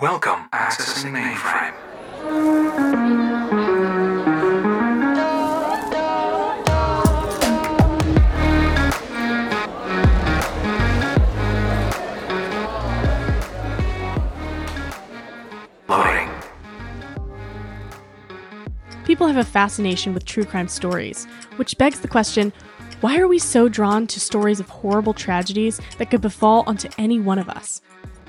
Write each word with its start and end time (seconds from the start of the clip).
Welcome. 0.00 0.48
Accessing 0.52 1.10
mainframe. 1.10 1.74
Loading. 15.88 16.30
People 19.04 19.26
have 19.26 19.36
a 19.36 19.42
fascination 19.42 20.14
with 20.14 20.24
true 20.24 20.44
crime 20.44 20.68
stories, 20.68 21.24
which 21.56 21.76
begs 21.76 21.98
the 21.98 22.06
question 22.06 22.52
why 23.00 23.18
are 23.18 23.26
we 23.26 23.40
so 23.40 23.68
drawn 23.68 24.06
to 24.08 24.20
stories 24.20 24.60
of 24.60 24.68
horrible 24.68 25.14
tragedies 25.14 25.80
that 25.98 26.10
could 26.10 26.20
befall 26.20 26.62
onto 26.68 26.88
any 26.98 27.18
one 27.18 27.40
of 27.40 27.48
us? 27.48 27.80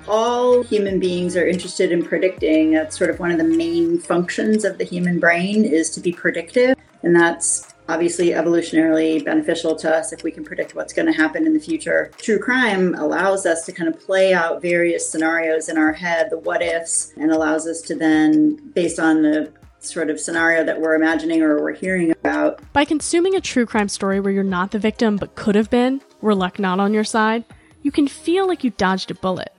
All 0.10 0.64
human 0.64 1.00
beings 1.00 1.38
are 1.38 1.48
interested 1.48 1.92
in 1.92 2.04
predicting. 2.04 2.72
That's 2.72 2.98
sort 2.98 3.10
of 3.10 3.20
one 3.20 3.32
of 3.32 3.38
the 3.38 3.44
main 3.44 4.00
functions 4.00 4.66
of 4.66 4.78
the 4.78 4.84
human 4.84 5.20
brain 5.20 5.64
is 5.64 5.90
to 5.92 6.02
be 6.02 6.12
predictive. 6.12 6.76
And 7.04 7.16
that's 7.16 7.74
obviously 7.88 8.30
evolutionarily 8.30 9.24
beneficial 9.24 9.76
to 9.76 9.96
us 9.96 10.12
if 10.12 10.24
we 10.24 10.32
can 10.32 10.44
predict 10.44 10.76
what's 10.76 10.94
going 10.94 11.06
to 11.06 11.14
happen 11.14 11.46
in 11.46 11.54
the 11.54 11.60
future. 11.60 12.12
True 12.18 12.40
crime 12.40 12.94
allows 12.96 13.46
us 13.46 13.66
to 13.66 13.72
kind 13.72 13.88
of 13.88 14.00
play 14.00 14.34
out 14.34 14.62
various 14.62 15.10
scenarios 15.10 15.70
in 15.70 15.78
our 15.78 15.94
head 15.94 16.30
the 16.30 16.38
what 16.38 16.62
ifs 16.62 17.14
and 17.18 17.32
allows 17.32 17.68
us 17.68 17.82
to 17.82 17.96
then 17.96 18.56
based 18.74 19.00
on 19.00 19.22
the 19.22 19.52
sort 19.80 20.10
of 20.10 20.20
scenario 20.20 20.64
that 20.64 20.82
we're 20.82 20.94
imagining 20.94 21.42
or 21.42 21.62
we're 21.62 21.74
hearing 21.74 22.12
about 22.12 22.62
By 22.74 22.84
consuming 22.84 23.36
a 23.36 23.42
true 23.42 23.66
crime 23.66 23.88
story 23.88 24.20
where 24.20 24.34
you're 24.34 24.44
not 24.44 24.72
the 24.72 24.80
victim 24.80 25.16
but 25.16 25.36
could 25.36 25.56
have 25.56 25.70
been, 25.70 26.02
were 26.22 26.36
luck 26.36 26.60
not 26.60 26.80
on 26.80 26.94
your 26.94 27.06
side, 27.06 27.46
you 27.82 27.92
can 27.92 28.08
feel 28.08 28.46
like 28.46 28.64
you 28.64 28.72
dodged 28.72 29.10
a 29.10 29.16
bullet. 29.16 29.54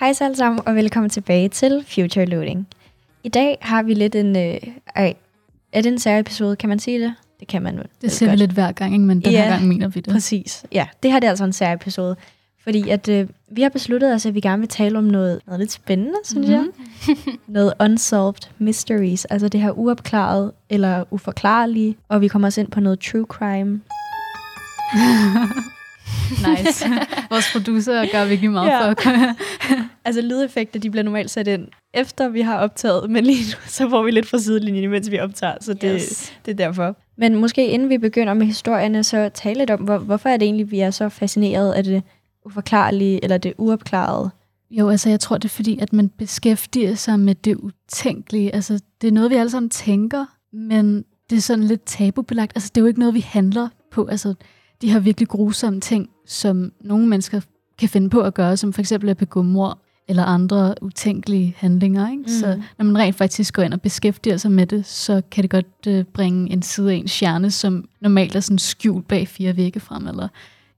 Hej 0.00 0.14
alle 0.20 0.36
sammen, 0.36 0.62
og 0.66 0.74
velkommen 0.74 1.10
tilbage 1.10 1.48
til 1.48 1.84
Future 1.88 2.24
Loading. 2.24 2.68
I 3.24 3.28
dag 3.28 3.58
har 3.60 3.82
vi 3.82 3.94
lidt 3.94 4.14
en... 4.14 4.36
Øh, 4.36 4.58
ej, 4.96 5.14
er 5.72 5.80
det 5.80 5.92
en 5.92 5.98
særlig 5.98 6.58
kan 6.58 6.68
man 6.68 6.78
sige 6.78 7.00
det? 7.00 7.14
Det 7.40 7.48
kan 7.48 7.62
man 7.62 7.76
vel. 7.76 7.86
Det 8.02 8.12
siger 8.12 8.30
vi 8.30 8.36
lidt 8.36 8.50
hver 8.50 8.72
gang, 8.72 8.92
ikke? 8.92 9.04
men 9.04 9.20
den 9.20 9.32
Ja, 9.32 9.42
her 9.42 9.50
gang 9.50 9.68
mener 9.68 9.88
vi 9.88 10.00
det. 10.00 10.12
Præcis. 10.12 10.64
Ja, 10.72 10.86
det 11.02 11.12
her 11.12 11.20
det 11.20 11.26
er 11.26 11.30
altså 11.30 11.44
en 11.44 11.52
særlig 11.52 11.74
episode. 11.74 12.16
Fordi 12.64 12.88
at 12.88 13.08
øh, 13.08 13.28
vi 13.50 13.62
har 13.62 13.68
besluttet 13.68 14.14
os, 14.14 14.26
at 14.26 14.34
vi 14.34 14.40
gerne 14.40 14.60
vil 14.60 14.68
tale 14.68 14.98
om 14.98 15.04
noget, 15.04 15.40
noget 15.46 15.60
lidt 15.60 15.72
spændende, 15.72 16.18
synes 16.24 16.48
mm-hmm. 16.48 16.72
jeg. 17.08 17.16
noget 17.46 17.72
unsolved 17.80 18.48
mysteries, 18.58 19.24
altså 19.24 19.48
det 19.48 19.60
her 19.60 19.70
uopklaret 19.70 20.52
eller 20.70 21.04
uforklarlige. 21.10 21.96
Og 22.08 22.20
vi 22.20 22.28
kommer 22.28 22.48
også 22.48 22.60
ind 22.60 22.70
på 22.70 22.80
noget 22.80 23.00
true 23.00 23.26
crime. 23.26 23.80
Nice. 26.48 26.86
Vores 27.30 27.52
producer 27.52 28.06
gør 28.12 28.24
virkelig 28.24 28.50
meget 28.50 28.68
Ja. 28.68 28.88
for 28.92 28.94
Altså 30.04 30.20
lydeffekter, 30.20 30.80
de 30.80 30.90
bliver 30.90 31.04
normalt 31.04 31.30
sat 31.30 31.48
ind 31.48 31.68
efter 31.94 32.28
vi 32.28 32.40
har 32.40 32.56
optaget, 32.58 33.10
men 33.10 33.24
lige 33.24 33.44
nu 33.44 33.56
så 33.66 33.90
får 33.90 34.02
vi 34.02 34.10
lidt 34.10 34.26
fra 34.26 34.38
sidelinjen, 34.38 34.90
mens 34.90 35.10
vi 35.10 35.18
optager, 35.20 35.54
så 35.60 35.74
det, 35.74 35.92
Yes. 35.94 36.32
det 36.46 36.50
er 36.50 36.56
derfor. 36.56 36.96
Men 37.18 37.34
måske 37.34 37.66
inden 37.66 37.88
vi 37.88 37.98
begynder 37.98 38.34
med 38.34 38.46
historierne, 38.46 39.04
så 39.04 39.30
tale 39.34 39.58
lidt 39.58 39.70
om, 39.70 39.80
hvor, 39.80 39.98
hvorfor 39.98 40.28
er 40.28 40.36
det 40.36 40.46
egentlig, 40.46 40.70
vi 40.70 40.80
er 40.80 40.90
så 40.90 41.08
fascineret 41.08 41.72
af 41.72 41.84
det 41.84 42.02
uforklarlige 42.46 43.24
eller 43.24 43.38
det 43.38 43.52
uopklarede. 43.58 44.30
Jo, 44.70 44.88
altså 44.88 45.08
jeg 45.10 45.20
tror, 45.20 45.36
det 45.38 45.44
er 45.44 45.48
fordi, 45.54 45.78
at 45.78 45.92
man 45.92 46.08
beskæftiger 46.08 46.94
sig 46.94 47.20
med 47.20 47.34
det 47.34 47.56
utænkelige. 47.56 48.54
Altså 48.54 48.80
det 49.00 49.08
er 49.08 49.12
noget, 49.12 49.30
vi 49.30 49.36
alle 49.36 49.50
sammen 49.50 49.70
tænker, 49.70 50.24
men 50.52 51.04
det 51.30 51.36
er 51.36 51.40
sådan 51.40 51.64
lidt 51.64 51.84
tabubelagt. 51.84 52.52
Altså 52.54 52.70
det 52.74 52.80
er 52.80 52.82
jo 52.82 52.86
ikke 52.88 53.00
noget, 53.00 53.14
vi 53.14 53.20
handler 53.20 53.68
på. 53.92 54.06
Altså 54.06 54.34
de 54.82 54.92
her 54.92 54.98
virkelig 54.98 55.28
grusomme 55.28 55.80
ting, 55.80 56.08
som 56.26 56.72
nogle 56.80 57.06
mennesker 57.08 57.40
kan 57.78 57.88
finde 57.88 58.10
på 58.10 58.20
at 58.20 58.34
gøre, 58.34 58.56
som 58.56 58.72
for 58.72 58.80
eksempel 58.80 59.08
at 59.08 59.16
begå 59.16 59.42
mord 59.42 59.78
eller 60.08 60.24
andre 60.24 60.74
utænkelige 60.82 61.54
handlinger. 61.58 62.10
Ikke? 62.10 62.22
Mm. 62.22 62.28
Så 62.28 62.60
når 62.78 62.84
man 62.84 62.98
rent 62.98 63.16
faktisk 63.16 63.54
går 63.54 63.62
ind 63.62 63.72
og 63.74 63.80
beskæftiger 63.80 64.36
sig 64.36 64.52
med 64.52 64.66
det, 64.66 64.86
så 64.86 65.22
kan 65.30 65.42
det 65.42 65.50
godt 65.50 65.66
øh, 65.86 66.04
bringe 66.04 66.50
en 66.52 66.62
side 66.62 66.90
af 66.92 66.94
ens 66.96 67.20
hjerne, 67.20 67.50
som 67.50 67.88
normalt 68.00 68.36
er 68.36 68.40
sådan 68.40 68.58
skjult 68.58 69.08
bag 69.08 69.28
fire 69.28 69.56
vægge 69.56 69.80
frem, 69.80 70.06
eller 70.06 70.28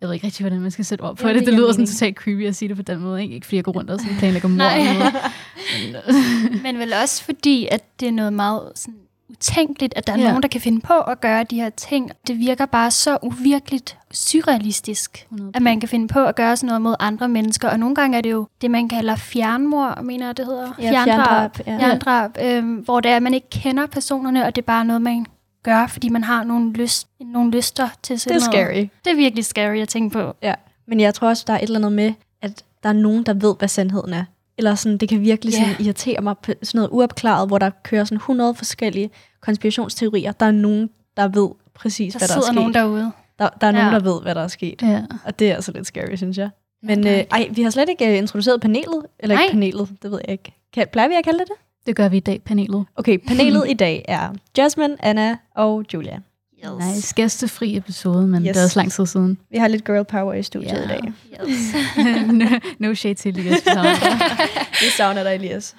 jeg 0.01 0.09
ved 0.09 0.15
ikke 0.15 0.27
rigtig, 0.27 0.43
hvordan 0.43 0.61
man 0.61 0.71
skal 0.71 0.85
sætte 0.85 1.03
op 1.03 1.17
på 1.17 1.27
Ja, 1.29 1.33
det. 1.33 1.41
det 1.41 1.47
Det 1.47 1.55
lyder 1.55 1.67
sådan 1.73 1.81
mening. 1.81 1.89
totalt 1.89 2.17
creepy 2.17 2.47
at 2.47 2.57
sige 2.57 2.69
det 2.69 2.77
på 2.77 2.83
den 2.83 2.99
måde. 3.01 3.23
Ikke, 3.23 3.35
ikke 3.35 3.47
fordi 3.47 3.57
jeg 3.57 3.65
går 3.65 3.73
rundt 3.73 3.91
og 3.91 4.01
sådan 4.01 4.17
planlægger. 4.19 4.49
Men, 4.49 4.59
øh, 5.97 6.63
Men 6.63 6.79
vel 6.79 6.93
også 7.03 7.25
fordi, 7.25 7.69
at 7.71 8.01
det 8.01 8.09
er 8.09 8.13
noget 8.13 8.33
meget 8.33 8.63
sådan, 8.75 8.95
utænkeligt, 9.33 9.95
at 9.97 10.07
der 10.07 10.13
er 10.13 10.19
Ja. 10.19 10.27
nogen, 10.29 10.43
der 10.43 10.49
kan 10.49 10.61
finde 10.61 10.81
på 10.81 10.93
at 11.01 11.21
gøre 11.21 11.45
de 11.45 11.57
her 11.57 11.71
ting. 11.71 12.11
Det 12.27 12.39
virker 12.39 12.67
bare 12.67 12.91
så 12.91 13.19
uvirkeligt 13.23 13.99
surrealistisk, 14.11 15.27
100%. 15.31 15.51
at 15.55 15.63
man 15.63 15.81
kan 15.81 15.89
finde 15.89 16.09
på 16.09 16.25
at 16.25 16.37
gøre 16.37 16.57
sådan 16.57 16.67
noget 16.67 16.83
mod 16.83 16.95
andre 17.01 17.29
mennesker. 17.29 17.69
Og 17.69 17.79
nogle 17.79 17.95
gange 17.95 18.19
er 18.19 18.21
det 18.21 18.31
jo 18.33 18.47
det, 18.61 18.71
man 18.71 18.89
kalder 18.89 19.17
fjernmord, 19.17 20.03
mener 20.03 20.27
jeg, 20.27 20.37
det 20.37 20.47
hedder. 20.47 20.73
Ja, 20.79 20.91
fjerndrab, 21.05 21.59
ja. 21.67 21.79
Fjerndrab, 21.79 22.31
øhm, 22.43 22.75
hvor 22.75 23.01
det 23.01 23.11
er, 23.11 23.17
at 23.17 23.23
man 23.23 23.35
ikke 23.35 23.51
kender 23.51 23.87
personerne, 23.87 24.45
og 24.45 24.57
det 24.57 24.63
er 24.63 24.67
bare 24.67 24.85
noget, 24.85 25.03
man 25.03 25.27
gør, 25.63 25.87
fordi 25.87 26.09
man 26.09 26.25
har 26.25 26.45
nogle, 26.45 26.73
lyst, 26.73 27.07
nogle 27.21 27.51
lyster 27.51 27.89
til 28.03 28.15
Det 28.15 28.21
sådan 28.23 28.37
er 28.37 28.41
noget. 28.41 28.53
scary. 28.53 28.89
Det 29.05 29.13
er 29.13 29.17
virkelig 29.17 29.45
scary 29.45 29.77
at 29.77 29.89
tænke 29.89 30.13
på. 30.13 30.35
Ja. 30.43 30.55
Men 30.89 31.01
jeg 31.01 31.15
tror 31.15 31.29
også, 31.29 31.45
der 31.47 31.53
er 31.53 31.57
et 31.59 31.63
eller 31.63 31.79
andet 31.79 31.93
med, 31.93 32.13
at 32.43 32.65
der 32.83 32.89
er 32.89 32.93
nogen, 32.93 33.23
der 33.23 33.35
ved, 33.35 33.55
hvad 33.59 33.69
sandheden 33.69 34.13
er. 34.15 34.25
Eller 34.59 34.75
sådan, 34.75 34.99
det 34.99 35.09
kan 35.09 35.21
virkelig 35.21 35.55
sådan 35.55 35.69
Ja. 35.79 35.85
irritere 35.85 36.21
mig 36.21 36.39
på 36.39 36.53
sådan 36.63 36.79
noget 36.79 36.91
uopklaret, 36.93 37.49
hvor 37.49 37.59
der 37.59 37.71
kører 37.83 38.05
sådan 38.05 38.17
100 38.17 38.55
forskellige 38.55 39.11
konspirationsteorier. 39.41 40.33
Der 40.33 40.47
er 40.47 40.51
nogen, 40.51 40.91
der 41.17 41.29
ved 41.29 41.49
præcis, 41.75 42.13
Der 42.13 42.19
hvad 42.19 42.29
der 42.29 42.35
er 42.35 42.37
sidder 42.37 42.47
sket. 42.47 42.55
nogen 42.55 42.75
derude. 42.75 43.13
Der, 43.39 43.49
der 43.61 43.67
er 43.67 43.71
nogen, 43.73 43.87
Ja. 43.87 43.95
der 43.95 44.01
ved, 44.01 44.23
hvad 44.23 44.35
der 44.35 44.41
er 44.41 44.49
sket. 44.49 44.83
ja. 44.83 45.03
Og 45.25 45.39
det 45.39 45.51
er 45.51 45.55
altså 45.55 45.73
lidt 45.73 45.87
scary, 45.87 46.15
synes 46.17 46.39
jeg. 46.39 46.51
Men 46.83 47.07
øh, 47.07 47.13
ej, 47.13 47.49
vi 47.55 47.63
har 47.63 47.71
slet 47.71 47.89
ikke 47.89 48.11
øh, 48.13 48.19
introduceret 48.19 48.61
panelet. 48.61 49.03
Eller 49.19 49.41
ikke 49.41 49.53
panelet, 49.53 49.89
det 50.03 50.11
ved 50.11 50.21
jeg 50.27 50.33
ikke. 50.33 50.53
Kan, 50.75 50.87
plejer 50.93 51.09
vi 51.09 51.15
at 51.15 51.25
kalde 51.25 51.39
det 51.39 51.49
det? 51.49 51.57
Det 51.87 51.97
gør 51.97 52.09
vi 52.09 52.17
i 52.17 52.21
dag, 52.21 52.43
panelet. 52.45 52.85
Okay, 52.97 53.19
panelet 53.29 53.65
i 53.71 53.75
dag 53.75 54.05
er 54.09 54.29
Jasmine, 54.59 54.97
Anna 55.05 55.37
og 55.57 55.85
Julia. 55.95 56.19
Nice. 56.71 57.15
Gæstefri 57.15 57.77
episode, 57.77 58.27
men 58.27 58.43
yes. 58.43 58.47
Yes. 58.49 58.55
det 58.55 58.61
er 58.61 58.65
også 58.65 58.79
lang 58.79 58.93
tid 58.93 59.07
siden. 59.07 59.39
Vi 59.51 59.59
har 59.59 59.69
lidt 59.69 59.85
girl 59.85 60.05
power 60.05 60.35
i 60.35 60.43
studiet 60.43 60.73
Ja. 60.73 60.85
i 60.85 60.89
dag. 60.89 61.13
Yes. 61.49 61.75
no, 62.33 62.45
no 62.89 62.95
shade 62.95 63.15
til 63.15 63.29
Elias. 63.39 63.61
vi 64.81 64.87
savner 64.97 65.23
dig. 65.23 65.35
Elias. 65.35 65.77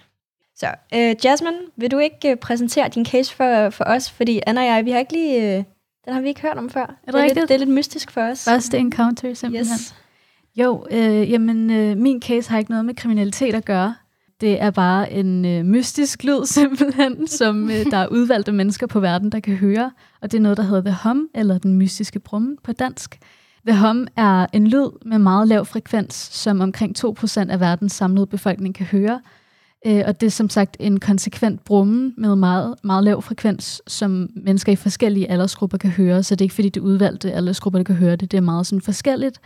Så, 0.56 0.68
øh, 0.94 1.16
Jasmine, 1.24 1.58
vil 1.78 1.92
du 1.92 1.98
ikke 1.98 2.32
øh, 2.32 2.36
præsentere 2.38 2.90
din 2.90 3.06
case 3.06 3.36
for, 3.36 3.70
for 3.70 3.84
os? 3.84 4.12
Fordi 4.12 4.42
Anna 4.48 4.62
og 4.62 4.68
jeg, 4.68 4.86
vi 4.86 4.92
har 4.92 5.00
ikke 5.00 5.14
lige... 5.14 5.58
Øh, 5.58 5.64
den 6.06 6.14
har 6.14 6.22
vi 6.22 6.28
ikke 6.28 6.42
hørt 6.42 6.58
om 6.58 6.70
før. 6.70 6.96
det, 7.08 7.16
er 7.16 7.24
lidt, 7.24 7.36
det 7.36 7.52
er 7.52 7.58
lidt 7.58 7.70
mystisk 7.70 8.12
for 8.12 8.22
os. 8.22 8.44
Første 8.46 8.78
encounter, 8.78 9.34
simpelthen. 9.34 9.74
Yes. 9.76 9.96
Jo, 10.56 10.86
øh, 10.92 11.32
jamen, 11.32 11.72
øh, 11.72 11.98
min 11.98 12.22
case 12.22 12.50
har 12.50 12.58
ikke 12.60 12.72
noget 12.72 12.86
med 12.86 12.96
kriminalitet 12.96 13.56
at 13.56 13.66
gøre. 13.66 13.96
Det 14.44 14.62
er 14.62 14.72
bare 14.72 15.12
en 15.12 15.46
øh, 15.46 15.66
mystisk 15.66 16.24
lyd, 16.24 16.46
simpelthen, 16.60 17.28
som 17.28 17.70
øh, 17.70 17.86
der 17.92 17.98
er 17.98 18.08
udvalgte 18.08 18.52
mennesker 18.52 18.88
på 18.88 19.00
verden, 19.00 19.32
der 19.32 19.40
kan 19.40 19.56
høre. 19.56 19.92
Og 20.22 20.32
det 20.32 20.38
er 20.38 20.42
noget, 20.42 20.58
der 20.58 20.64
hedder 20.64 20.82
The 20.82 20.98
Hum, 21.04 21.28
eller 21.36 21.58
den 21.58 21.74
mystiske 21.74 22.20
brummen 22.20 22.58
på 22.64 22.72
dansk. 22.72 23.20
The 23.68 23.88
Hum 23.88 24.08
er 24.16 24.46
en 24.54 24.68
lyd 24.68 24.88
med 25.06 25.18
meget 25.20 25.48
lav 25.48 25.66
frekvens, 25.66 26.16
som 26.16 26.62
omkring 26.62 26.96
2% 27.06 27.52
af 27.52 27.60
verdens 27.60 27.94
samlede 27.94 28.28
befolkning 28.28 28.76
kan 28.76 28.86
høre. 28.86 29.22
Øh, 29.86 30.04
og 30.06 30.22
det 30.22 30.28
er 30.28 30.32
som 30.32 30.50
sagt 30.50 30.78
en 30.80 31.00
konsekvent 31.00 31.66
brummen 31.66 32.14
med 32.18 32.36
meget, 32.36 32.76
meget 32.84 33.04
lav 33.04 33.22
frekvens, 33.22 33.82
som 33.88 34.30
mennesker 34.36 34.72
i 34.72 34.76
forskellige 34.76 35.32
aldersgrupper 35.32 35.78
kan 35.78 35.90
høre. 35.90 36.24
Så 36.24 36.36
det 36.36 36.42
er 36.42 36.46
ikke 36.46 36.56
fordi, 36.56 36.70
det 36.70 36.80
er 36.80 36.86
udvalgte 36.86 37.34
aldersgrupper, 37.34 37.80
der 37.80 37.84
kan 37.84 37.96
høre 37.96 38.16
det. 38.16 38.32
Det 38.32 38.38
er 38.38 38.42
meget 38.42 38.68
sådan 38.68 38.82
forskelligt. 38.82 39.40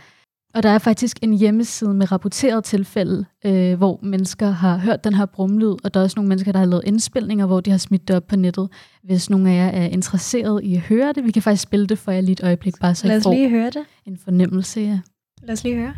Og 0.53 0.63
der 0.63 0.69
er 0.69 0.77
faktisk 0.77 1.17
en 1.21 1.33
hjemmeside 1.33 1.93
med 1.93 2.11
rapporterede 2.11 2.61
tilfælde, 2.61 3.25
øh, 3.45 3.77
hvor 3.77 3.99
mennesker 4.03 4.49
har 4.49 4.77
hørt 4.77 5.03
den 5.03 5.13
her 5.13 5.25
brumlyd, 5.25 5.75
og 5.83 5.93
der 5.93 5.99
er 5.99 6.03
også 6.03 6.13
nogle 6.17 6.29
mennesker, 6.29 6.51
der 6.51 6.59
har 6.59 6.65
lavet 6.65 6.83
indspilninger, 6.85 7.45
hvor 7.45 7.59
de 7.61 7.71
har 7.71 7.77
smidt 7.77 8.07
det 8.07 8.15
op 8.15 8.27
på 8.27 8.35
nettet. 8.35 8.69
Hvis 9.03 9.29
nogle 9.29 9.51
af 9.51 9.55
jer 9.55 9.81
er 9.81 9.85
interesseret 9.87 10.63
i 10.63 10.75
at 10.75 10.81
høre 10.81 11.13
det, 11.13 11.23
vi 11.23 11.31
kan 11.31 11.41
faktisk 11.41 11.63
spille 11.63 11.87
det 11.87 11.97
for 11.97 12.11
jer 12.11 12.21
lige 12.21 12.31
et 12.31 12.43
øjeblik, 12.43 12.73
bare 12.81 12.95
så 12.95 13.07
Lad 13.07 13.15
I 13.15 13.17
os 13.17 13.23
får 13.23 13.33
lige 13.33 13.49
høre 13.49 13.65
det. 13.65 13.81
en 14.05 14.17
fornemmelse. 14.23 14.79
Ja. 14.81 14.99
Lad 15.43 15.53
os 15.53 15.63
lige 15.63 15.75
høre. 15.75 15.93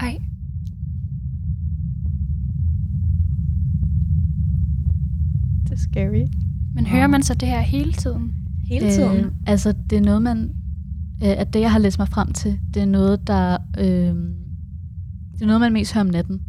Ej. 0.00 0.18
Det 5.64 5.72
er 5.72 5.76
scary. 5.76 6.24
Men 6.74 6.86
hører 6.86 7.06
man 7.06 7.22
så 7.22 7.34
det 7.34 7.48
her 7.48 7.60
hele 7.60 7.92
tiden? 7.92 8.34
Hele 8.68 8.90
tiden. 8.90 9.16
Øh, 9.24 9.30
altså, 9.46 9.74
det 9.90 9.98
er 9.98 10.02
noget, 10.02 10.22
man... 10.22 10.50
Øh, 11.22 11.28
at 11.28 11.52
det, 11.52 11.60
jeg 11.60 11.72
har 11.72 11.78
læst 11.78 11.98
mig 11.98 12.08
frem 12.08 12.32
til, 12.32 12.58
det 12.74 12.82
er 12.82 12.86
noget, 12.86 13.26
der... 13.26 13.58
Øh, 13.78 14.14
det 15.34 15.42
er 15.42 15.46
noget, 15.46 15.60
man 15.60 15.72
mest 15.72 15.92
hører 15.94 16.04
om 16.04 16.10
natten. 16.10 16.40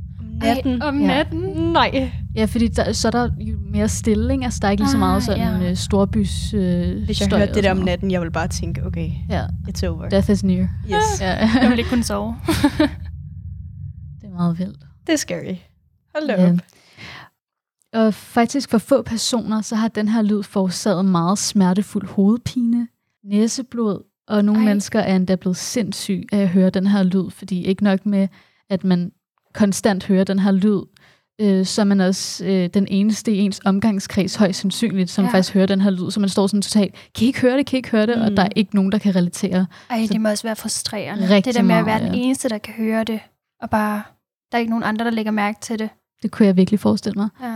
natten. 0.41 0.81
Ej, 0.81 0.87
om 0.87 0.99
Ja. 1.01 1.07
natten? 1.07 1.39
Nej. 1.73 2.11
Ja, 2.35 2.45
fordi 2.45 2.67
der, 2.67 2.91
så 2.91 3.07
er 3.07 3.11
der 3.11 3.29
jo 3.39 3.57
mere 3.71 3.89
stille, 3.89 4.33
ikke? 4.33 4.43
Altså, 4.45 4.59
der 4.61 4.67
er 4.67 4.71
ikke 4.71 4.83
lige 4.83 4.91
så 4.91 4.97
meget 4.97 5.15
Ah, 5.15 5.21
sådan 5.21 5.61
ja. 5.61 5.69
øh, 5.69 5.75
storbys 5.75 6.53
øh, 6.53 7.03
Hvis 7.05 7.21
jeg 7.21 7.29
hørte 7.37 7.53
det 7.53 7.63
der 7.63 7.71
om 7.71 7.77
natten, 7.77 8.11
jeg 8.11 8.21
vil 8.21 8.31
bare 8.31 8.47
tænke, 8.47 8.85
okay, 8.85 9.09
Ja, 9.29 9.45
it's 9.69 9.87
over. 9.87 10.09
death 10.09 10.29
is 10.31 10.43
near. 10.43 10.67
Yes. 10.87 11.21
Ja, 11.21 11.49
Jeg 11.61 11.69
vil 11.69 11.77
ikke 11.79 11.89
kunne 11.89 12.03
sove. 12.03 12.35
det 14.21 14.27
er 14.29 14.33
meget 14.33 14.59
vildt. 14.59 14.79
Det 15.07 15.13
er 15.13 15.17
scary. 15.17 15.55
Hold 16.15 16.27
da 16.27 16.41
Ja. 16.43 16.51
op. 16.53 16.59
Og 17.93 18.13
faktisk 18.13 18.69
for 18.69 18.77
få 18.77 19.01
personer, 19.01 19.61
så 19.61 19.75
har 19.75 19.87
den 19.87 20.07
her 20.07 20.21
lyd 20.21 20.43
forårsaget 20.43 21.05
meget 21.05 21.37
smertefuld 21.37 22.07
hovedpine, 22.07 22.87
næseblod, 23.25 23.99
og 24.27 24.45
nogle 24.45 24.61
Ej. 24.61 24.65
Mennesker 24.65 24.99
er 24.99 25.15
endda 25.15 25.35
blevet 25.35 25.57
sindssyge 25.57 26.25
af 26.31 26.37
at 26.37 26.49
høre 26.49 26.69
den 26.69 26.87
her 26.87 27.03
lyd, 27.03 27.29
fordi 27.31 27.63
ikke 27.63 27.83
nok 27.83 28.05
med, 28.05 28.27
at 28.69 28.83
man 28.83 29.11
konstant 29.53 30.05
hører 30.05 30.23
den 30.23 30.39
her 30.39 30.51
lyd, 30.51 30.81
øh, 31.41 31.65
så 31.65 31.81
er 31.81 31.85
man 31.85 32.01
også 32.01 32.45
øh, 32.45 32.69
den 32.73 32.87
eneste 32.87 33.33
i 33.33 33.37
ens 33.37 33.61
omgangskreds 33.65 34.35
højst 34.35 34.59
sandsynligt, 34.59 35.09
som 35.09 35.25
Ja. 35.25 35.31
faktisk 35.31 35.53
hører 35.53 35.65
den 35.65 35.81
her 35.81 35.89
lyd, 35.89 36.11
så 36.11 36.19
man 36.19 36.29
står 36.29 36.47
sådan 36.47 36.61
totalt, 36.61 36.93
kan 37.15 37.23
I 37.23 37.27
ikke 37.27 37.41
høre 37.41 37.57
det, 37.57 37.65
kan 37.65 37.77
I 37.77 37.79
ikke 37.79 37.89
høre 37.91 38.05
det? 38.07 38.17
Mm. 38.17 38.23
Og 38.23 38.31
der 38.37 38.43
er 38.43 38.49
ikke 38.55 38.75
nogen, 38.75 38.91
der 38.91 38.97
kan 38.97 39.15
relatere. 39.15 39.65
Ej, 39.89 40.05
Så- 40.05 40.13
det 40.13 40.21
må 40.21 40.29
også 40.29 40.43
være 40.47 40.55
frustrerende. 40.55 41.29
Rigtig 41.29 41.45
det 41.45 41.55
der 41.55 41.61
med 41.61 41.75
at 41.75 41.85
være 41.85 41.99
meget, 41.99 42.11
den 42.11 42.19
ja. 42.19 42.25
eneste, 42.25 42.49
der 42.49 42.57
kan 42.57 42.73
høre 42.73 43.03
det, 43.03 43.19
og 43.61 43.69
bare, 43.69 44.01
der 44.51 44.57
er 44.57 44.59
ikke 44.59 44.69
nogen 44.69 44.83
andre, 44.83 45.05
der 45.05 45.11
lægger 45.11 45.31
mærke 45.31 45.57
til 45.61 45.79
det. 45.79 45.89
Det 46.23 46.31
kunne 46.31 46.45
jeg 46.45 46.57
virkelig 46.57 46.79
forestille 46.79 47.15
mig. 47.15 47.29
Ja. 47.41 47.55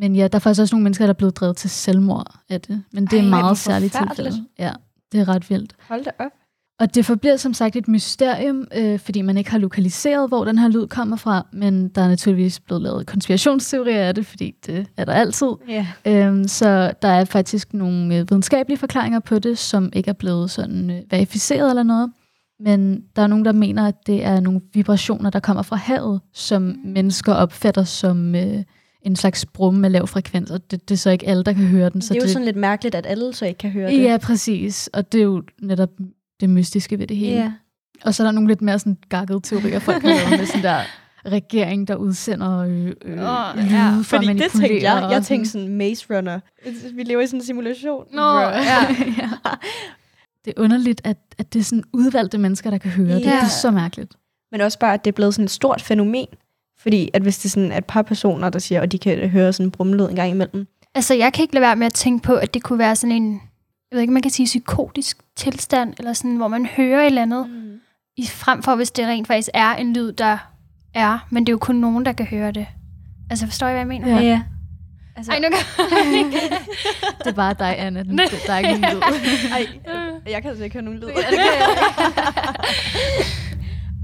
Men 0.00 0.16
ja, 0.16 0.28
der 0.28 0.36
er 0.36 0.40
faktisk 0.40 0.60
også 0.60 0.74
nogle 0.74 0.82
mennesker, 0.84 1.04
der 1.06 1.12
er 1.12 1.16
blevet 1.18 1.36
drevet 1.36 1.56
til 1.56 1.70
selvmord 1.70 2.34
af 2.48 2.60
det. 2.60 2.82
Men 2.92 3.04
det 3.06 3.12
er 3.12 3.16
Ej, 3.22 3.28
hvor 3.28 3.30
meget 3.38 3.58
særligt 3.58 3.92
tilfælde. 3.92 4.44
Ja, 4.58 4.72
det 5.12 5.20
er 5.20 5.28
ret 5.28 5.50
vildt. 5.50 5.72
Hold 5.88 6.04
da 6.04 6.10
op. 6.18 6.30
Og 6.80 6.94
det 6.94 7.06
forbliver 7.06 7.36
som 7.36 7.54
sagt 7.54 7.76
et 7.76 7.88
mysterium, 7.88 8.68
øh, 8.76 8.98
fordi 8.98 9.22
man 9.22 9.38
ikke 9.38 9.50
har 9.50 9.58
lokaliseret, 9.58 10.28
hvor 10.28 10.44
den 10.44 10.58
her 10.58 10.68
lyd 10.68 10.86
kommer 10.86 11.16
fra, 11.16 11.46
men 11.52 11.88
der 11.88 12.02
er 12.02 12.08
naturligvis 12.08 12.60
blevet 12.60 12.82
lavet 12.82 13.06
konspirationsteorier 13.06 14.08
af 14.08 14.14
det, 14.14 14.26
fordi 14.26 14.54
det 14.66 14.86
er 14.96 15.04
der 15.04 15.12
altid. 15.12 15.48
Ja. 15.68 15.86
Øhm, 16.06 16.48
så 16.48 16.92
der 17.02 17.08
er 17.08 17.24
faktisk 17.24 17.74
nogle 17.74 18.16
øh, 18.16 18.30
videnskabelige 18.30 18.78
forklaringer 18.78 19.20
på 19.20 19.38
det, 19.38 19.58
som 19.58 19.90
ikke 19.92 20.08
er 20.08 20.14
blevet 20.14 20.50
sådan 20.50 20.90
øh, 20.90 21.02
verificeret 21.10 21.70
eller 21.70 21.82
noget. 21.82 22.12
Men 22.60 23.04
der 23.16 23.22
er 23.22 23.26
nogen, 23.26 23.44
der 23.44 23.52
mener, 23.52 23.86
at 23.86 24.06
det 24.06 24.24
er 24.24 24.40
nogle 24.40 24.60
vibrationer, 24.74 25.30
der 25.30 25.40
kommer 25.40 25.62
fra 25.62 25.76
havet, 25.76 26.20
som 26.32 26.76
mennesker 26.84 27.32
opfatter 27.32 27.84
som 27.84 28.34
øh, 28.34 28.62
en 29.06 29.16
slags 29.16 29.46
brumme 29.46 29.80
med 29.80 29.90
lav 29.90 30.06
frekvens, 30.06 30.50
og 30.50 30.70
det, 30.70 30.88
det 30.88 30.94
er 30.94 30.98
så 30.98 31.10
ikke 31.10 31.28
alle, 31.28 31.44
der 31.44 31.52
kan 31.52 31.66
høre 31.66 31.90
den. 31.90 32.02
Så 32.02 32.14
det 32.14 32.18
er 32.18 32.22
jo 32.22 32.24
det, 32.24 32.32
sådan 32.32 32.44
lidt 32.44 32.56
mærkeligt, 32.56 32.94
at 32.94 33.06
alle 33.06 33.34
så 33.34 33.46
ikke 33.46 33.58
kan 33.58 33.70
høre 33.70 33.90
det. 33.90 34.02
Ja, 34.02 34.16
præcis. 34.22 34.90
Og 34.92 35.12
det 35.12 35.18
er 35.18 35.24
jo 35.24 35.42
netop 35.62 35.90
det 36.40 36.50
mystiske 36.50 36.98
ved 36.98 37.06
det 37.06 37.16
hele. 37.16 37.36
Ja. 37.36 37.52
Og 38.04 38.14
så 38.14 38.22
er 38.22 38.26
der 38.26 38.32
nogle 38.32 38.48
lidt 38.48 38.62
mere 38.62 38.78
sådan 38.78 38.96
gakkede 39.08 39.40
teorier, 39.40 39.78
folk 39.78 40.02
har 40.02 40.36
med 40.36 40.46
sådan 40.46 40.62
der 40.62 40.80
regering, 41.36 41.88
der 41.88 41.96
udsender 41.96 42.58
øh, 42.58 42.86
øh, 42.86 43.12
Åh, 43.12 43.56
lyde 43.56 43.68
ja. 43.70 43.96
for 43.96 44.02
Fordi 44.02 44.26
det 44.26 44.50
tænkte 44.52 44.82
jeg. 44.82 45.08
Jeg 45.10 45.22
tænkte 45.24 45.50
sådan 45.50 45.68
Maze 45.68 46.06
Runner. 46.10 46.40
Vi 46.94 47.02
lever 47.02 47.22
i 47.22 47.26
sådan 47.26 47.40
en 47.40 47.44
simulation. 47.44 48.04
Nå, 48.12 48.38
ja. 48.38 48.56
ja. 49.18 49.30
Det 50.44 50.54
er 50.56 50.62
underligt, 50.62 51.00
at, 51.04 51.16
at 51.38 51.52
det 51.52 51.60
er 51.60 51.64
sådan 51.64 51.84
udvalgte 51.92 52.38
mennesker, 52.38 52.70
der 52.70 52.78
kan 52.78 52.90
høre 52.90 53.14
det. 53.14 53.24
Ja. 53.24 53.30
Det 53.30 53.42
er 53.42 53.48
så 53.48 53.70
mærkeligt. 53.70 54.12
Men 54.52 54.60
også 54.60 54.78
bare, 54.78 54.94
at 54.94 55.04
det 55.04 55.10
er 55.10 55.14
blevet 55.14 55.34
sådan 55.34 55.44
et 55.44 55.50
stort 55.50 55.82
fænomen. 55.82 56.26
Fordi 56.78 57.10
at 57.14 57.22
hvis 57.22 57.38
det 57.38 57.44
er 57.44 57.48
sådan 57.48 57.72
et 57.72 57.84
par 57.84 58.02
personer, 58.02 58.50
der 58.50 58.58
siger, 58.58 58.80
og 58.80 58.92
de 58.92 58.98
kan 58.98 59.28
høre 59.28 59.52
sådan 59.52 59.66
en 59.66 59.70
brummelyd 59.70 60.08
en 60.08 60.16
gang 60.16 60.30
imellem. 60.30 60.66
Altså, 60.94 61.14
jeg 61.14 61.32
kan 61.32 61.42
ikke 61.42 61.54
lade 61.54 61.62
være 61.62 61.76
med 61.76 61.86
at 61.86 61.94
tænke 61.94 62.22
på, 62.22 62.34
at 62.34 62.54
det 62.54 62.62
kunne 62.62 62.78
være 62.78 62.96
sådan 62.96 63.16
en, 63.16 63.32
jeg 63.90 63.96
ved 63.96 64.00
ikke, 64.00 64.12
man 64.12 64.22
kan 64.22 64.30
sige 64.30 64.46
psykotisk 64.46 65.18
tilstand, 65.36 65.94
eller 65.98 66.12
sådan, 66.12 66.36
hvor 66.36 66.48
man 66.48 66.66
hører 66.66 67.00
et 67.00 67.06
eller 67.06 67.22
andet, 67.22 67.46
Mm. 67.50 67.72
i, 68.16 68.26
frem 68.26 68.62
for 68.62 68.74
hvis 68.76 68.90
det 68.90 69.06
rent 69.06 69.26
faktisk 69.26 69.48
er 69.54 69.74
en 69.74 69.92
lyd, 69.92 70.12
der 70.12 70.38
er, 70.94 71.26
men 71.30 71.42
det 71.46 71.48
er 71.48 71.52
jo 71.52 71.58
kun 71.58 71.74
nogen, 71.76 72.04
der 72.04 72.12
kan 72.12 72.26
høre 72.26 72.52
det. 72.52 72.66
Altså, 73.30 73.46
forstår 73.46 73.66
I, 73.66 73.70
hvad 73.70 73.80
jeg 73.80 73.86
mener? 73.86 74.08
Ja. 74.08 74.22
ja. 74.22 74.42
Altså, 75.16 75.32
Ej, 75.32 75.38
nu 75.38 75.44
kan 75.48 75.58
Det 77.18 77.26
er 77.26 77.32
bare 77.32 77.54
dig, 77.58 77.74
Anna. 77.78 78.02
Den, 78.02 78.18
der 78.18 78.52
er 78.52 78.58
ikke 78.58 78.80
nogen 78.80 78.96
lyd. 78.96 79.02
ej, 79.52 79.66
jeg 80.32 80.42
kan 80.42 80.48
altså 80.50 80.64
ikke 80.64 80.74
høre 80.74 80.84
nogen 80.84 81.00
lyd. 81.00 81.08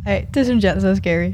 Ej, 0.07 0.27
det 0.35 0.47
synes 0.47 0.65
jeg 0.65 0.73
altså 0.73 0.89
er 0.89 0.95
scary. 0.95 1.33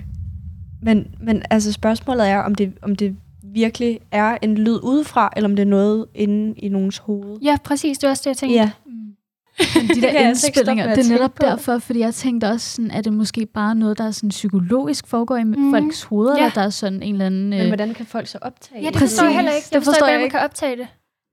Men, 0.83 1.07
men 1.21 1.43
altså 1.51 1.73
spørgsmålet 1.73 2.29
er, 2.29 2.39
om 2.39 2.55
det, 2.55 2.73
om 2.83 2.97
det 2.97 3.17
virkelig 3.43 4.01
er 4.11 4.39
en 4.43 4.55
lyd 4.59 4.79
udefra, 4.83 5.33
eller 5.37 5.49
om 5.49 5.57
det 5.57 5.63
er 5.63 5.67
noget 5.67 6.07
inde 6.15 6.55
i 6.59 6.69
nogens 6.69 6.99
hoved. 6.99 7.39
Ja, 7.43 7.57
præcis. 7.65 7.99
Det 7.99 8.07
var 8.07 8.11
også 8.11 8.21
det, 8.23 8.27
jeg 8.27 8.37
tænkte. 8.37 8.55
Ja. 8.57 8.71
Men 9.77 9.89
de 9.89 9.95
kan 10.01 10.03
der 10.03 10.09
altså 10.19 10.47
indspillinger, 10.47 10.87
at 10.89 10.97
det 10.99 11.07
er 11.07 11.13
netop 11.13 11.35
på. 11.35 11.47
derfor, 11.47 11.79
fordi 11.79 11.99
jeg 11.99 12.15
tænkte 12.15 12.45
også 12.45 12.71
sådan, 12.71 12.91
er 12.91 13.01
det 13.01 13.13
måske 13.13 13.47
bare 13.47 13.75
noget, 13.75 13.99
der 13.99 14.05
er 14.05 14.11
sådan 14.11 14.29
psykologisk 14.29 15.07
foregår 15.07 15.37
i 15.37 15.45
mm. 15.45 15.73
folks 15.75 16.03
hoveder, 16.03 16.33
Ja. 16.37 16.39
eller 16.45 16.55
der 16.55 16.61
er 16.63 16.71
sådan 16.71 17.03
en 17.03 17.13
eller 17.13 17.27
anden... 17.27 17.51
Men 17.51 17.61
øh, 17.61 17.67
hvordan 17.67 17.95
kan 17.95 18.07
folk 18.07 18.27
så 18.27 18.39
optage 18.43 18.81
Ja, 18.83 18.87
det 18.87 18.95
Præcis. 18.95 19.11
forstår 19.11 19.27
jeg 19.27 19.35
heller 19.35 19.53
ikke. 19.53 19.67
Det 19.67 19.73
Jeg 19.73 19.83
forstår, 19.83 19.93
forstår 19.93 20.07
ikke, 20.07 20.21
man 20.21 20.31
kan 20.31 20.41
optage 20.41 20.77
det. 20.77 20.87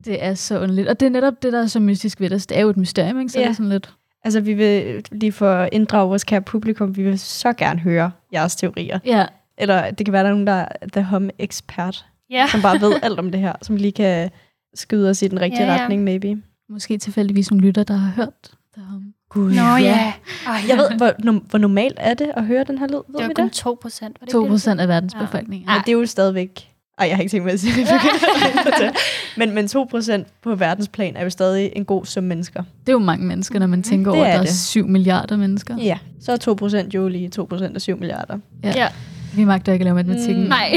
Det 0.06 0.24
er 0.24 0.34
så 0.34 0.60
underligt. 0.60 0.88
Og 0.88 1.00
det 1.00 1.06
er 1.06 1.10
netop 1.10 1.44
det, 1.44 1.54
der 1.54 1.62
er 1.62 1.68
så 1.68 1.80
mystisk 1.80 2.20
ved 2.22 2.30
det. 2.30 2.50
Det 2.50 2.58
er 2.58 2.62
jo 2.62 2.70
et 2.70 2.78
mysterium, 2.78 3.20
ikke? 3.20 3.32
Så 3.32 3.40
ja. 3.40 3.44
det 3.44 3.50
er 3.50 3.54
sådan 3.54 3.70
lidt... 3.70 3.94
Altså, 4.26 4.40
vi 4.42 4.54
vil 4.54 5.04
lige 5.12 5.32
for 5.32 5.52
at 5.54 5.70
inddrage 5.72 6.08
vores 6.08 6.24
kære 6.24 6.42
publikum, 6.42 6.96
vi 6.98 7.04
vil 7.04 7.20
så 7.20 7.54
gerne 7.54 7.80
høre 7.80 8.12
jeres 8.34 8.56
teorier. 8.56 9.00
Ja, 9.06 9.26
Eller 9.58 9.92
det 9.92 10.06
kan 10.06 10.14
være, 10.14 10.24
der 10.24 10.30
er 10.30 10.34
nogen, 10.34 10.48
der 10.48 10.54
er 10.54 10.88
the 10.94 11.04
hum 11.04 11.30
expert, 11.40 12.06
Ja. 12.30 12.48
som 12.52 12.62
bare 12.62 12.82
ved 12.82 12.94
alt 13.04 13.20
om 13.20 13.32
det 13.32 13.40
her, 13.40 13.54
som 13.62 13.76
lige 13.76 13.92
kan 13.92 14.30
skyde 14.76 15.10
os 15.10 15.22
i 15.22 15.28
den 15.28 15.42
rigtige 15.42 15.64
Ja, 15.66 15.74
ja. 15.74 15.82
retning, 15.82 16.04
maybe. 16.04 16.38
måske 16.70 16.98
tilfældigvis 16.98 17.52
nogle 17.52 17.68
lytter, 17.68 17.84
der 17.84 17.94
har 17.94 18.12
hørt 18.16 18.52
det 18.76 18.84
om. 18.94 19.14
Gud, 19.30 19.50
Nå 19.54 19.76
ja. 19.76 20.14
Ej, 20.48 20.54
Jeg 20.70 20.78
ved, 20.78 20.98
hvor, 20.98 21.12
no, 21.20 21.32
hvor 21.32 21.60
normalt 21.60 21.98
er 21.98 22.14
det 22.14 22.32
at 22.36 22.46
høre 22.46 22.64
den 22.64 22.78
her 22.78 22.88
lyd? 22.88 22.94
Ved 23.08 23.20
det 23.20 23.28
var 23.28 23.34
kun 23.36 23.46
det? 23.46 23.54
2 23.54 23.78
procent. 23.82 24.18
2 24.32 24.46
procent 24.48 24.80
af 24.82 24.88
verdens 24.88 25.14
Ja. 25.14 25.20
befolkning. 25.20 25.66
Men 25.66 25.76
det 25.86 25.88
er 25.90 25.94
jo 25.98 26.06
stadigvæk... 26.06 26.72
Ej, 26.98 27.08
jeg 27.08 27.16
har 27.18 27.22
ikke 27.22 27.32
tænkt 27.32 27.46
mig 27.46 27.54
at 27.54 27.60
sige 27.60 27.74
det. 27.82 27.88
men, 29.38 29.52
men 29.56 29.66
2% 29.66 30.24
på 30.44 30.56
verdensplan 30.56 31.16
er 31.16 31.24
jo 31.24 31.30
stadig 31.30 31.72
en 31.76 31.86
god 31.86 32.06
sum 32.06 32.24
mennesker. 32.24 32.64
Det 32.80 32.90
er 32.90 32.94
jo 32.94 33.00
mange 33.00 33.26
mennesker, 33.26 33.60
når 33.60 33.68
man 33.68 33.84
tænker 33.84 34.12
Det 34.12 34.18
over, 34.20 34.26
at 34.28 34.32
er 34.34 34.38
der 34.38 34.42
er 34.42 34.46
det. 34.46 34.56
7 34.56 34.88
milliarder 34.88 35.38
mennesker. 35.38 35.78
Ja, 35.78 35.98
så 36.22 36.32
er 36.32 36.84
2% 36.86 36.90
jo 36.96 37.08
lige 37.08 37.32
2% 37.40 37.76
af 37.76 37.82
7 37.82 37.98
milliarder. 38.00 38.38
Ja. 38.64 38.88
Vi 39.36 39.44
magter 39.44 39.74
ikke 39.74 39.84
at 39.84 39.86
lave 39.86 39.96
matematikken. 39.96 40.44
Mm. 40.44 40.50
Nej. 40.50 40.76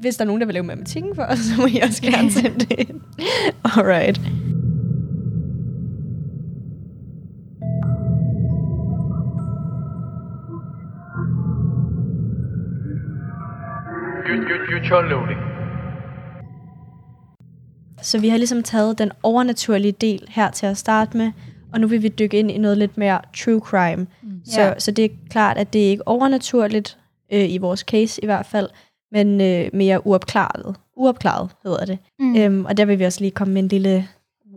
Hvis 0.00 0.16
der 0.16 0.24
er 0.24 0.26
nogen, 0.26 0.40
der 0.40 0.46
vil 0.46 0.54
lave 0.54 0.64
matematikken 0.66 1.14
for 1.14 1.22
os, 1.22 1.38
så 1.38 1.54
må 1.60 1.66
I 1.66 1.78
også 1.82 2.02
gerne 2.02 2.32
sende 2.40 2.58
det 2.58 2.72
ind. 2.78 3.00
Alright. 3.64 4.20
Loading. 14.28 15.38
Så 18.02 18.20
vi 18.20 18.28
har 18.28 18.36
ligesom 18.36 18.62
taget 18.62 18.98
den 18.98 19.10
overnaturlige 19.22 19.92
del 19.92 20.24
her 20.28 20.50
til 20.50 20.66
at 20.66 20.76
starte 20.76 21.16
med, 21.16 21.32
og 21.72 21.80
nu 21.80 21.86
vil 21.86 22.02
vi 22.02 22.08
dykke 22.08 22.38
ind 22.38 22.50
i 22.50 22.58
noget 22.58 22.78
lidt 22.78 22.98
mere 22.98 23.20
true 23.36 23.60
crime. 23.60 24.06
Mm. 24.22 24.40
Så, 24.44 24.60
Ja. 24.60 24.78
så 24.78 24.90
det 24.90 25.04
er 25.04 25.08
klart, 25.30 25.56
at 25.58 25.72
det 25.72 25.86
er 25.86 25.90
ikke 25.90 26.08
overnaturligt, 26.08 26.98
øh, 27.32 27.50
i 27.52 27.58
vores 27.58 27.80
case 27.80 28.20
i 28.22 28.26
hvert 28.26 28.46
fald, 28.46 28.68
men 29.12 29.40
øh, 29.40 29.68
mere 29.72 30.06
uopklaret. 30.06 30.76
Uopklaret 30.96 31.50
hedder 31.62 31.84
det. 31.84 31.98
Mm. 32.18 32.36
Øhm, 32.36 32.64
og 32.64 32.76
der 32.76 32.84
vil 32.84 32.98
vi 32.98 33.04
også 33.04 33.20
lige 33.20 33.30
komme 33.30 33.54
med 33.54 33.62
en 33.62 33.68
lille 33.68 34.08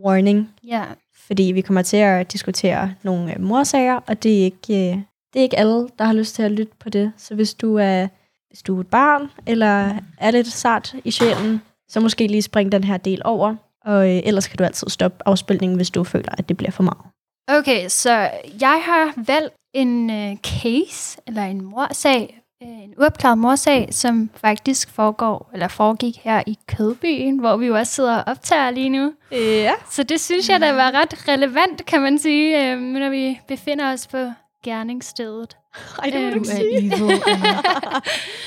warning, 0.04 0.48
Ja. 0.68 0.82
fordi 1.26 1.42
vi 1.42 1.60
kommer 1.60 1.82
til 1.82 1.96
at 1.96 2.32
diskutere 2.32 2.94
nogle 3.02 3.34
øh, 3.34 3.40
morsager, 3.40 3.94
og 4.06 4.22
det 4.22 4.40
er 4.40 4.44
ikke 4.44 4.90
øh, 4.90 4.98
det 5.32 5.38
er 5.38 5.42
ikke 5.42 5.58
alle, 5.58 5.88
der 5.98 6.04
har 6.04 6.12
lyst 6.12 6.34
til 6.34 6.42
at 6.42 6.50
lytte 6.50 6.72
på 6.80 6.88
det. 6.88 7.12
Så 7.16 7.34
hvis 7.34 7.54
du 7.54 7.76
er 7.76 8.08
hvis 8.50 8.62
du 8.62 8.76
er 8.76 8.80
et 8.80 8.86
barn 8.86 9.30
eller 9.46 9.94
er 10.18 10.30
lidt 10.30 10.46
sart 10.46 10.94
i 11.04 11.10
sjælen, 11.10 11.62
så 11.88 12.00
måske 12.00 12.26
lige 12.26 12.42
spring 12.42 12.72
den 12.72 12.84
her 12.84 12.96
del 12.96 13.22
over, 13.24 13.56
og 13.84 14.08
øh, 14.08 14.22
ellers 14.24 14.48
kan 14.48 14.56
du 14.56 14.64
altid 14.64 14.88
stoppe 14.88 15.18
afspilningen, 15.26 15.76
hvis 15.76 15.90
du 15.90 16.04
føler, 16.04 16.32
at 16.38 16.48
det 16.48 16.56
bliver 16.56 16.70
for 16.70 16.82
meget. 16.82 17.06
Okay, 17.48 17.88
så 17.88 18.30
jeg 18.60 18.82
har 18.84 19.12
valgt 19.16 19.54
en 19.74 20.10
øh, 20.10 20.36
case, 20.36 21.20
eller 21.26 21.42
en 21.42 21.64
morsag, 21.64 22.40
øh, 22.62 22.68
en 22.68 22.94
uopklaret 22.98 23.38
morsag, 23.38 23.88
som 23.90 24.30
faktisk 24.34 24.90
foregår, 24.90 25.50
eller 25.52 25.68
foregik 25.68 26.18
her 26.18 26.42
i 26.46 26.58
Kødbyen, 26.68 27.38
hvor 27.38 27.56
vi 27.56 27.66
jo 27.66 27.76
også 27.76 27.92
sidder 27.92 28.16
og 28.16 28.24
optager 28.26 28.70
lige 28.70 28.88
nu. 28.88 29.12
Ja. 29.32 29.72
Så 29.90 30.02
det 30.02 30.20
synes 30.20 30.48
jeg, 30.48 30.60
der 30.60 30.72
var 30.72 30.90
ret 30.90 31.28
relevant, 31.28 31.86
kan 31.86 32.00
man 32.00 32.18
sige, 32.18 32.72
øh, 32.72 32.80
når 32.80 33.10
vi 33.10 33.40
befinder 33.48 33.92
os 33.92 34.06
på 34.06 34.18
gerningsstedet. 34.64 35.56
Ej, 36.02 36.10
det 36.10 36.20
må 36.20 36.26
Øh, 36.26 36.34
du 36.34 36.38
Du 36.38 36.42
ikke 36.42 36.50
er 36.52 36.56
sige. 36.56 36.78
evil. 36.78 36.92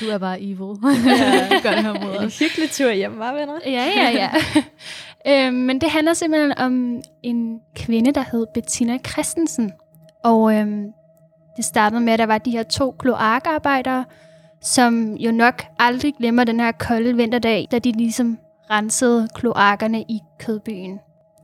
Du 0.00 0.08
er 0.14 0.18
bare 0.18 0.40
evil. 0.42 0.58
du 0.58 0.76
gør 1.62 1.70
det 1.70 1.84
her 1.84 2.04
mod 2.04 2.22
En 2.22 2.30
hyggelig 2.30 2.70
tur 2.70 2.90
hjem, 2.92 3.18
var 3.18 3.32
venner? 3.32 3.54
Ja, 3.66 3.88
ja, 3.96 4.10
ja. 4.10 4.30
øhm, 5.46 5.54
men 5.54 5.80
det 5.80 5.90
handler 5.90 6.14
simpelthen 6.14 6.58
om 6.58 7.02
en 7.22 7.58
kvinde, 7.76 8.12
der 8.12 8.24
hed 8.32 8.46
Bettina 8.54 8.98
Christensen. 8.98 9.72
Og 10.24 10.54
øhm, 10.54 10.84
det 11.56 11.64
startede 11.64 12.00
med, 12.00 12.12
at 12.12 12.18
der 12.18 12.26
var 12.26 12.38
de 12.38 12.50
her 12.50 12.62
to 12.62 12.90
kloakarbejdere, 12.98 14.04
som 14.62 15.14
jo 15.14 15.32
nok 15.32 15.62
aldrig 15.78 16.14
glemmer 16.18 16.44
den 16.44 16.60
her 16.60 16.72
kolde 16.72 17.16
vinterdag, 17.16 17.68
da 17.70 17.78
de 17.78 17.92
ligesom 17.92 18.38
rensede 18.70 19.28
kloakkerne 19.34 20.00
i 20.02 20.18
Kødbyen. 20.38 20.98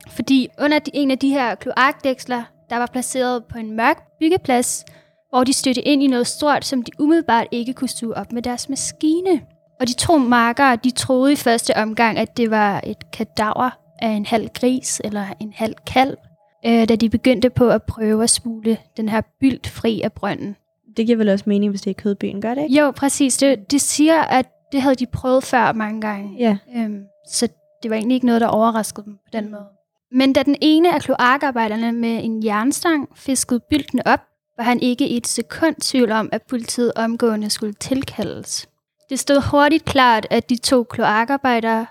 Fordi 0.09 0.47
under 0.61 0.79
de, 0.79 0.91
en 0.93 1.11
af 1.11 1.17
de 1.17 1.29
her 1.29 1.55
kloakdæksler, 1.55 2.43
der 2.71 2.77
var 2.77 2.85
placeret 2.85 3.45
på 3.45 3.57
en 3.57 3.75
mørk 3.75 4.03
byggeplads, 4.19 4.85
hvor 5.29 5.43
de 5.43 5.53
stødte 5.53 5.81
ind 5.81 6.03
i 6.03 6.07
noget 6.07 6.27
stort, 6.27 6.65
som 6.65 6.83
de 6.83 6.91
umiddelbart 6.99 7.47
ikke 7.51 7.73
kunne 7.73 7.89
suge 7.89 8.17
op 8.17 8.31
med 8.31 8.41
deres 8.41 8.69
maskine. 8.69 9.41
Og 9.79 9.87
de 9.87 9.93
to 9.93 10.17
markere, 10.17 10.75
de 10.75 10.91
troede 10.91 11.33
i 11.33 11.35
første 11.35 11.77
omgang, 11.77 12.17
at 12.17 12.37
det 12.37 12.51
var 12.51 12.81
et 12.83 13.11
kadaver 13.11 13.69
af 13.99 14.09
en 14.09 14.25
halv 14.25 14.49
gris 14.49 15.01
eller 15.03 15.25
en 15.39 15.53
halv 15.55 15.75
kalv, 15.87 16.17
øh, 16.65 16.89
da 16.89 16.95
de 16.95 17.09
begyndte 17.09 17.49
på 17.49 17.69
at 17.69 17.83
prøve 17.83 18.23
at 18.23 18.29
smule 18.29 18.77
den 18.97 19.09
her 19.09 19.21
bylt 19.39 19.67
fri 19.67 20.01
af 20.01 20.13
brønden. 20.13 20.55
Det 20.97 21.05
giver 21.05 21.17
vel 21.17 21.29
også 21.29 21.45
mening, 21.47 21.69
hvis 21.69 21.81
det 21.81 21.89
er 21.89 22.01
kødbyen, 22.01 22.41
gør 22.41 22.53
det 22.53 22.63
ikke? 22.63 22.79
Jo, 22.79 22.91
præcis. 22.91 23.37
Det, 23.37 23.71
det 23.71 23.81
siger, 23.81 24.21
at 24.21 24.45
det 24.71 24.81
havde 24.81 24.95
de 24.95 25.05
prøvet 25.05 25.43
før 25.43 25.71
mange 25.71 26.01
gange. 26.01 26.35
Ja. 26.39 26.57
Øhm, 26.75 27.03
så 27.27 27.47
det 27.83 27.91
var 27.91 27.95
egentlig 27.95 28.15
ikke 28.15 28.25
noget, 28.25 28.41
der 28.41 28.47
overraskede 28.47 29.05
dem 29.05 29.13
på 29.13 29.29
den 29.33 29.51
måde. 29.51 29.65
Men 30.11 30.33
da 30.33 30.43
den 30.43 30.55
ene 30.61 30.93
af 30.93 31.01
kloakarbejderne 31.01 31.91
med 31.91 32.23
en 32.23 32.45
jernstang 32.45 33.09
fiskede 33.15 33.59
bylten 33.69 34.01
op, 34.05 34.19
var 34.57 34.63
han 34.63 34.79
ikke 34.79 35.07
i 35.07 35.17
et 35.17 35.27
sekund 35.27 35.75
tvivl 35.75 36.11
om, 36.11 36.29
at 36.31 36.41
politiet 36.41 36.93
omgående 36.95 37.49
skulle 37.49 37.73
tilkaldes. 37.73 38.69
Det 39.09 39.19
stod 39.19 39.51
hurtigt 39.51 39.85
klart, 39.85 40.27
at 40.29 40.49
de 40.49 40.57
to 40.57 40.83
kloakarbejdere, 40.83 41.85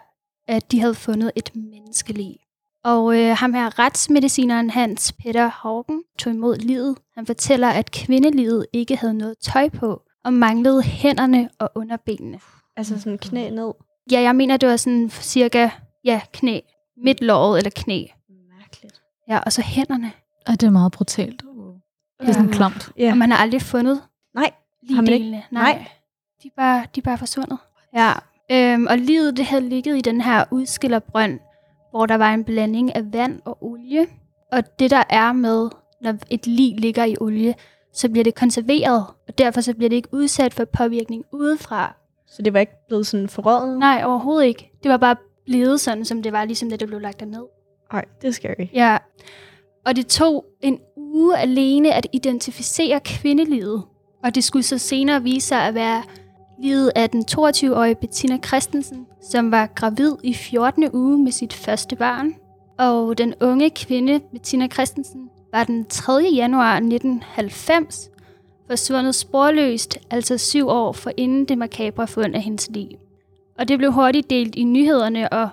at 0.48 0.72
de 0.72 0.80
havde 0.80 0.94
fundet 0.94 1.32
et 1.36 1.50
menneskeliv. 1.54 2.34
Og 2.84 3.18
øh, 3.18 3.36
ham 3.36 3.54
her 3.54 3.78
retsmedicineren 3.78 4.70
Hans 4.70 5.12
Peter 5.12 5.46
Haugen 5.48 6.02
tog 6.18 6.32
imod 6.32 6.56
livet. 6.56 6.96
Han 7.14 7.26
fortæller, 7.26 7.68
at 7.68 7.90
kvindelivet 7.90 8.66
ikke 8.72 8.96
havde 8.96 9.14
noget 9.14 9.34
tøj 9.42 9.68
på, 9.68 10.02
og 10.24 10.32
manglede 10.32 10.82
hænderne 10.82 11.48
og 11.58 11.70
underbenene. 11.74 12.40
Altså 12.76 13.00
sådan 13.00 13.18
knæ 13.18 13.50
ned. 13.50 13.72
Ja, 14.12 14.20
jeg 14.20 14.36
mener, 14.36 14.56
det 14.56 14.68
var 14.68 14.76
sådan 14.76 15.10
cirka 15.10 15.70
ja, 16.04 16.20
knæ. 16.32 16.60
Midt 17.04 17.21
låret 17.21 17.59
eller 17.59 17.71
knæ. 17.76 18.04
Mærkeligt. 18.59 19.02
Ja, 19.28 19.38
og 19.38 19.52
så 19.52 19.62
hænderne. 19.62 20.12
Og 20.47 20.61
det 20.61 20.66
er 20.66 20.71
meget 20.71 20.92
brutalt. 20.92 21.42
Det 22.21 22.28
er 22.28 22.33
sådan 22.33 22.49
klamt. 22.52 22.90
Ja. 22.99 23.11
Og 23.11 23.16
man 23.16 23.30
har 23.30 23.38
aldrig 23.38 23.62
fundet 23.62 24.02
Nej, 24.35 24.50
lige 24.83 24.95
Har 24.95 25.02
man 25.02 25.12
ikke? 25.12 25.25
delene. 25.25 25.42
Nej. 25.50 25.87
De 26.42 26.49
er 26.49 26.52
bare, 26.57 26.87
de 26.95 27.00
er 27.00 27.02
bare 27.02 27.19
forsvundet. 27.19 27.59
Ja. 27.95 28.12
Øhm, 28.52 28.87
og 28.90 28.99
livet 28.99 29.37
det 29.37 29.45
havde 29.45 29.69
ligget 29.69 29.97
i 29.99 30.00
den 30.00 30.21
her 30.21 30.45
udskillerbrønd, 30.50 31.40
hvor 31.90 32.07
der 32.07 32.14
var 32.14 32.35
en 32.35 32.45
blanding 32.45 32.95
af 32.97 33.12
vand 33.12 33.40
og 33.45 33.59
olie. 33.64 34.07
Og 34.52 34.78
det 34.78 34.90
der 34.90 35.02
er 35.11 35.33
med, 35.33 35.71
når 36.02 36.14
et 36.30 36.47
lig 36.47 36.80
ligger 36.80 37.04
i 37.04 37.16
olie, 37.21 37.54
så 37.92 38.09
bliver 38.09 38.25
det 38.25 38.35
konserveret, 38.35 39.07
og 39.28 39.38
derfor 39.38 39.61
så 39.61 39.75
bliver 39.75 39.88
det 39.88 39.97
ikke 39.97 40.09
udsat 40.14 40.54
for 40.54 40.64
påvirkning 40.64 41.25
udefra. 41.33 41.95
så 42.26 42.42
det 42.42 42.52
var 42.52 42.61
ikke 42.61 42.87
blevet 42.88 43.07
sådan 43.07 43.28
forrådet? 43.28 43.78
Nej, 43.78 44.02
overhovedet 44.04 44.47
ikke. 44.47 44.71
Det 44.83 44.90
var 44.90 44.97
bare 44.97 45.16
blevet 45.50 45.80
sådan, 45.80 46.04
som 46.04 46.23
det 46.23 46.33
var, 46.33 46.45
ligesom 46.45 46.71
da 46.71 46.76
det 46.76 46.88
blev 46.88 47.00
lagt 47.00 47.21
derned. 47.21 47.45
Nej, 47.92 48.04
det 48.23 48.28
er 48.28 48.33
scary. 48.33 48.66
Ja. 48.75 48.99
Og 49.87 49.97
det 49.97 50.07
tog 50.07 50.45
en 50.61 50.78
uge 50.97 51.38
alene 51.38 51.95
at 51.95 52.07
identificere 52.12 53.00
kvindelivet. 53.04 53.83
Og 54.25 54.35
det 54.35 54.45
skulle 54.45 54.62
så 54.62 54.78
senere 54.78 55.23
vise 55.23 55.49
sig 55.49 55.62
at 55.62 55.75
være 55.75 56.02
livet 56.62 56.92
af 56.97 57.11
den 57.11 57.25
22-årige 57.30 57.95
Bettina 57.95 58.38
Christensen, 58.38 59.07
som 59.30 59.50
var 59.50 59.66
gravid 59.66 60.12
i 60.23 60.35
14. 60.35 60.88
uge 60.92 61.19
med 61.19 61.33
sit 61.33 61.52
første 61.52 61.97
barn. 61.97 62.35
Og 62.78 63.19
den 63.19 63.35
unge 63.40 63.71
kvinde, 63.71 64.21
Bettina 64.33 64.69
Christensen, 64.69 65.30
var 65.52 65.64
den 65.64 65.85
3. 65.85 66.12
januar 66.35 66.75
1990 66.75 68.11
forsvundet 68.66 69.14
sporløst, 69.14 69.99
altså 70.11 70.38
syv 70.38 70.69
år 70.69 70.92
for 70.92 71.12
inden 71.16 71.45
det 71.45 71.59
makabre 71.59 72.07
fund 72.07 72.35
af 72.35 72.42
hendes 72.42 72.71
liv. 72.71 72.88
Og 73.60 73.68
det 73.68 73.78
blev 73.78 73.92
hurtigt 73.92 74.30
delt 74.30 74.54
i 74.54 74.64
nyhederne, 74.64 75.32
og 75.32 75.48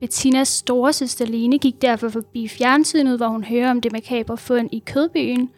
Bettinas 0.00 0.48
store 0.48 0.92
søster 0.92 1.26
Lene 1.26 1.58
gik 1.58 1.82
derfor 1.82 2.08
forbi 2.08 2.48
fjernsynet, 2.48 3.16
hvor 3.16 3.28
hun 3.28 3.44
hører 3.44 3.70
om 3.70 3.80
det 3.80 3.92
makabre 3.92 4.36
fund 4.36 4.68
i 4.72 4.82
Kødbyen, 4.86 5.50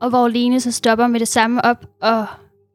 og 0.00 0.08
hvor 0.08 0.28
Lene 0.28 0.60
så 0.60 0.72
stopper 0.72 1.06
med 1.06 1.20
det 1.20 1.28
samme 1.28 1.64
op 1.64 1.86
og 2.02 2.26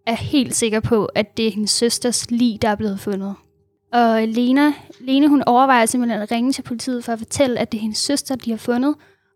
er 0.08 0.16
helt 0.16 0.56
sikker 0.56 0.80
på, 0.80 1.06
at 1.06 1.38
det 1.38 1.48
er 1.48 1.52
hendes 1.52 1.72
søsters 1.72 2.32
lig, 2.32 2.62
der 2.62 2.70
er 2.70 2.76
blevet 2.76 3.00
fundet. 3.00 3.36
Og 3.94 4.28
Lena, 4.28 4.74
Lene 5.00 5.28
hun 5.28 5.44
overvejer 5.46 5.86
simpelthen 5.86 6.22
at 6.22 6.32
ringe 6.32 6.52
til 6.52 6.62
politiet 6.62 7.04
for 7.04 7.12
at 7.12 7.20
fortælle, 7.20 7.60
at 7.60 7.72
det 7.72 7.78
er 7.78 7.82
hendes 7.82 7.98
søster, 7.98 8.36
de 8.36 8.50
har 8.50 8.58
fundet, 8.58 8.96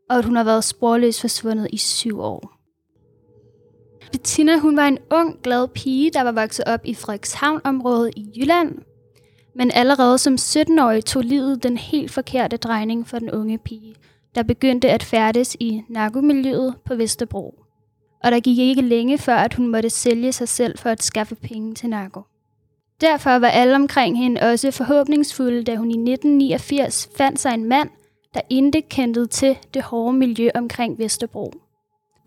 og 0.10 0.18
at 0.18 0.26
hun 0.26 0.36
har 0.36 0.44
været 0.44 0.64
sporløst 0.64 1.22
forsvundet 1.22 1.68
i 1.74 1.78
syv 1.78 2.20
år. 2.20 2.52
Bettina 4.12 4.58
hun 4.58 4.78
var 4.78 4.88
en 4.88 4.98
ung, 5.12 5.42
glad 5.44 5.68
pige, 5.68 6.12
der 6.12 6.22
var 6.22 6.32
vokset 6.32 6.66
op 6.66 6.82
i 6.84 6.94
Frederikshavn-området 6.94 8.14
i 8.16 8.30
Jylland, 8.36 8.76
men 9.58 9.72
allerede 9.72 10.18
som 10.18 10.34
17-årig 10.34 11.06
tog 11.06 11.24
livet 11.24 11.64
den 11.64 11.78
helt 11.78 12.12
forkerte 12.12 12.58
drejning 12.58 13.08
for 13.08 13.20
den 13.20 13.32
unge 13.32 13.58
pige, 13.58 13.96
der 14.36 14.44
begyndte 14.44 14.90
at 14.90 15.04
færdes 15.04 15.58
i 15.60 15.84
narkomiljøet 15.90 16.76
på 16.86 16.96
Vesterbro. 16.96 17.64
Og 18.24 18.32
der 18.32 18.40
gik 18.40 18.58
ikke 18.58 18.82
længe 18.82 19.18
før, 19.18 19.36
at 19.36 19.54
hun 19.54 19.68
måtte 19.68 19.90
sælge 19.90 20.32
sig 20.32 20.48
selv 20.48 20.78
for 20.78 20.90
at 20.90 21.04
skaffe 21.04 21.36
penge 21.36 21.76
til 21.76 21.90
narko. 21.90 22.22
Derfor 23.02 23.30
var 23.30 23.48
alle 23.48 23.76
omkring 23.76 24.18
hende 24.18 24.42
også 24.42 24.72
forhåbningsfulde, 24.72 25.64
da 25.64 25.76
hun 25.76 25.92
i 25.92 26.12
1989 26.12 27.10
fandt 27.18 27.40
sig 27.40 27.54
en 27.54 27.66
mand, 27.66 27.90
der 28.34 28.42
intet 28.50 28.90
kendte 28.90 29.28
til 29.28 29.58
det 29.74 29.82
hårde 29.82 30.18
miljø 30.18 30.50
omkring 30.56 31.00
Vesterbro. 31.00 31.54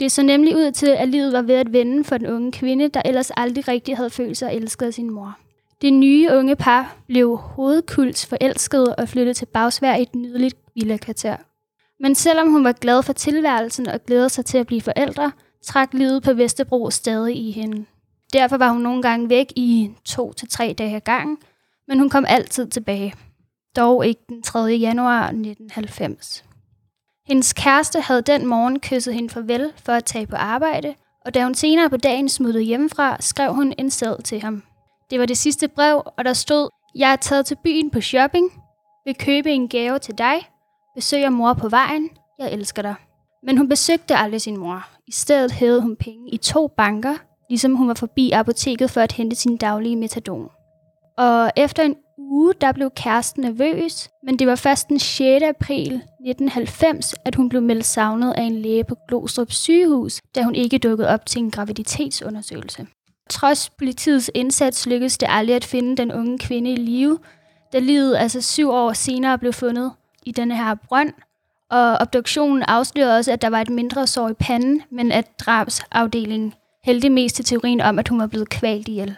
Det 0.01 0.13
så 0.13 0.23
nemlig 0.23 0.57
ud 0.57 0.73
til, 0.73 0.87
at 0.87 1.09
livet 1.09 1.33
var 1.33 1.43
ved 1.43 1.55
at 1.55 1.73
vende 1.73 2.05
for 2.05 2.19
den 2.19 2.27
unge 2.27 2.53
kvinde, 2.53 2.89
der 2.89 3.03
ellers 3.05 3.31
aldrig 3.37 3.69
rigtig 3.69 3.97
havde 3.97 4.11
følt 4.11 4.37
sig 4.37 4.53
elsket 4.53 4.87
af 4.87 4.95
sin 4.95 5.11
mor. 5.11 5.39
Det 5.83 5.93
nye 5.93 6.29
unge 6.33 6.57
par 6.57 6.97
blev 7.07 7.37
hovedkuls 7.37 8.27
forelskede 8.27 8.97
og 8.97 9.09
flyttede 9.09 9.35
til 9.35 9.47
Bagsvær 9.47 9.95
i 9.95 10.03
et 10.03 10.15
nydeligt 10.15 10.57
villakvarter. 10.75 11.37
Men 12.01 12.15
selvom 12.15 12.51
hun 12.51 12.65
var 12.65 12.73
glad 12.73 13.03
for 13.03 13.13
tilværelsen 13.13 13.89
og 13.89 14.05
glædede 14.07 14.29
sig 14.29 14.45
til 14.45 14.59
at 14.59 14.67
blive 14.67 14.81
forældre, 14.81 15.33
trak 15.65 15.95
livet 15.95 16.23
på 16.23 16.33
Vesterbro 16.33 16.91
stadig 16.91 17.37
i 17.37 17.51
hende. 17.51 17.85
Derfor 18.33 18.57
var 18.57 18.71
hun 18.71 18.83
nogle 18.83 19.03
gange 19.03 19.29
væk 19.29 19.53
i 19.57 19.91
to 20.05 20.33
til 20.33 20.49
tre 20.49 20.75
dage 20.79 20.97
ad 20.97 21.01
gangen, 21.01 21.39
men 21.89 21.99
hun 21.99 22.11
kom 22.11 22.25
altid 22.29 22.67
tilbage. 22.67 23.15
Dog 23.77 24.07
ikke 24.07 24.23
den 24.29 24.43
3. 24.43 24.59
januar 24.59 25.23
1990. 25.23 26.45
Hendes 27.27 27.53
kæreste 27.53 28.01
havde 28.01 28.23
den 28.23 28.47
morgen 28.47 28.81
kysset 28.81 29.15
hende 29.15 29.31
farvel 29.31 29.73
for 29.85 29.93
at 29.93 30.05
tage 30.05 30.27
på 30.27 30.37
arbejde, 30.37 30.95
og 31.25 31.35
da 31.35 31.45
hun 31.45 31.55
senere 31.55 31.91
på 31.91 31.97
dagen 31.97 32.29
smuttede 32.29 32.65
hjemmefra, 32.65 33.17
skrev 33.21 33.55
hun 33.55 33.75
en 33.79 33.91
sæd 33.91 34.23
til 34.23 34.41
ham. 34.41 34.63
Det 35.11 35.21
var 35.21 35.27
det 35.27 35.39
sidste 35.39 35.69
brev, 35.69 36.03
og 36.19 36.25
der 36.25 36.33
stod, 36.33 36.69
Jeg 36.95 37.13
er 37.13 37.17
taget 37.17 37.47
til 37.47 37.57
byen 37.65 37.91
på 37.91 38.01
shopping, 38.01 38.51
vil 39.05 39.15
købe 39.15 39.51
en 39.51 39.69
gave 39.69 39.99
til 39.99 40.19
dig, 40.19 40.35
besøger 40.95 41.31
mor 41.31 41.53
på 41.53 41.69
vejen, 41.69 42.11
jeg 42.39 42.53
elsker 42.53 42.83
dig. 42.83 42.95
Men 43.43 43.59
hun 43.59 43.69
besøgte 43.69 44.17
aldrig 44.17 44.41
sin 44.41 44.57
mor. 44.57 44.89
I 45.07 45.13
stedet 45.13 45.53
hævede 45.53 45.83
hun 45.83 45.97
penge 45.97 46.31
i 46.33 46.37
to 46.37 46.69
banker, 46.77 47.17
ligesom 47.49 47.75
hun 47.75 47.89
var 47.89 47.95
forbi 47.95 48.31
apoteket 48.31 48.91
for 48.91 49.01
at 49.01 49.13
hente 49.13 49.37
sin 49.37 49.57
daglige 49.57 49.97
metadon. 49.97 50.49
Og 51.19 51.51
efter 51.57 51.83
en 51.83 51.97
uge, 52.19 52.55
der 52.61 52.73
blev 52.73 52.91
kæresten 52.91 53.43
nervøs, 53.43 54.09
men 54.23 54.39
det 54.39 54.47
var 54.47 54.55
først 54.57 54.89
den 54.89 54.99
6. 54.99 55.45
april 55.45 55.95
1990, 55.95 57.15
at 57.25 57.35
hun 57.35 57.49
blev 57.49 57.63
meldt 57.63 57.85
savnet 57.85 58.33
af 58.33 58.43
en 58.43 58.63
læge 58.63 58.85
på 58.85 58.97
Glostrup 59.09 59.53
sygehus, 59.53 60.21
da 60.35 60.43
hun 60.43 60.55
ikke 60.55 60.79
dukkede 60.79 61.09
op 61.09 61.27
til 61.27 61.43
en 61.43 61.51
graviditetsundersøgelse. 61.51 62.87
Trods 63.31 63.71
politiets 63.71 64.31
indsats 64.35 64.87
lykkedes 64.87 65.19
det 65.19 65.29
aldrig 65.31 65.57
at 65.57 65.65
finde 65.65 65.97
den 65.97 66.13
unge 66.13 66.39
kvinde 66.39 66.73
i 66.73 66.77
live, 66.77 67.19
da 67.73 67.79
livet 67.79 68.17
altså 68.17 68.41
syv 68.41 68.71
år 68.71 68.93
senere 68.93 69.39
blev 69.39 69.53
fundet 69.53 69.93
i 70.27 70.33
denne 70.33 70.57
her 70.57 70.75
brønd, 70.75 71.13
og 71.71 71.97
obduktionen 72.01 72.63
afslørede 72.63 73.17
også, 73.17 73.33
at 73.33 73.43
der 73.43 73.49
var 73.49 73.61
et 73.61 73.71
mindre 73.71 74.07
sår 74.07 74.29
i 74.29 74.35
panden, 74.35 74.83
men 74.91 75.13
at 75.13 75.41
drabsafdelingen 75.41 76.55
hældte 76.85 77.11
mest 77.11 77.37
til 77.37 77.45
teorien 77.45 77.81
om, 77.81 77.99
at 77.99 78.09
hun 78.09 78.19
var 78.19 78.27
blevet 78.27 78.49
kvalt 78.49 78.89
ihjel. 78.89 79.17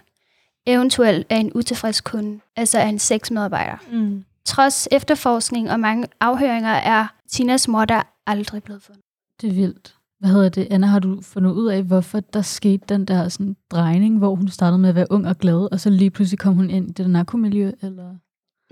Eventuelt 0.67 1.27
af 1.31 1.37
en 1.37 1.53
utilfreds 1.55 2.01
kunde, 2.01 2.41
altså 2.57 2.79
af 2.79 2.87
en 2.87 2.99
sexmedarbejder. 2.99 3.77
Mm. 3.93 4.25
Trods 4.45 4.89
efterforskning 4.91 5.71
og 5.71 5.81
mange 5.81 6.09
afhøringer 6.21 6.71
er 6.71 7.07
Tinas 7.31 7.69
mor 7.69 7.85
der 7.85 8.03
aldrig 8.27 8.63
blevet 8.63 8.83
fundet. 8.83 9.03
Det 9.41 9.49
er 9.49 9.55
vildt. 9.55 9.95
Hvad 10.23 10.31
hedder 10.31 10.49
det? 10.49 10.69
Anna, 10.71 10.87
har 10.87 10.99
du 10.99 11.21
fundet 11.23 11.51
ud 11.53 11.67
af, 11.69 11.83
hvorfor 11.83 12.21
der 12.21 12.43
skete 12.43 12.85
den 12.89 13.05
der 13.05 13.29
sådan, 13.29 13.57
drejning, 13.71 14.19
hvor 14.19 14.35
hun 14.35 14.49
startede 14.49 14.79
med 14.79 14.89
at 14.89 14.95
være 14.95 15.07
ung 15.11 15.27
og 15.29 15.39
glad, 15.39 15.73
og 15.73 15.81
så 15.81 15.91
lige 15.91 16.11
pludselig 16.11 16.39
kom 16.39 16.55
hun 16.55 16.71
ind 16.71 16.85
i 16.85 16.89
det 16.89 16.97
der 16.99 17.07
narkomiljø? 17.09 17.71
Eller? 17.83 18.15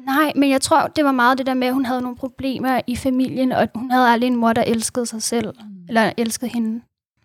Nej, 0.07 0.33
men 0.37 0.51
jeg 0.51 0.61
tror, 0.61 0.87
det 0.87 1.05
var 1.05 1.13
meget 1.13 1.39
det 1.39 1.47
der 1.47 1.55
med, 1.55 1.67
at 1.69 1.75
hun 1.75 1.85
havde 1.85 2.01
nogle 2.03 2.17
problemer 2.17 2.81
i 2.87 2.97
familien, 2.97 3.53
og 3.53 3.69
hun 3.75 3.91
havde 3.91 4.09
aldrig 4.09 4.27
en 4.29 4.37
mor, 4.37 4.53
der 4.53 4.63
elskede 4.63 5.07
sig 5.07 5.23
selv, 5.23 5.47
Mm. 5.61 5.85
eller 5.89 6.13
elskede 6.19 6.51
hende. 6.51 6.71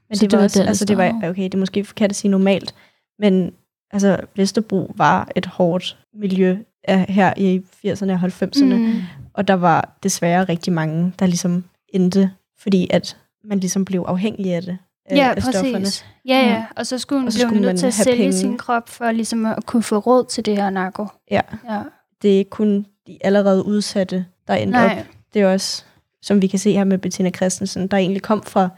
Men 0.10 0.15
Så 0.17 0.22
det, 0.22 0.32
det 0.32 0.38
var 0.38 0.44
også, 0.44 0.62
det 0.62 0.67
altså 0.67 0.86
det 0.86 0.98
var, 0.98 1.20
okay, 1.24 1.44
det 1.44 1.53
er 1.53 1.58
måske 1.58 1.84
forkert 1.86 2.10
at 2.10 2.15
sige 2.15 2.32
normalt, 2.32 2.75
men 3.20 3.51
altså 3.91 4.17
Vesterbro 4.36 4.94
var 4.96 5.29
et 5.36 5.46
hårdt 5.46 5.98
miljø 6.13 6.58
af- 6.84 7.05
her 7.10 7.34
i 7.38 7.58
80'erne 7.86 8.12
og 8.12 8.20
90'erne, 8.20 8.75
mm. 8.75 9.01
og 9.34 9.48
der 9.48 9.53
var 9.53 9.98
desværre 10.03 10.44
rigtig 10.44 10.74
mange, 10.74 11.13
der 11.20 11.25
ligesom 11.25 11.63
endte, 11.94 12.32
fordi 12.60 12.88
at 12.89 13.17
man 13.47 13.59
ligesom 13.59 13.85
blev 13.85 14.05
afhængig 14.07 14.53
af 14.53 14.61
det. 14.61 14.77
af- 15.05 15.15
Ja, 15.15 15.33
af 15.35 15.41
stofferne. 15.41 15.73
præcis. 15.79 16.05
Ja, 16.25 16.39
ja. 16.39 16.65
Og 16.75 16.87
så 16.87 16.97
skulle 16.99 17.19
hun 17.19 17.27
Og 17.27 17.33
så 17.33 17.39
skulle 17.39 17.61
nødt 17.61 17.69
man 17.69 17.77
til 17.77 17.87
at 17.87 17.93
sælge 17.93 18.17
penge. 18.17 18.33
sin 18.33 18.57
krop 18.57 18.89
for 18.89 19.11
ligesom 19.11 19.45
at 19.45 19.65
kunne 19.65 19.83
få 19.83 19.97
råd 19.97 20.25
til 20.25 20.45
det 20.45 20.55
her 20.57 20.69
narko. 20.69 21.07
Ja. 21.31 21.41
Ja. 21.69 21.81
Det 22.21 22.33
er 22.33 22.37
ikke 22.37 22.49
kun 22.49 22.85
de 23.07 23.17
allerede 23.21 23.65
udsatte, 23.65 24.25
der 24.47 24.53
endte 24.53 24.71
Nej. 24.71 24.97
op. 24.99 25.05
Det 25.33 25.41
er 25.41 25.47
også, 25.53 25.83
som 26.21 26.41
vi 26.41 26.47
kan 26.47 26.59
se 26.59 26.71
her 26.73 26.83
med 26.83 26.97
Bettina 26.97 27.29
Christensen, 27.31 27.87
der 27.87 27.97
egentlig 27.97 28.21
kom 28.21 28.43
fra 28.43 28.69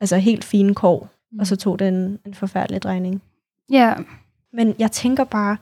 altså 0.00 0.16
helt 0.16 0.44
fine 0.44 0.74
kår, 0.74 1.08
mm. 1.32 1.38
og 1.38 1.46
så 1.46 1.56
tog 1.56 1.78
det 1.78 1.88
en, 1.88 2.18
en 2.26 2.34
forfærdelig 2.34 2.82
drejning. 2.82 3.22
Ja. 3.70 3.94
Men 4.52 4.74
jeg 4.78 4.92
tænker 4.92 5.24
bare, 5.24 5.56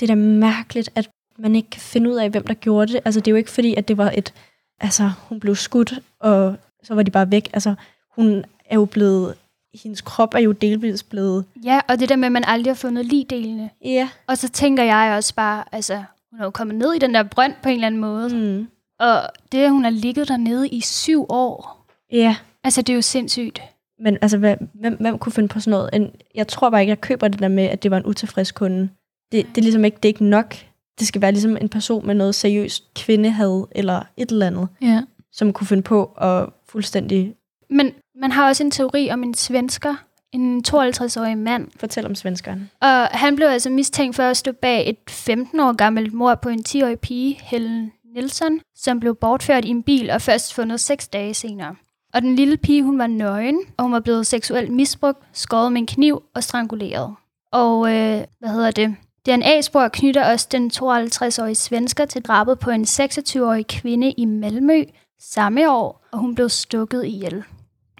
det 0.00 0.10
er 0.10 0.14
da 0.14 0.20
mærkeligt, 0.20 0.90
at 0.94 1.10
man 1.38 1.54
ikke 1.56 1.70
kan 1.70 1.80
finde 1.80 2.10
ud 2.10 2.16
af, 2.16 2.30
hvem 2.30 2.46
der 2.46 2.54
gjorde 2.54 2.92
det. 2.92 3.00
Altså, 3.04 3.20
det 3.20 3.28
er 3.28 3.32
jo 3.32 3.36
ikke 3.36 3.50
fordi, 3.50 3.74
at 3.74 3.88
det 3.88 3.96
var 3.96 4.10
et... 4.14 4.34
Altså, 4.80 5.10
hun 5.28 5.40
blev 5.40 5.56
skudt, 5.56 5.94
og 6.20 6.56
så 6.82 6.94
var 6.94 7.02
de 7.02 7.10
bare 7.10 7.30
væk. 7.30 7.50
Altså, 7.52 7.74
hun 8.16 8.44
er 8.64 8.74
jo 8.74 8.84
blevet... 8.84 9.34
Hendes 9.82 10.00
krop 10.00 10.34
er 10.34 10.38
jo 10.38 10.52
delvis 10.52 11.02
blevet... 11.02 11.44
ja, 11.64 11.80
og 11.88 12.00
det 12.00 12.08
der 12.08 12.16
med, 12.16 12.26
at 12.26 12.32
man 12.32 12.44
aldrig 12.46 12.70
har 12.70 12.76
fundet 12.76 13.06
ligdelene. 13.06 13.70
Ja. 13.84 14.08
Og 14.26 14.38
så 14.38 14.48
tænker 14.48 14.82
jeg 14.84 15.14
også 15.16 15.34
bare, 15.34 15.64
altså, 15.72 16.02
hun 16.30 16.40
er 16.40 16.44
jo 16.44 16.50
kommet 16.50 16.76
ned 16.76 16.92
i 16.92 16.98
den 16.98 17.14
der 17.14 17.22
brønd 17.22 17.52
på 17.62 17.68
en 17.68 17.74
eller 17.74 17.86
anden 17.86 18.00
måde. 18.00 18.36
Mm. 18.36 18.68
Og 19.00 19.22
det, 19.52 19.58
at 19.58 19.70
hun 19.70 19.82
har 19.84 19.90
ligget 19.90 20.28
dernede 20.28 20.68
i 20.68 20.80
syv 20.80 21.26
år, 21.28 21.86
Ja. 22.12 22.36
altså 22.64 22.82
det 22.82 22.92
er 22.92 22.94
jo 22.94 23.02
sindssygt. 23.02 23.62
Men 23.98 24.18
altså, 24.22 24.38
hvem, 24.38 24.96
hvem 25.00 25.18
kunne 25.18 25.32
finde 25.32 25.48
på 25.48 25.60
sådan 25.60 25.70
noget? 25.70 25.90
En, 25.92 26.10
jeg 26.34 26.48
tror 26.48 26.70
bare 26.70 26.80
ikke, 26.80 26.90
jeg 26.90 27.00
køber 27.00 27.28
det 27.28 27.40
der 27.40 27.48
med, 27.48 27.64
at 27.64 27.82
det 27.82 27.90
var 27.90 27.96
en 27.96 28.06
utilfreds 28.06 28.52
kunde. 28.52 28.88
Det, 29.32 29.46
det 29.48 29.58
er 29.58 29.62
ligesom 29.62 29.84
ikke, 29.84 29.96
det 29.96 30.04
er 30.04 30.08
ikke 30.08 30.24
nok. 30.24 30.54
Det 30.98 31.06
skal 31.06 31.20
være 31.22 31.32
ligesom 31.32 31.56
en 31.56 31.68
person 31.68 32.06
med 32.06 32.14
noget 32.14 32.34
seriøst 32.34 32.94
kvindehad 32.94 33.64
eller 33.72 34.02
et 34.16 34.30
eller 34.30 34.46
andet, 34.46 34.68
Ja. 34.82 35.02
som 35.32 35.52
kunne 35.52 35.66
finde 35.66 35.82
på 35.82 36.04
at 36.04 36.48
fuldstændig 36.72 37.34
Men 37.70 37.92
man 38.14 38.32
har 38.32 38.48
også 38.48 38.64
en 38.64 38.70
teori 38.70 39.10
om 39.10 39.22
en 39.22 39.34
svensker, 39.34 39.94
en 40.32 40.64
52-årig 40.68 41.38
mand, 41.38 41.68
fortælle 41.76 42.08
om 42.08 42.14
svenskeren. 42.14 42.70
Og 42.80 43.06
han 43.06 43.36
blev 43.36 43.46
altså 43.46 43.70
mistænkt 43.70 44.16
for 44.16 44.22
at 44.22 44.36
stå 44.36 44.52
bag 44.52 44.90
et 44.90 44.96
15 45.08 45.60
år 45.60 45.72
gammelt 45.72 46.12
mord 46.12 46.42
på 46.42 46.48
en 46.48 46.64
10-årig 46.68 47.00
pige, 47.00 47.38
Helen 47.42 47.92
Nielsen, 48.14 48.60
som 48.76 49.00
blev 49.00 49.14
bortført 49.14 49.64
i 49.64 49.68
en 49.68 49.82
bil 49.82 50.10
og 50.10 50.22
først 50.22 50.54
fundet 50.54 50.80
seks 50.80 51.08
dage 51.08 51.34
senere. 51.34 51.74
Og 52.14 52.22
den 52.22 52.36
lille 52.36 52.56
pige, 52.56 52.82
hun 52.82 52.98
var 52.98 53.06
nøgen, 53.06 53.60
og 53.76 53.84
hun 53.84 53.92
var 53.92 54.00
blevet 54.00 54.26
seksuelt 54.26 54.72
misbrugt, 54.72 55.18
skåret 55.32 55.72
med 55.72 55.80
en 55.80 55.86
kniv 55.86 56.22
og 56.34 56.42
stranguleret. 56.42 57.14
Og 57.52 57.88
øh, 57.88 58.24
hvad 58.38 58.48
hedder 58.48 58.70
det? 58.70 58.96
DNA-spor 59.26 59.88
knytter 59.88 60.32
også 60.32 60.48
den 60.52 60.70
52-årige 60.74 61.54
svensker 61.54 62.04
til 62.04 62.22
drabet 62.22 62.58
på 62.58 62.70
en 62.70 62.82
26-årig 62.82 63.66
kvinde 63.66 64.10
i 64.10 64.24
Malmø 64.24 64.84
samme 65.20 65.70
år, 65.70 66.06
og 66.12 66.18
hun 66.18 66.34
blev 66.34 66.48
stukket 66.48 67.04
ihjel. 67.04 67.44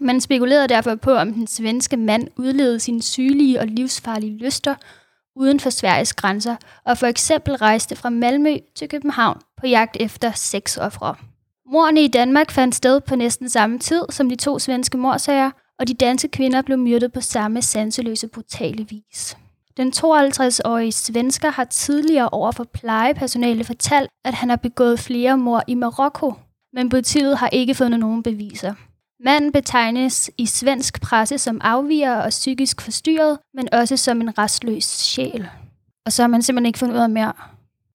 Man 0.00 0.20
spekulerede 0.20 0.68
derfor 0.68 0.94
på, 0.94 1.12
om 1.12 1.32
den 1.32 1.46
svenske 1.46 1.96
mand 1.96 2.28
udlevede 2.36 2.80
sine 2.80 3.02
sygelige 3.02 3.60
og 3.60 3.66
livsfarlige 3.66 4.36
lyster 4.36 4.74
uden 5.36 5.60
for 5.60 5.70
Sveriges 5.70 6.14
grænser, 6.14 6.56
og 6.84 6.98
for 6.98 7.06
eksempel 7.06 7.54
rejste 7.54 7.96
fra 7.96 8.10
Malmø 8.10 8.56
til 8.74 8.88
København 8.88 9.40
på 9.56 9.66
jagt 9.66 9.96
efter 10.00 10.32
sexoffre. 10.32 11.14
Mordene 11.66 12.02
i 12.02 12.08
Danmark 12.08 12.50
fandt 12.50 12.74
sted 12.74 13.00
på 13.00 13.16
næsten 13.16 13.48
samme 13.48 13.78
tid 13.78 14.02
som 14.10 14.28
de 14.28 14.36
to 14.36 14.58
svenske 14.58 14.98
morsager, 14.98 15.50
og 15.78 15.88
de 15.88 15.94
danske 15.94 16.28
kvinder 16.28 16.62
blev 16.62 16.78
myrdet 16.78 17.12
på 17.12 17.20
samme 17.20 17.62
sanseløse 17.62 18.28
brutale 18.28 18.86
vis. 18.88 19.36
Den 19.76 19.92
52-årige 19.96 20.92
svensker 20.92 21.50
har 21.50 21.64
tidligere 21.64 22.28
over 22.28 22.52
for 22.52 22.64
plejepersonale 22.64 23.64
fortalt, 23.64 24.10
at 24.24 24.34
han 24.34 24.48
har 24.48 24.56
begået 24.56 25.00
flere 25.00 25.38
mord 25.38 25.62
i 25.66 25.74
Marokko, 25.74 26.34
men 26.72 26.88
politiet 26.88 27.38
har 27.38 27.48
ikke 27.48 27.74
fundet 27.74 28.00
nogen 28.00 28.22
beviser. 28.22 28.74
Manden 29.24 29.52
betegnes 29.52 30.30
i 30.38 30.46
svensk 30.46 31.00
presse 31.00 31.38
som 31.38 31.60
afviger 31.64 32.16
og 32.16 32.30
psykisk 32.30 32.80
forstyrret, 32.80 33.38
men 33.54 33.68
også 33.74 33.96
som 33.96 34.20
en 34.20 34.38
restløs 34.38 34.84
sjæl. 34.84 35.48
Og 36.06 36.12
så 36.12 36.22
har 36.22 36.28
man 36.28 36.42
simpelthen 36.42 36.66
ikke 36.66 36.78
fundet 36.78 36.94
ud 36.94 37.00
af 37.00 37.10
mere. 37.10 37.32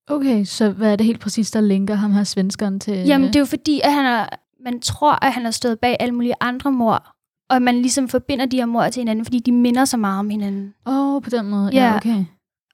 Okay, 0.08 0.46
så 0.46 0.70
hvad 0.70 0.92
er 0.92 0.96
det 0.96 1.06
helt 1.06 1.20
præcis, 1.20 1.52
der 1.52 1.62
linker 1.62 1.96
ham 1.96 2.12
her 2.12 2.24
svenskeren 2.24 2.80
til? 2.80 2.94
Jamen, 2.94 3.28
det 3.28 3.36
er 3.36 3.40
jo 3.40 3.46
fordi, 3.46 3.82
at 3.84 3.94
han 3.94 4.06
er, 4.06 4.26
man 4.64 4.80
tror, 4.80 5.26
at 5.26 5.34
han 5.34 5.44
har 5.44 5.52
stået 5.52 5.80
bag 5.80 5.98
alle 6.00 6.16
mulige 6.16 6.34
andre 6.42 6.72
mord, 6.72 7.12
og 7.50 7.62
man 7.62 7.76
ligesom 7.76 8.08
forbinder 8.10 8.46
de 8.46 8.58
her 8.58 8.66
mord 8.66 8.92
til 8.92 9.02
hinanden, 9.02 9.26
fordi 9.26 9.40
de 9.40 9.52
minder 9.52 9.86
så 9.86 9.98
meget 9.98 10.20
om 10.20 10.30
hinanden. 10.30 10.74
Åh, 10.86 11.16
oh, 11.16 11.22
på 11.22 11.30
den 11.30 11.50
måde. 11.50 11.70
Ja. 11.74 11.86
Ja, 11.86 11.96
okay. 11.96 12.26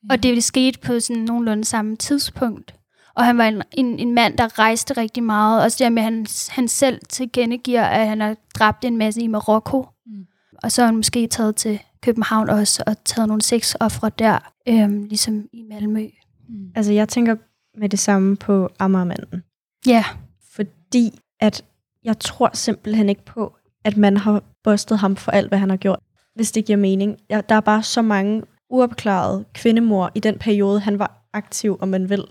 Og 0.09 0.23
det 0.23 0.43
skete 0.43 0.79
på 0.79 0.99
sådan 0.99 1.23
nogenlunde 1.23 1.65
samme 1.65 1.95
tidspunkt. 1.95 2.75
Og 3.15 3.25
han 3.25 3.37
var 3.37 3.45
en, 3.45 3.61
en, 3.71 3.99
en 3.99 4.13
mand, 4.13 4.37
der 4.37 4.59
rejste 4.59 4.93
rigtig 4.93 5.23
meget. 5.23 5.63
Også 5.63 5.83
det 5.83 5.93
med, 5.93 6.01
at 6.01 6.05
han, 6.05 6.25
han 6.49 6.67
selv 6.67 6.99
tilkendegiver, 7.09 7.83
at 7.83 8.07
han 8.07 8.21
har 8.21 8.35
dræbt 8.55 8.85
en 8.85 8.97
masse 8.97 9.21
i 9.21 9.27
Marokko. 9.27 9.87
Mm. 10.05 10.25
Og 10.63 10.71
så 10.71 10.81
har 10.81 10.85
han 10.85 10.95
måske 10.95 11.27
taget 11.27 11.55
til 11.55 11.79
København 12.03 12.49
også, 12.49 12.83
og 12.87 13.03
taget 13.05 13.27
nogle 13.27 13.41
sexoffre 13.41 14.11
der, 14.19 14.51
øhm, 14.67 15.03
ligesom 15.03 15.47
i 15.53 15.63
Malmø. 15.69 16.07
Mm. 16.49 16.71
Altså, 16.75 16.91
jeg 16.91 17.09
tænker 17.09 17.35
med 17.77 17.89
det 17.89 17.99
samme 17.99 18.37
på 18.37 18.69
Amagermanden. 18.79 19.43
Ja, 19.87 20.05
Fordi 20.51 21.19
at 21.39 21.63
jeg 22.03 22.19
tror 22.19 22.49
simpelthen 22.53 23.09
ikke 23.09 23.25
på, 23.25 23.55
at 23.83 23.97
man 23.97 24.17
har 24.17 24.43
bustet 24.63 24.99
ham 24.99 25.15
for 25.15 25.31
alt, 25.31 25.47
hvad 25.47 25.59
han 25.59 25.69
har 25.69 25.77
gjort. 25.77 25.99
Hvis 26.35 26.51
det 26.51 26.65
giver 26.65 26.77
mening. 26.77 27.17
Ja, 27.29 27.41
der 27.49 27.55
er 27.55 27.59
bare 27.61 27.83
så 27.83 28.01
mange 28.01 28.43
uopklarede 28.69 29.45
kvindemor 29.53 30.11
i 30.15 30.19
den 30.19 30.37
periode, 30.37 30.79
han 30.79 30.99
var 30.99 31.27
aktiv, 31.33 31.77
om 31.81 31.87
man 31.87 32.09
vil. 32.09 32.23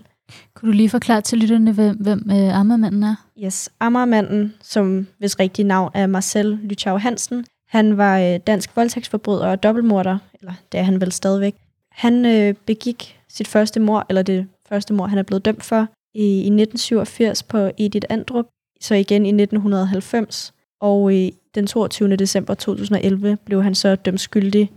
Kunne 0.55 0.71
du 0.71 0.75
lige 0.75 0.89
forklare 0.89 1.21
til 1.21 1.37
lytterne, 1.37 1.71
hvem, 1.71 1.97
hvem 1.97 2.29
øh, 2.31 2.59
Ammermanden 2.59 3.03
er? 3.03 3.15
Yes, 3.43 3.69
Amagermanden, 3.79 4.53
som 4.61 5.07
hvis 5.17 5.39
rigtige 5.39 5.67
navn 5.67 5.91
er 5.93 6.07
Marcel 6.07 6.59
Lychau 6.63 6.97
Hansen, 6.97 7.45
han 7.67 7.97
var 7.97 8.19
øh, 8.19 8.39
dansk 8.47 8.75
voldtægtsforbryder 8.75 9.47
og 9.47 9.63
dobbeltmorder, 9.63 10.17
eller 10.39 10.53
det 10.71 10.79
er 10.79 10.83
han 10.83 11.01
vel 11.01 11.11
stadigvæk. 11.11 11.55
Han 11.91 12.25
øh, 12.25 12.53
begik 12.65 13.19
sit 13.29 13.47
første 13.47 13.79
mor, 13.79 14.05
eller 14.09 14.21
det 14.21 14.47
første 14.69 14.93
mor, 14.93 15.07
han 15.07 15.17
er 15.19 15.23
blevet 15.23 15.45
dømt 15.45 15.63
for, 15.63 15.87
i, 16.13 16.23
i 16.23 16.61
1987 16.61 17.43
på 17.43 17.71
Edith 17.77 18.05
Andrup, 18.09 18.45
så 18.81 18.95
igen 18.95 19.25
i 19.25 19.29
1990. 19.29 20.53
Og 20.81 21.17
øh, 21.17 21.31
den 21.55 21.67
22. 21.67 22.15
december 22.15 22.53
2011 22.53 23.37
blev 23.45 23.63
han 23.63 23.75
så 23.75 23.95
dømt 23.95 24.19
skyldig 24.19 24.71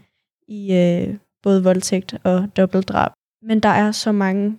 i 0.48 0.74
øh, 0.74 1.14
både 1.42 1.64
voldtægt 1.64 2.14
og 2.24 2.48
dobbeltdrab. 2.57 3.12
Men 3.42 3.61
der 3.61 3.68
er 3.68 3.92
så 3.92 4.12
mange 4.12 4.59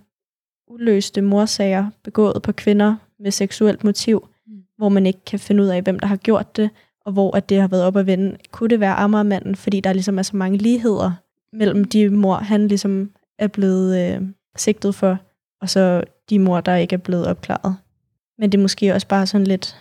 uløste 0.67 1.21
morsager 1.21 1.89
begået 2.03 2.41
på 2.41 2.51
kvinder 2.51 2.95
med 3.19 3.31
seksuelt 3.31 3.83
motiv, 3.83 4.27
mm. 4.47 4.53
hvor 4.77 4.89
man 4.89 5.05
ikke 5.05 5.19
kan 5.25 5.39
finde 5.39 5.63
ud 5.63 5.67
af, 5.67 5.81
hvem 5.81 5.99
der 5.99 6.07
har 6.07 6.15
gjort 6.15 6.55
det, 6.55 6.69
og 7.05 7.11
hvor 7.11 7.35
at 7.37 7.49
det 7.49 7.61
har 7.61 7.67
været 7.67 7.83
op 7.83 7.97
at 7.97 8.05
vende. 8.05 8.37
Kunne 8.51 8.69
det 8.69 8.79
være 8.79 8.95
Amagermanden, 8.95 9.55
fordi 9.55 9.79
der 9.79 9.93
ligesom 9.93 10.19
er 10.19 10.23
så 10.23 10.37
mange 10.37 10.57
ligheder 10.57 11.11
mellem 11.53 11.83
de 11.85 12.09
mor, 12.09 12.35
han 12.35 12.67
ligesom 12.67 13.11
er 13.39 13.47
blevet 13.47 14.15
øh, 14.15 14.21
sigtet 14.55 14.95
for, 14.95 15.17
og 15.61 15.69
så 15.69 16.03
de 16.29 16.39
mor, 16.39 16.61
der 16.61 16.75
ikke 16.75 16.93
er 16.93 16.97
blevet 16.97 17.27
opklaret. 17.27 17.75
Men 18.37 18.51
det 18.51 18.57
er 18.57 18.61
måske 18.61 18.93
også 18.93 19.07
bare 19.07 19.27
sådan 19.27 19.47
lidt 19.47 19.75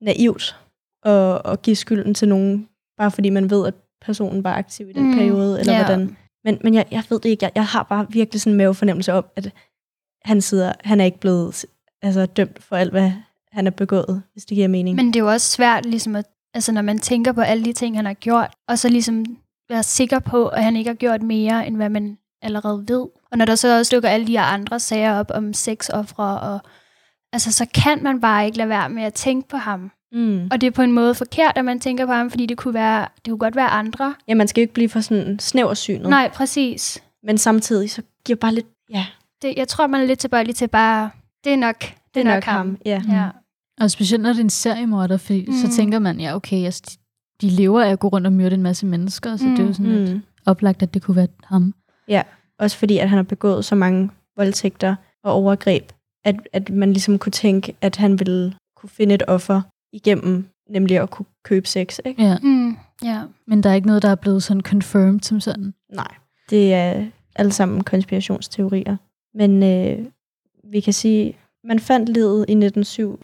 naivt 0.00 0.56
at, 1.02 1.40
at 1.44 1.62
give 1.62 1.76
skylden 1.76 2.14
til 2.14 2.28
nogen, 2.28 2.68
bare 2.98 3.10
fordi 3.10 3.30
man 3.30 3.50
ved, 3.50 3.66
at 3.66 3.74
personen 4.00 4.44
var 4.44 4.54
aktiv 4.54 4.88
i 4.90 4.92
den 4.92 5.10
Mm, 5.10 5.14
periode, 5.14 5.60
eller 5.60 5.72
ja. 5.72 5.84
hvordan. 5.84 6.16
Men, 6.44 6.58
men 6.64 6.74
jeg, 6.74 6.86
jeg 6.90 7.04
ved 7.08 7.20
det 7.20 7.28
ikke. 7.28 7.44
Jeg, 7.44 7.52
jeg 7.54 7.66
har 7.66 7.82
bare 7.82 8.06
virkelig 8.10 8.40
sådan 8.40 8.52
en 8.52 8.56
mavefornemmelse 8.56 9.12
om, 9.12 9.24
at 9.36 9.50
han 10.24 10.40
sidder, 10.40 10.72
han 10.84 11.00
er 11.00 11.04
ikke 11.04 11.20
blevet 11.20 11.64
altså, 12.02 12.26
dømt 12.26 12.62
for 12.62 12.76
alt, 12.76 12.90
hvad 12.90 13.12
han 13.52 13.66
er 13.66 13.70
begået, 13.70 14.22
hvis 14.32 14.44
det 14.44 14.54
giver 14.54 14.68
mening. 14.68 14.96
men 14.96 15.06
det 15.06 15.16
er 15.16 15.20
jo 15.20 15.30
også 15.30 15.50
svært, 15.50 15.86
ligesom 15.86 16.16
at, 16.16 16.26
altså 16.54 16.72
når 16.72 16.82
man 16.82 16.98
tænker 16.98 17.32
på 17.32 17.40
alle 17.40 17.64
de 17.64 17.72
ting, 17.72 17.96
han 17.96 18.06
har 18.06 18.14
gjort, 18.14 18.54
og 18.68 18.78
så 18.78 18.88
ligesom 18.88 19.24
være 19.68 19.82
sikker 19.82 20.18
på, 20.18 20.48
at 20.48 20.64
han 20.64 20.76
ikke 20.76 20.88
har 20.90 20.94
gjort 20.94 21.22
mere, 21.22 21.66
end 21.66 21.76
hvad 21.76 21.88
man 21.88 22.18
allerede 22.42 22.84
ved. 22.88 23.06
Og 23.32 23.38
når 23.38 23.44
der 23.44 23.54
så 23.54 23.78
også 23.78 23.96
dukker 23.96 24.08
alle 24.08 24.26
de 24.26 24.32
her 24.32 24.42
andre 24.44 24.80
sager 24.80 25.18
op 25.18 25.30
om 25.34 25.52
sexoffre, 25.52 26.40
og 26.40 26.58
altså, 27.32 27.52
så 27.52 27.66
kan 27.74 28.02
man 28.02 28.20
bare 28.20 28.46
ikke 28.46 28.58
lade 28.58 28.68
være 28.68 28.88
med 28.88 29.02
at 29.02 29.14
tænke 29.14 29.48
på 29.48 29.56
ham. 29.56 29.90
mm. 30.12 30.48
Og 30.50 30.60
det 30.60 30.66
er 30.66 30.70
på 30.70 30.82
en 30.82 30.92
måde 30.92 31.14
forkert, 31.14 31.52
at 31.56 31.64
man 31.64 31.80
tænker 31.80 32.06
på 32.06 32.12
ham, 32.12 32.30
fordi 32.30 32.46
det 32.46 32.56
kunne, 32.56 32.74
være, 32.74 33.08
det 33.24 33.30
kunne 33.30 33.38
godt 33.38 33.56
være 33.56 33.68
andre. 33.68 34.14
Ja, 34.28 34.34
man 34.34 34.48
skal 34.48 34.60
jo 34.60 34.62
ikke 34.62 34.74
blive 34.74 34.88
for 34.88 35.00
sådan 35.00 35.38
snæversynet. 35.38 36.10
Nej, 36.10 36.28
præcis. 36.28 37.02
Men 37.22 37.38
samtidig 37.38 37.90
så 37.90 38.02
giver 38.24 38.36
bare 38.36 38.54
lidt, 38.54 38.66
ja, 38.90 39.06
Det, 39.44 39.54
jeg 39.56 39.68
tror, 39.68 39.86
man 39.86 40.00
er 40.00 40.04
lidt 40.06 40.18
tilbøjelig 40.18 40.56
til 40.56 40.68
bare, 40.68 41.10
det 41.44 41.52
er 41.52 41.56
nok, 41.56 41.80
det, 41.80 41.94
det 42.14 42.20
er 42.26 42.34
nok 42.34 42.44
ham. 42.44 42.78
Ja. 42.86 43.02
Ja. 43.08 43.28
Og 43.80 43.90
specielt 43.90 44.22
når 44.22 44.30
det 44.30 44.38
er 44.38 44.44
en 44.44 44.50
seriemorder, 44.50 45.16
fordi 45.16 45.44
mm. 45.46 45.52
så 45.52 45.66
Mm. 45.66 45.72
tænker 45.72 45.98
man, 45.98 46.20
ja 46.20 46.34
okay, 46.36 46.64
altså, 46.64 46.82
de, 47.42 47.46
de 47.46 47.52
lever 47.52 47.82
af 47.82 47.90
at 47.90 47.98
gå 47.98 48.08
rundt 48.08 48.26
og 48.26 48.32
myrde 48.32 48.54
en 48.54 48.62
masse 48.62 48.86
mennesker, 48.86 49.36
så 49.36 49.44
mm. 49.44 49.50
det 49.50 49.62
er 49.62 49.66
jo 49.66 49.72
sådan 49.72 49.92
mm. 49.92 49.98
lidt 49.98 50.14
Mm. 50.14 50.22
oplagt, 50.46 50.82
at 50.82 50.94
det 50.94 51.02
kunne 51.02 51.16
være 51.16 51.28
ham. 51.44 51.74
Også 52.58 52.76
fordi, 52.78 52.98
at 52.98 53.08
han 53.08 53.16
har 53.16 53.22
begået 53.22 53.64
så 53.64 53.74
mange 53.74 54.10
voldtægter 54.36 54.94
og 55.24 55.32
overgreb, 55.32 55.92
at, 56.24 56.36
at 56.52 56.70
man 56.70 56.92
ligesom 56.92 57.18
kunne 57.18 57.32
tænke, 57.32 57.74
at 57.80 57.96
han 57.96 58.18
ville 58.18 58.54
kunne 58.76 58.90
finde 58.90 59.14
et 59.14 59.22
offer 59.28 59.62
igennem, 59.92 60.48
nemlig 60.70 60.98
at 61.00 61.10
kunne 61.10 61.26
købe 61.44 61.68
sex. 61.68 61.98
Ikke? 62.04 62.22
Ja. 62.22 62.38
Mm, 62.42 62.76
ja. 63.04 63.22
Men 63.46 63.62
der 63.62 63.70
er 63.70 63.74
ikke 63.74 63.86
noget, 63.86 64.02
der 64.02 64.08
er 64.08 64.14
blevet 64.14 64.42
sådan 64.42 64.60
confirmed 64.62 65.20
som 65.20 65.40
sådan. 65.40 65.74
Nej, 65.92 66.14
det 66.50 66.74
er 66.74 67.06
alle 67.36 67.52
sammen 67.52 67.84
konspirationsteorier. 67.84 68.96
Men 69.34 69.62
øh, 69.62 70.06
vi 70.64 70.80
kan 70.80 70.92
sige, 70.92 71.36
man 71.64 71.78
fandt 71.80 72.08
livet 72.08 72.38
i 72.38 72.52
1907, 72.52 73.20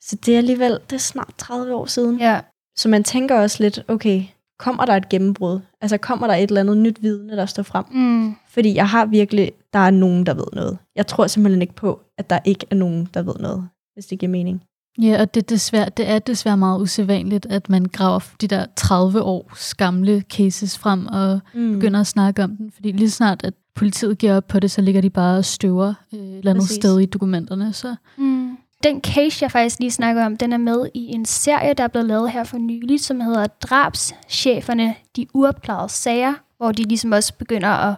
så 0.00 0.16
det 0.26 0.34
er 0.34 0.38
alligevel, 0.38 0.72
det 0.90 0.92
er 0.92 1.00
snart 1.00 1.34
30 1.38 1.74
år 1.74 1.86
siden. 1.86 2.18
ja. 2.20 2.40
Så 2.76 2.88
man 2.88 3.04
tænker 3.04 3.40
også 3.40 3.62
lidt, 3.62 3.84
okay, 3.88 4.22
kommer 4.58 4.86
der 4.86 4.92
et 4.96 5.08
gennembrud? 5.08 5.60
Altså 5.80 5.98
kommer 5.98 6.26
der 6.26 6.34
et 6.34 6.48
eller 6.48 6.60
andet 6.60 6.76
nyt 6.76 7.02
vidne, 7.02 7.36
der 7.36 7.46
står 7.46 7.62
frem? 7.62 7.84
Mm, 7.90 8.34
Fordi 8.48 8.74
jeg 8.74 8.88
har 8.88 9.06
virkelig, 9.06 9.52
der 9.72 9.78
er 9.78 9.90
nogen, 9.90 10.26
der 10.26 10.34
ved 10.34 10.44
noget. 10.52 10.78
Jeg 10.96 11.06
tror 11.06 11.26
simpelthen 11.26 11.62
ikke 11.62 11.74
på, 11.74 12.00
at 12.18 12.30
der 12.30 12.38
ikke 12.44 12.66
er 12.70 12.74
nogen, 12.74 13.08
der 13.14 13.22
ved 13.22 13.34
noget, 13.40 13.68
hvis 13.94 14.06
det 14.06 14.18
giver 14.18 14.30
mening. 14.30 14.62
Ja, 15.02 15.20
og 15.20 15.34
det, 15.34 15.42
er 15.42 15.46
desværre, 15.46 15.88
det 15.96 16.08
er 16.10 16.18
desværre 16.18 16.56
meget 16.56 16.80
usædvanligt, 16.80 17.46
at 17.50 17.70
man 17.70 17.84
graver 17.84 18.20
de 18.40 18.46
der 18.48 18.66
30 18.76 19.22
års 19.22 19.74
gamle 19.74 20.20
cases 20.32 20.78
frem 20.78 21.06
og 21.06 21.40
Mm. 21.54 21.72
begynder 21.72 22.00
at 22.00 22.06
snakke 22.06 22.44
om 22.44 22.56
den. 22.56 22.70
Fordi 22.74 22.92
lige 22.92 23.10
snart, 23.10 23.44
at 23.44 23.54
politiet 23.74 24.18
giver 24.18 24.36
op 24.36 24.48
på 24.48 24.60
det, 24.60 24.70
så 24.70 24.80
ligger 24.80 25.00
de 25.00 25.10
bare 25.10 25.38
og 25.38 25.44
støver 25.44 25.94
øh, 26.14 26.18
et 26.20 26.38
eller 26.38 26.50
andet 26.50 26.62
Præcis. 26.62 26.76
sted 26.76 27.00
i 27.00 27.06
dokumenterne. 27.06 27.72
Så 27.72 27.94
mm. 28.16 28.56
Den 28.84 29.00
case, 29.00 29.38
jeg 29.42 29.50
faktisk 29.50 29.78
lige 29.80 29.90
snakker 29.90 30.26
om, 30.26 30.36
den 30.36 30.52
er 30.52 30.56
med 30.56 30.86
i 30.94 31.00
en 31.06 31.24
serie, 31.24 31.74
der 31.74 31.84
er 31.84 31.88
blevet 31.88 32.08
lavet 32.08 32.30
her 32.30 32.44
for 32.44 32.58
nylig, 32.58 33.00
som 33.00 33.20
hedder 33.20 33.46
Drabscheferne, 33.46 34.94
de 35.16 35.26
uopklarede 35.34 35.88
sager, 35.92 36.34
hvor 36.56 36.72
de 36.72 36.82
ligesom 36.82 37.12
også 37.12 37.34
begynder 37.34 37.68
at 37.68 37.94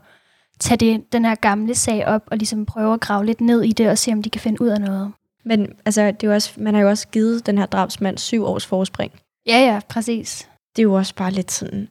tage 0.61 0.77
det, 0.79 1.13
den 1.13 1.25
her 1.25 1.35
gamle 1.35 1.75
sag 1.75 2.07
op 2.07 2.23
og 2.27 2.37
ligesom 2.37 2.67
prøve 2.67 2.95
at 2.95 3.01
grave 3.01 3.27
lidt 3.27 3.41
ned 3.41 3.63
i 3.63 3.73
det 3.73 3.89
og 3.91 3.99
se, 3.99 4.13
om 4.13 4.23
de 4.23 4.31
kan 4.31 4.41
finde 4.41 4.63
ud 4.63 4.69
af 4.69 4.81
noget. 4.81 5.13
Men 5.47 5.73
altså, 5.85 6.07
det 6.07 6.23
er 6.23 6.27
jo 6.29 6.35
også, 6.35 6.51
man 6.57 6.75
har 6.75 6.81
jo 6.83 6.89
også 6.89 7.09
givet 7.09 7.47
den 7.47 7.59
her 7.59 7.67
drabsmand 7.67 8.19
syv 8.19 8.45
års 8.45 8.67
forspring. 8.67 9.13
Ja, 9.47 9.59
ja, 9.59 9.81
præcis. 9.89 10.49
Det 10.77 10.83
er 10.83 10.85
jo 10.85 10.95
også 10.95 11.15
bare 11.15 11.31
lidt 11.31 11.53
sådan, 11.53 11.89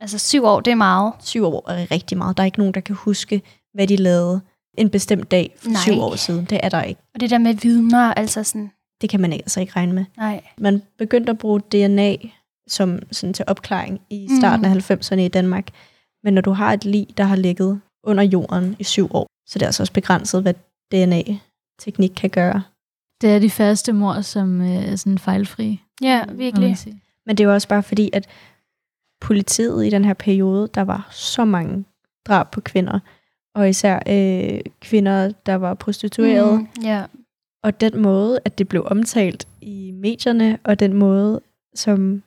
Altså 0.00 0.18
syv 0.18 0.44
år, 0.44 0.60
det 0.60 0.70
er 0.70 0.74
meget. 0.74 1.12
syv 1.20 1.44
år 1.44 1.70
er 1.70 1.90
rigtig 1.90 2.18
meget. 2.18 2.36
Der 2.36 2.42
er 2.42 2.44
ikke 2.44 2.58
nogen, 2.58 2.74
der 2.74 2.80
kan 2.80 2.94
huske, 2.96 3.42
hvad 3.74 3.86
de 3.86 3.96
lavede 3.96 4.40
en 4.78 4.90
bestemt 4.90 5.30
dag 5.30 5.54
for 5.58 5.68
Nej. 5.70 5.80
syv 5.82 6.00
år 6.00 6.16
siden. 6.16 6.44
Det 6.44 6.60
er 6.62 6.68
der 6.68 6.82
ikke. 6.82 7.00
Og 7.14 7.20
det 7.20 7.30
der 7.30 7.38
med 7.38 7.54
vidner, 7.54 8.14
altså 8.14 8.44
sådan, 8.44 8.70
Det 9.00 9.10
kan 9.10 9.20
man 9.20 9.32
altså 9.32 9.60
ikke 9.60 9.72
regne 9.76 9.92
med. 9.92 10.04
nej. 10.16 10.44
Man 10.58 10.82
begyndte 10.98 11.30
at 11.30 11.38
bruge 11.38 11.60
DNA 11.60 12.16
som 12.68 12.98
sådan 13.12 13.34
til 13.34 13.44
opklaring 13.48 14.00
i 14.10 14.28
starten 14.40 14.66
Mm. 14.66 14.72
af 14.76 14.90
90'erne 14.90 15.20
i 15.20 15.28
Danmark. 15.28 15.68
Men 16.24 16.34
når 16.34 16.42
du 16.42 16.50
har 16.50 16.72
et 16.72 16.84
lig, 16.84 17.06
der 17.16 17.24
har 17.24 17.36
ligget 17.36 17.80
under 18.04 18.24
jorden 18.24 18.76
i 18.78 18.84
syv 18.84 19.08
år, 19.14 19.26
så 19.48 19.58
det 19.58 19.62
er 19.62 19.66
altså 19.68 19.82
også 19.82 19.92
begrænset, 19.92 20.42
hvad 20.42 20.54
DNA-teknik 20.92 22.10
kan 22.16 22.30
gøre. 22.30 22.62
Det 23.20 23.30
er 23.30 23.38
de 23.38 23.50
første 23.50 23.92
mor, 23.92 24.20
som 24.20 24.60
øh, 24.60 24.92
er 24.92 24.96
sådan 24.96 25.18
fejlfri. 25.18 25.82
Ja, 26.02 26.24
virkelig. 26.32 26.76
Men 27.26 27.36
det 27.36 27.44
er 27.44 27.48
jo 27.48 27.54
også 27.54 27.68
bare 27.68 27.82
fordi, 27.82 28.10
at 28.12 28.28
politiet 29.20 29.86
i 29.86 29.90
den 29.90 30.04
her 30.04 30.14
periode, 30.14 30.68
der 30.74 30.82
var 30.82 31.08
så 31.10 31.44
mange 31.44 31.84
drab 32.26 32.50
på 32.50 32.60
kvinder, 32.60 33.00
og 33.54 33.68
især 33.68 34.00
øh, 34.08 34.60
kvinder, 34.80 35.32
der 35.46 35.54
var 35.54 35.74
prostituerede. 35.74 36.58
Mm. 36.58 36.68
Ja. 36.82 37.04
Og 37.62 37.80
den 37.80 38.02
måde, 38.02 38.40
at 38.44 38.58
det 38.58 38.68
blev 38.68 38.86
omtalt 38.86 39.48
i 39.60 39.90
medierne, 39.90 40.58
og 40.64 40.80
den 40.80 40.92
måde, 40.94 41.40
som, 41.74 42.22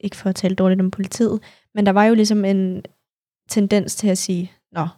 ikke 0.00 0.16
for 0.16 0.28
at 0.28 0.34
tale 0.34 0.54
dårligt 0.54 0.80
om 0.80 0.90
politiet, 0.90 1.40
men 1.74 1.86
der 1.86 1.92
var 1.92 2.04
jo 2.04 2.14
ligesom 2.14 2.44
en 2.44 2.82
tendens 3.48 3.96
til 3.96 4.08
at 4.08 4.18
sige, 4.18 4.52
nå, 4.72 4.88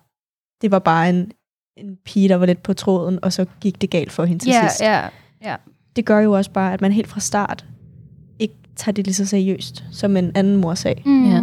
det 0.61 0.71
var 0.71 0.79
bare 0.79 1.09
en, 1.09 1.33
en 1.77 1.97
pige, 2.05 2.29
der 2.29 2.37
var 2.37 2.47
lidt 2.47 2.63
på 2.63 2.73
tråden, 2.75 3.19
og 3.23 3.33
så 3.33 3.47
gik 3.61 3.81
det 3.81 3.91
galt 3.91 4.13
for 4.13 4.25
hende 4.25 4.43
til 4.45 4.51
Ja, 4.51 4.69
sidst. 4.69 4.81
ja. 4.83 5.57
Det 5.97 6.05
gør 6.05 6.19
jo 6.19 6.33
også 6.33 6.51
bare, 6.53 6.73
at 6.73 6.81
man 6.81 6.93
helt 6.93 7.09
fra 7.09 7.21
start 7.21 7.67
ikke 8.39 8.55
tager 8.77 8.93
det 8.93 9.07
lige 9.07 9.15
så 9.15 9.27
seriøst 9.27 9.85
som 9.93 10.17
en 10.17 10.33
anden 10.35 10.57
morsag. 10.57 11.03
Mm, 11.07 11.31
Ja. 11.31 11.41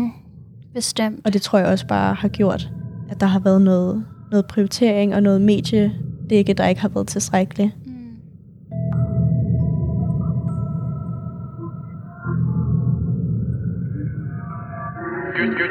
Bestemt. 0.74 1.22
Og 1.26 1.34
det 1.34 1.42
tror 1.42 1.60
jeg 1.60 1.68
også 1.68 1.88
bare 1.88 2.13
har 2.13 2.28
gjort, 2.28 2.70
at 3.10 3.20
der 3.20 3.26
har 3.28 3.40
været 3.40 3.62
noget, 3.62 4.06
noget 4.32 4.46
prioritering 4.46 5.16
og 5.16 5.24
noget 5.24 5.42
mediedække, 5.42 6.54
der 6.54 6.68
ikke 6.68 6.82
har 6.82 6.90
været 6.90 7.08
tilstrækkeligt. 7.08 7.72
Mm. 7.86 7.94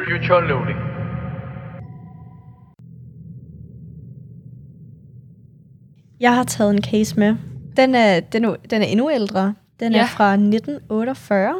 Future 0.08 0.48
loading. 0.48 0.85
Jeg 6.20 6.34
har 6.34 6.44
taget 6.44 6.70
en 6.74 6.82
case 6.82 7.18
med. 7.18 7.34
Den 7.76 7.94
er, 7.94 8.20
den 8.20 8.44
er, 8.44 8.54
den 8.70 8.82
er 8.82 8.86
endnu 8.86 9.10
ældre. 9.10 9.54
Den 9.80 9.92
ja. 9.92 9.98
Er 10.02 10.06
fra 10.06 10.32
1948, 10.32 11.54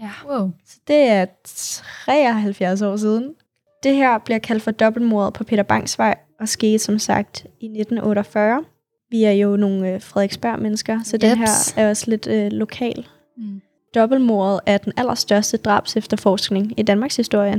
Ja. 0.00 0.10
Wow. 0.28 0.50
så 0.66 0.76
det 0.88 0.96
er 1.08 1.26
73 1.44 2.82
år 2.82 2.96
siden. 2.96 3.34
Det 3.82 3.94
her 3.94 4.18
bliver 4.18 4.38
kaldt 4.38 4.62
for 4.62 4.70
dobbeltmordet 4.70 5.34
på 5.34 5.44
Peter 5.44 5.62
Bangs 5.62 5.98
vej, 5.98 6.14
og 6.40 6.48
skete 6.48 6.78
som 6.78 6.98
sagt 6.98 7.44
i 7.60 7.64
1948. 7.66 8.64
Vi 9.10 9.24
er 9.24 9.30
jo 9.30 9.56
nogle 9.56 9.94
øh, 9.94 10.00
Frederiksberg-mennesker, 10.00 11.00
så 11.04 11.16
den 11.16 11.40
Jeps. 11.40 11.70
her 11.70 11.82
er 11.84 11.90
også 11.90 12.10
lidt 12.10 12.26
øh, 12.26 12.52
lokal. 12.52 13.06
Mm. 13.36 13.60
Dobbeltmordet 13.94 14.60
er 14.66 14.78
den 14.78 14.92
allerstørste 14.96 15.56
drabsefterforskning 15.56 16.80
i 16.80 16.82
Danmarks 16.82 17.16
historie. 17.16 17.52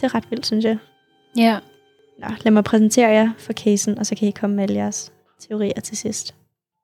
Det 0.00 0.04
er 0.04 0.14
ret 0.14 0.30
vildt, 0.30 0.46
synes 0.46 0.64
jeg. 0.64 0.78
Ja. 1.36 1.58
Nå, 2.18 2.26
lad 2.44 2.52
mig 2.52 2.64
præsentere 2.64 3.08
jer 3.08 3.30
for 3.38 3.52
casen, 3.52 3.98
og 3.98 4.06
så 4.06 4.14
kan 4.14 4.28
I 4.28 4.30
komme 4.30 4.56
med 4.56 4.62
alle 4.64 4.76
jeres 4.76 5.12
teorier 5.40 5.80
til 5.80 5.96
sidst. 5.96 6.34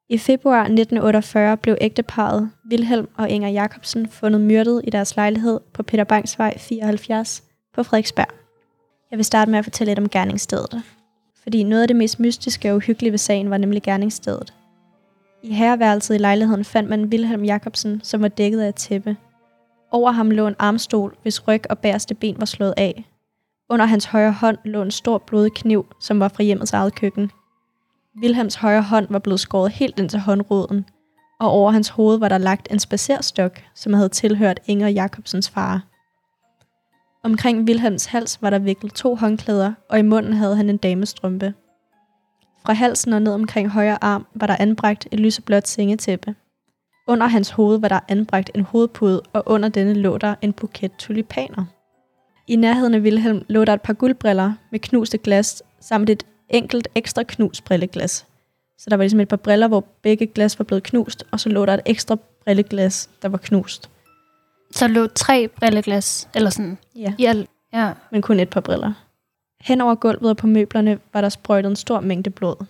I 0.09 0.19
februar 0.19 0.61
1948 0.61 1.57
blev 1.57 1.77
ægteparet 1.81 2.51
Vilhelm 2.65 3.09
og 3.17 3.31
Inger 3.31 3.49
Jacobsen 3.49 4.09
fundet 4.09 4.41
myrdet 4.41 4.81
i 4.85 4.91
deres 4.91 5.17
lejlighed 5.17 5.61
på 5.73 5.83
Peter 5.83 6.05
Bangs 6.05 6.39
vej 6.39 6.59
74 6.59 7.45
på 7.75 7.83
Frederiksberg. 7.83 8.29
Jeg 9.11 9.17
vil 9.17 9.25
starte 9.25 9.51
med 9.51 9.59
at 9.59 9.65
fortælle 9.65 9.91
lidt 9.91 9.99
om 9.99 10.09
gerningsstedet. 10.09 10.83
Fordi 11.43 11.63
noget 11.63 11.83
af 11.83 11.89
det 11.89 11.97
mest 11.97 12.21
mystiske 12.21 12.71
og 12.71 12.77
uhyggelige 12.77 13.11
ved 13.11 13.19
sagen 13.19 13.51
var 13.51 13.57
nemlig 13.57 13.83
gerningsstedet. 13.83 14.55
I 15.43 15.53
herreværelset 15.53 16.15
i 16.15 16.19
lejligheden 16.19 16.65
fandt 16.65 16.91
man 16.91 17.11
Vilhelm 17.11 17.45
Jacobsen, 17.45 18.01
som 18.05 18.23
var 18.23 18.29
dækket 18.29 18.61
af 18.61 18.69
et 18.69 18.75
tæppe. 18.75 19.17
Over 19.91 20.11
ham 20.11 20.31
lå 20.31 20.47
en 20.47 20.57
armstol, 20.59 21.17
hvis 21.23 21.49
ryg 21.49 21.63
og 21.71 21.79
bagerste 21.79 22.15
ben 22.15 22.37
var 22.39 22.47
slået 22.47 22.75
af, 22.77 23.05
under 23.71 23.87
hans 23.87 24.05
højre 24.05 24.33
hånd 24.33 24.59
lå 24.65 24.83
en 24.83 24.91
stor 24.91 25.19
blodig 25.19 25.53
kniv, 25.53 25.87
som 26.01 26.21
var 26.21 26.29
fra 26.29 26.43
hjemmets 26.43 26.73
eget 26.73 26.95
køkken. 26.95 27.31
Vilhelms 28.21 28.55
højre 28.55 28.83
hånd 28.83 29.07
var 29.11 29.19
blevet 29.19 29.41
skåret 29.41 29.73
helt 29.73 29.99
ind 29.99 30.09
til 30.09 30.21
håndroden, 30.21 30.85
og 31.41 31.51
over 31.51 31.71
hans 31.71 31.89
hoved 31.89 32.19
var 32.19 32.29
der 32.29 32.39
lagt 32.39 32.69
en 32.71 32.79
spacerstok, 32.79 33.63
som 33.75 33.93
havde 33.93 34.09
tilhørt 34.09 34.61
Inger 34.67 34.89
Jacobsens 34.89 35.51
far. 35.51 35.83
Omkring 37.25 37.67
Vilhelms 37.67 38.07
hals 38.07 38.43
var 38.43 38.51
der 38.51 38.59
viklet 38.59 38.93
to 38.93 39.15
håndklæder, 39.15 39.73
og 39.91 39.99
i 39.99 40.03
munden 40.03 40.33
havde 40.33 40.57
han 40.57 40.71
en 40.71 40.77
damestrømpe. 40.77 41.55
Fra 42.67 42.73
halsen 42.73 43.13
og 43.13 43.23
ned 43.23 43.33
omkring 43.33 43.69
højre 43.69 44.05
arm 44.05 44.27
var 44.35 44.47
der 44.47 44.57
anbragt 44.61 45.09
et 45.13 45.21
lyseblåt 45.21 45.69
sengetæppe. 45.69 46.35
Under 47.07 47.27
hans 47.27 47.51
hoved 47.51 47.79
var 47.79 47.89
der 47.89 48.01
anbragt 48.09 48.51
en 48.55 48.63
hovedpude, 48.63 49.23
og 49.33 49.43
under 49.47 49.69
denne 49.69 49.95
lå 49.95 50.19
der 50.19 50.35
en 50.43 50.53
buket 50.53 50.93
tulipaner. 50.99 51.65
I 52.47 52.57
nærheden 52.57 52.95
af 52.95 53.01
Wilhelm 53.01 53.45
lå 53.49 53.65
der 53.65 53.73
et 53.73 53.83
par 53.83 53.93
guldbriller 53.93 54.53
med 54.73 54.81
knuste 54.81 55.19
glas, 55.19 55.63
samt 55.81 56.11
et 56.11 56.27
enkelt 56.49 56.89
ekstra 56.95 57.23
knust 57.23 57.65
brilleglas. 57.65 58.27
Så 58.79 58.91
der 58.91 58.97
var 58.97 59.05
ligesom 59.05 59.21
et 59.21 59.29
par 59.29 59.37
briller, 59.37 59.69
hvor 59.69 59.85
begge 60.03 60.27
glas 60.27 60.59
var 60.59 60.65
blevet 60.65 60.83
knust, 60.83 61.25
og 61.31 61.41
så 61.41 61.49
lå 61.49 61.67
der 61.67 61.75
et 61.75 61.81
ekstra 61.87 62.17
brilleglas, 62.45 63.11
der 63.23 63.29
var 63.29 63.39
knust. 63.39 63.91
Så 64.71 64.89
lå 64.89 65.07
tre 65.07 65.49
brilleglas, 65.49 66.29
eller 66.35 66.51
sådan, 66.51 66.79
Ja. 66.97 67.15
i 67.19 67.25
alt. 67.25 67.51
Ja. 67.73 67.93
Men 68.11 68.23
kun 68.23 68.41
et 68.41 68.49
par 68.51 68.61
briller. 68.61 68.93
Hen 69.61 69.81
over 69.81 69.95
gulvet 69.95 70.31
og 70.31 70.37
på 70.37 70.47
møblerne 70.47 70.99
var 71.13 71.21
der 71.21 71.29
sprøjtet 71.29 71.71
en 71.71 71.77
stor 71.77 72.01
mængde 72.01 72.31
blod. 72.31 72.65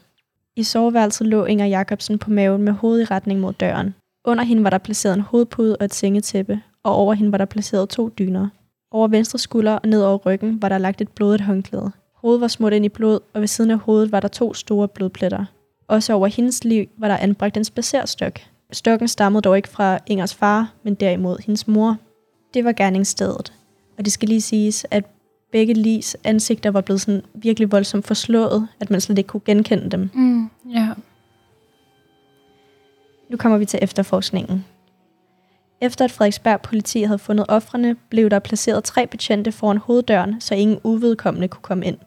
I 0.56 0.62
soveværelset 0.62 1.26
lå 1.26 1.44
Inger 1.44 1.66
Jacobsen 1.66 2.18
på 2.18 2.30
maven 2.30 2.62
med 2.62 2.72
hovedet 2.72 3.02
i 3.02 3.04
retning 3.04 3.40
mod 3.40 3.52
døren. 3.52 3.94
Under 4.24 4.44
hende 4.44 4.64
var 4.64 4.70
der 4.70 4.78
placeret 4.78 5.14
en 5.14 5.20
hovedpude 5.20 5.76
og 5.76 5.84
et 5.84 5.94
sengetæppe, 5.94 6.60
og 6.82 6.92
over 6.94 7.14
hende 7.14 7.32
var 7.32 7.38
der 7.38 7.44
placeret 7.44 7.88
to 7.88 8.08
dyner. 8.08 8.48
Over 8.90 9.08
venstre 9.08 9.38
skulder 9.38 9.72
og 9.72 9.88
ned 9.88 10.02
over 10.02 10.18
ryggen 10.18 10.62
var 10.62 10.68
der 10.68 10.78
lagt 10.78 11.00
et 11.00 11.08
blodigt 11.08 11.42
håndklæde. 11.42 11.92
Hovedet 12.24 12.40
var 12.40 12.48
smurt 12.48 12.72
ind 12.72 12.84
i 12.84 12.88
blod, 12.88 13.20
og 13.34 13.40
ved 13.40 13.48
siden 13.48 13.70
af 13.70 13.78
hovedet 13.78 14.12
var 14.12 14.20
der 14.20 14.28
to 14.28 14.54
store 14.54 14.88
blodpletter. 14.88 15.44
Også 15.88 16.12
over 16.12 16.26
hendes 16.26 16.64
liv 16.64 16.86
var 16.96 17.08
der 17.08 17.16
anbragt 17.16 17.56
en 17.56 17.64
spacerstok. 17.64 18.40
Stokken 18.72 19.08
stammede 19.08 19.42
dog 19.42 19.56
ikke 19.56 19.68
fra 19.68 19.98
Ingers 20.06 20.34
far, 20.34 20.72
men 20.82 20.94
derimod 20.94 21.38
hendes 21.46 21.68
mor. 21.68 21.96
Det 22.54 22.64
var 22.64 22.72
gerningsstedet. 22.72 23.52
Og 23.98 24.04
det 24.04 24.12
skal 24.12 24.28
lige 24.28 24.40
siges, 24.40 24.86
at 24.90 25.04
begge 25.52 25.74
Lis 25.74 26.16
ansigter 26.24 26.70
var 26.70 26.80
blevet 26.80 27.00
sådan 27.00 27.22
virkelig 27.34 27.72
voldsomt 27.72 28.06
forslået, 28.06 28.68
at 28.80 28.90
man 28.90 29.00
slet 29.00 29.18
ikke 29.18 29.28
kunne 29.28 29.42
genkende 29.44 29.90
dem. 29.90 30.10
Mm, 30.14 30.50
ja. 30.70 30.88
Nu 33.28 33.36
kommer 33.36 33.58
vi 33.58 33.64
til 33.64 33.78
efterforskningen. 33.82 34.64
Efter 35.80 36.04
at 36.04 36.12
Frederiksberg 36.12 36.60
politi 36.60 37.02
havde 37.02 37.18
fundet 37.18 37.46
ofrene, 37.48 37.96
blev 38.08 38.30
der 38.30 38.38
placeret 38.38 38.84
tre 38.84 39.06
betjente 39.06 39.52
foran 39.52 39.78
hoveddøren, 39.78 40.40
så 40.40 40.54
ingen 40.54 40.78
uvedkommende 40.84 41.48
kunne 41.48 41.62
komme 41.62 41.86
ind. 41.86 41.98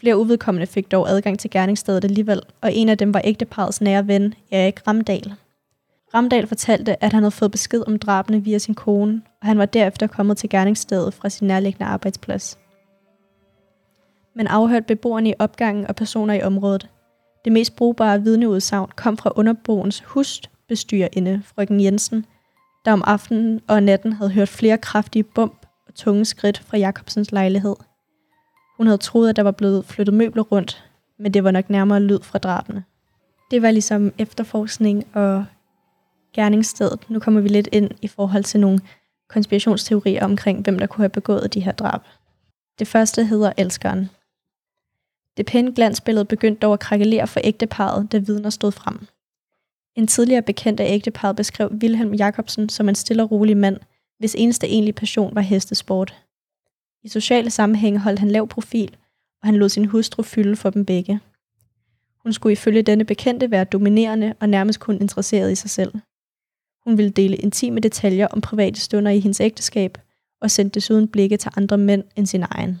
Flere 0.00 0.18
uvedkommende 0.18 0.66
fik 0.66 0.90
dog 0.90 1.10
adgang 1.10 1.38
til 1.38 1.50
gerningsstedet 1.50 2.04
alligevel, 2.04 2.40
og 2.60 2.72
en 2.74 2.88
af 2.88 2.98
dem 2.98 3.14
var 3.14 3.20
ægteparets 3.24 3.80
nære 3.80 4.06
ven, 4.06 4.34
Erik 4.52 4.86
Ramdal. 4.86 5.34
Ramdal 6.14 6.46
fortalte, 6.46 7.04
at 7.04 7.12
han 7.12 7.22
havde 7.22 7.30
fået 7.30 7.50
besked 7.50 7.82
om 7.86 7.98
drabene 7.98 8.44
via 8.44 8.58
sin 8.58 8.74
kone, 8.74 9.22
og 9.40 9.46
han 9.46 9.58
var 9.58 9.66
derefter 9.66 10.06
kommet 10.06 10.36
til 10.36 10.50
gerningsstedet 10.50 11.14
fra 11.14 11.28
sin 11.28 11.48
nærliggende 11.48 11.86
arbejdsplads. 11.86 12.58
Men 14.34 14.46
afhørte 14.46 14.86
beboerne 14.86 15.30
i 15.30 15.34
opgangen 15.38 15.86
og 15.86 15.96
personer 15.96 16.34
i 16.34 16.42
området. 16.42 16.88
Det 17.44 17.52
mest 17.52 17.76
brugbare 17.76 18.22
vidneudsagn 18.22 18.90
kom 18.96 19.16
fra 19.16 19.32
underboens 19.36 20.00
husbestyrerinde, 20.06 21.42
frøken 21.44 21.80
Jensen, 21.80 22.26
der 22.84 22.92
om 22.92 23.02
aftenen 23.06 23.60
og 23.68 23.82
natten 23.82 24.12
havde 24.12 24.30
hørt 24.30 24.48
flere 24.48 24.78
kraftige 24.78 25.22
bump 25.22 25.66
og 25.86 25.94
tunge 25.94 26.24
skridt 26.24 26.58
fra 26.58 26.78
Jacobsens 26.78 27.32
lejlighed. 27.32 27.76
Hun 28.80 28.86
havde 28.86 28.98
troet, 28.98 29.28
at 29.28 29.36
der 29.36 29.42
var 29.42 29.50
blevet 29.50 29.84
flyttet 29.84 30.14
møbler 30.14 30.42
rundt, 30.42 30.84
men 31.18 31.34
det 31.34 31.44
var 31.44 31.50
nok 31.50 31.70
nærmere 31.70 32.00
lyd 32.00 32.20
fra 32.22 32.38
drabene. 32.38 32.84
Det 33.50 33.62
var 33.62 33.70
ligesom 33.70 34.12
efterforskning 34.18 35.16
og 35.16 35.44
gerningsstedet. 36.34 37.10
Nu 37.10 37.18
kommer 37.18 37.40
vi 37.40 37.48
lidt 37.48 37.68
ind 37.72 37.90
i 38.02 38.08
forhold 38.08 38.44
til 38.44 38.60
nogle 38.60 38.80
konspirationsteorier 39.28 40.24
omkring, 40.24 40.62
hvem 40.62 40.78
der 40.78 40.86
kunne 40.86 41.02
have 41.02 41.08
begået 41.08 41.54
de 41.54 41.60
her 41.60 41.72
drab. 41.72 42.00
Det 42.78 42.88
første 42.88 43.24
hedder 43.24 43.52
Elskeren. 43.56 44.10
Det 45.36 45.46
pæne 45.46 45.74
glansbillede 45.74 46.24
begyndte 46.24 46.60
dog 46.60 46.72
at 46.72 46.80
krakelere 46.80 47.26
for 47.26 47.40
ægteparet, 47.44 48.12
da 48.12 48.18
vidner 48.18 48.50
stod 48.50 48.72
frem. 48.72 49.06
En 49.96 50.06
tidligere 50.06 50.42
bekendt 50.42 50.80
af 50.80 50.94
ægteparet 50.94 51.36
beskrev 51.36 51.70
Wilhelm 51.82 52.14
Jacobsen 52.14 52.68
som 52.68 52.88
en 52.88 52.94
stille 52.94 53.22
og 53.22 53.30
rolig 53.30 53.56
mand, 53.56 53.76
hvis 54.18 54.34
eneste 54.38 54.68
egentlige 54.68 54.94
passion 54.94 55.34
var 55.34 55.40
hestesport. 55.40 56.14
I 57.02 57.08
sociale 57.08 57.50
sammenhænge 57.50 57.98
holdt 57.98 58.18
han 58.18 58.30
lav 58.30 58.48
profil, 58.48 58.96
og 59.42 59.48
han 59.48 59.56
lod 59.56 59.68
sin 59.68 59.84
hustru 59.84 60.22
fylde 60.22 60.56
for 60.56 60.70
dem 60.70 60.86
begge. 60.86 61.20
Hun 62.22 62.32
skulle 62.32 62.52
ifølge 62.52 62.82
denne 62.82 63.04
bekendte 63.04 63.50
være 63.50 63.64
dominerende 63.64 64.34
og 64.40 64.48
nærmest 64.48 64.80
kun 64.80 65.00
interesseret 65.00 65.52
i 65.52 65.54
sig 65.54 65.70
selv. 65.70 65.92
Hun 66.84 66.98
ville 66.98 67.10
dele 67.10 67.36
intime 67.36 67.80
detaljer 67.80 68.26
om 68.26 68.40
private 68.40 68.80
stunder 68.80 69.10
i 69.10 69.20
hendes 69.20 69.40
ægteskab, 69.40 69.98
og 70.40 70.50
sendte 70.50 70.74
desuden 70.74 71.08
blikke 71.08 71.36
til 71.36 71.50
andre 71.56 71.78
mænd 71.78 72.04
end 72.16 72.26
sin 72.26 72.44
egen. 72.50 72.80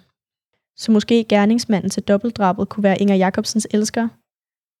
Så 0.76 0.92
måske 0.92 1.24
gerningsmanden 1.24 1.90
til 1.90 2.02
dobbeltdrabet 2.02 2.68
kunne 2.68 2.82
være 2.84 2.98
Inger 2.98 3.14
Jacobsens 3.14 3.66
elsker. 3.70 4.08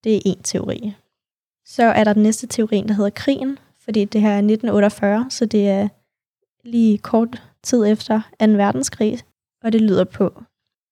Det 0.04 0.16
er 0.16 0.20
en 0.24 0.42
teori. 0.42 0.94
Så 1.66 1.82
er 1.82 2.04
der 2.04 2.12
den 2.12 2.22
næste 2.22 2.46
teori, 2.46 2.84
der 2.88 2.94
hedder 2.94 3.10
krigen, 3.10 3.58
fordi 3.80 4.04
det 4.04 4.20
her 4.20 4.30
er 4.30 4.38
1948, 4.38 5.26
så 5.30 5.46
det 5.46 5.68
er 5.68 5.88
lige 6.64 6.98
kort 6.98 7.42
tid 7.62 7.86
efter 7.86 8.20
2. 8.40 8.46
verdenskrig, 8.46 9.18
og 9.64 9.72
det 9.72 9.80
lyder 9.80 10.04
på. 10.04 10.42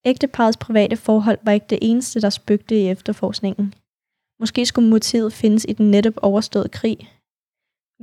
Ægteparets 0.04 0.56
private 0.56 0.96
forhold 0.96 1.38
var 1.42 1.52
ikke 1.52 1.66
det 1.70 1.78
eneste, 1.82 2.20
der 2.20 2.30
spøgte 2.30 2.80
i 2.80 2.88
efterforskningen. 2.88 3.74
Måske 4.40 4.66
skulle 4.66 4.88
motivet 4.88 5.32
findes 5.32 5.66
i 5.68 5.72
den 5.72 5.90
netop 5.90 6.14
overståede 6.22 6.68
krig. 6.68 6.98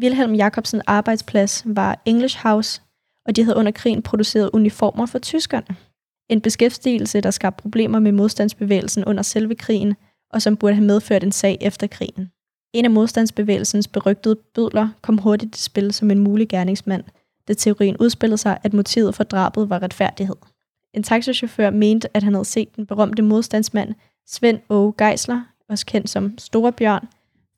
Wilhelm 0.01 0.33
Jacobsen 0.33 0.81
arbejdsplads 0.87 1.63
var 1.65 2.01
English 2.05 2.37
House, 2.43 2.81
og 3.25 3.35
de 3.35 3.43
havde 3.43 3.57
under 3.57 3.71
krigen 3.71 4.01
produceret 4.01 4.49
uniformer 4.53 5.05
for 5.05 5.19
tyskerne. 5.19 5.75
En 6.29 6.41
beskæftigelse, 6.41 7.21
der 7.21 7.31
skabte 7.31 7.61
problemer 7.61 7.99
med 7.99 8.11
modstandsbevægelsen 8.11 9.05
under 9.05 9.23
selve 9.23 9.55
krigen, 9.55 9.95
og 10.33 10.41
som 10.41 10.57
burde 10.57 10.75
have 10.75 10.85
medført 10.85 11.23
en 11.23 11.31
sag 11.31 11.57
efter 11.61 11.87
krigen. 11.87 12.31
En 12.73 12.85
af 12.85 12.91
modstandsbevægelsens 12.91 13.87
berygtede 13.87 14.35
bødler 14.35 14.89
kom 15.01 15.17
hurtigt 15.17 15.57
i 15.57 15.61
spil 15.61 15.93
som 15.93 16.11
en 16.11 16.19
mulig 16.19 16.49
gerningsmand, 16.49 17.03
da 17.47 17.53
teorien 17.53 17.97
udspillede 17.97 18.37
sig, 18.37 18.57
at 18.63 18.73
motivet 18.73 19.15
for 19.15 19.23
drabet 19.23 19.69
var 19.69 19.81
retfærdighed. 19.83 20.35
En 20.95 21.03
taxachauffør 21.03 21.69
mente, 21.69 22.09
at 22.13 22.23
han 22.23 22.33
havde 22.33 22.45
set 22.45 22.75
den 22.75 22.85
berømte 22.85 23.21
modstandsmand 23.21 23.93
Svend 24.27 24.59
Åge 24.69 24.93
Geisler, 24.97 25.41
også 25.69 25.85
kendt 25.85 26.09
som 26.09 26.37
Store 26.37 26.71
Bjørn, 26.71 27.07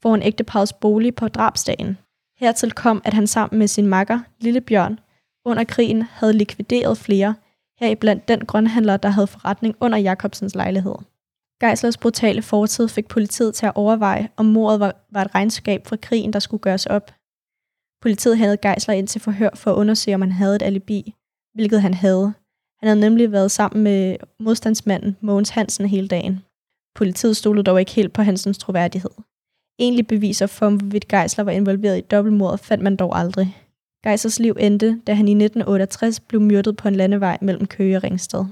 foran 0.02 0.24
ægteparets 0.24 0.74
bolig 0.74 1.16
på 1.16 1.28
drabsdagen. 1.28 1.98
Hertil 2.40 2.72
kom, 2.72 3.02
at 3.06 3.14
han 3.14 3.28
sammen 3.28 3.60
med 3.60 3.68
sin 3.68 3.88
makker, 3.88 4.20
Lille 4.40 4.62
Bjørn, 4.62 5.00
under 5.46 5.64
krigen 5.64 6.02
havde 6.02 6.34
likvideret 6.34 6.98
flere, 6.98 7.36
heriblandt 7.80 8.28
den 8.28 8.46
grønhandler, 8.46 8.98
der 8.98 9.10
havde 9.10 9.28
forretning 9.28 9.76
under 9.80 9.98
Jacobsens 9.98 10.56
lejlighed. 10.56 10.96
Geislers 11.60 11.98
brutale 11.98 12.42
fortid 12.42 12.88
fik 12.88 13.08
politiet 13.08 13.56
til 13.56 13.66
at 13.66 13.76
overveje, 13.76 14.30
om 14.38 14.46
mordet 14.46 14.80
var, 14.80 14.96
var 15.12 15.22
et 15.22 15.36
regnskab 15.36 15.88
fra 15.88 15.96
krigen, 15.96 16.34
der 16.34 16.40
skulle 16.40 16.62
gøres 16.62 16.86
op. 16.86 17.12
Politiet 18.02 18.38
havde 18.38 18.58
Geisler 18.58 18.94
ind 18.94 19.08
til 19.08 19.22
forhør 19.22 19.50
for 19.56 19.72
at 19.72 19.76
undersøge, 19.76 20.16
om 20.16 20.22
han 20.22 20.32
havde 20.32 20.56
et 20.56 20.62
alibi, 20.62 21.14
hvilket 21.54 21.82
han 21.82 21.94
havde. 21.94 22.34
Han 22.80 22.88
havde 22.88 23.00
nemlig 23.00 23.32
været 23.32 23.52
sammen 23.52 23.84
med 23.84 24.18
modstandsmanden 24.40 25.18
Mogens 25.22 25.50
Hansen 25.50 25.86
hele 25.86 26.08
dagen. 26.08 26.44
Politiet 26.96 27.38
stolede 27.38 27.64
dog 27.64 27.80
ikke 27.80 27.92
helt 27.92 28.14
på 28.14 28.22
Hansens 28.22 28.58
troværdighed. 28.58 29.12
Egentlig 29.80 30.08
beviser 30.08 30.48
for, 30.48 30.70
hvorvidt 30.70 31.08
Geisler 31.08 31.44
var 31.44 31.52
involveret 31.52 31.98
i 31.98 32.02
dobbeltmordet, 32.02 32.60
fandt 32.60 32.84
man 32.84 32.96
dog 32.96 33.18
aldrig. 33.18 33.58
Geisers 34.04 34.40
liv 34.40 34.58
endte, 34.60 35.02
da 35.08 35.14
han 35.14 35.28
i 35.28 35.32
1968 35.32 36.20
blev 36.20 36.42
myrdet 36.42 36.78
på 36.78 36.88
en 36.88 36.96
landevej 36.96 37.38
mellem 37.42 37.66
Køge 37.66 37.98
og 37.98 38.04
Ringsted. 38.04 38.46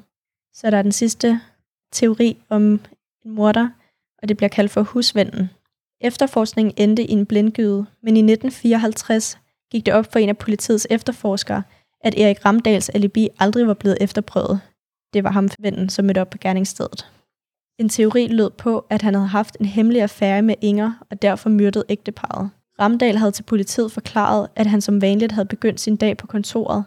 Så 0.54 0.72
der 0.72 0.78
er 0.78 0.82
den 0.82 0.92
sidste 0.92 1.40
teori 1.92 2.38
om 2.50 2.64
en 2.64 2.82
morder, 3.26 3.70
og 4.22 4.30
det 4.30 4.38
bliver 4.38 4.50
kaldt 4.50 4.72
for 4.72 4.82
husvennen. 4.82 5.50
Efterforskningen 6.02 6.74
endte 6.78 7.04
i 7.04 7.12
en 7.12 7.26
blindgyde, 7.26 7.86
men 8.02 8.18
i 8.18 8.20
1954 8.20 9.38
gik 9.72 9.86
det 9.86 9.94
op 9.94 10.12
for 10.12 10.20
en 10.20 10.30
af 10.30 10.38
politiets 10.38 10.88
efterforskere, 10.90 11.64
at 12.06 12.20
Erik 12.20 12.46
Ramdals 12.46 12.90
alibi 12.90 13.28
aldrig 13.40 13.68
var 13.68 13.74
blevet 13.74 13.98
efterprøvet. 14.02 14.60
Det 15.14 15.24
var 15.24 15.32
ham 15.32 15.50
vennen, 15.60 15.90
som 15.90 16.06
mødte 16.06 16.22
op 16.22 16.30
på 16.30 16.38
gerningsstedet. 16.38 17.12
En 17.80 17.90
teori 17.90 18.28
lød 18.28 18.50
på, 18.50 18.86
at 18.90 19.02
han 19.02 19.14
havde 19.14 19.28
haft 19.28 19.58
en 19.60 19.66
hemmelig 19.66 20.02
affære 20.02 20.42
med 20.42 20.56
Inger 20.62 21.06
og 21.12 21.22
derfor 21.22 21.50
myrdet 21.50 21.84
ægteparret. 21.90 22.50
Ramdal 22.80 23.18
havde 23.18 23.32
til 23.32 23.44
politiet 23.44 23.92
forklaret, 23.92 24.48
at 24.56 24.68
han 24.68 24.82
som 24.82 25.02
vanligt 25.02 25.32
havde 25.32 25.48
begyndt 25.48 25.80
sin 25.80 25.96
dag 25.96 26.18
på 26.18 26.28
kontoret. 26.28 26.84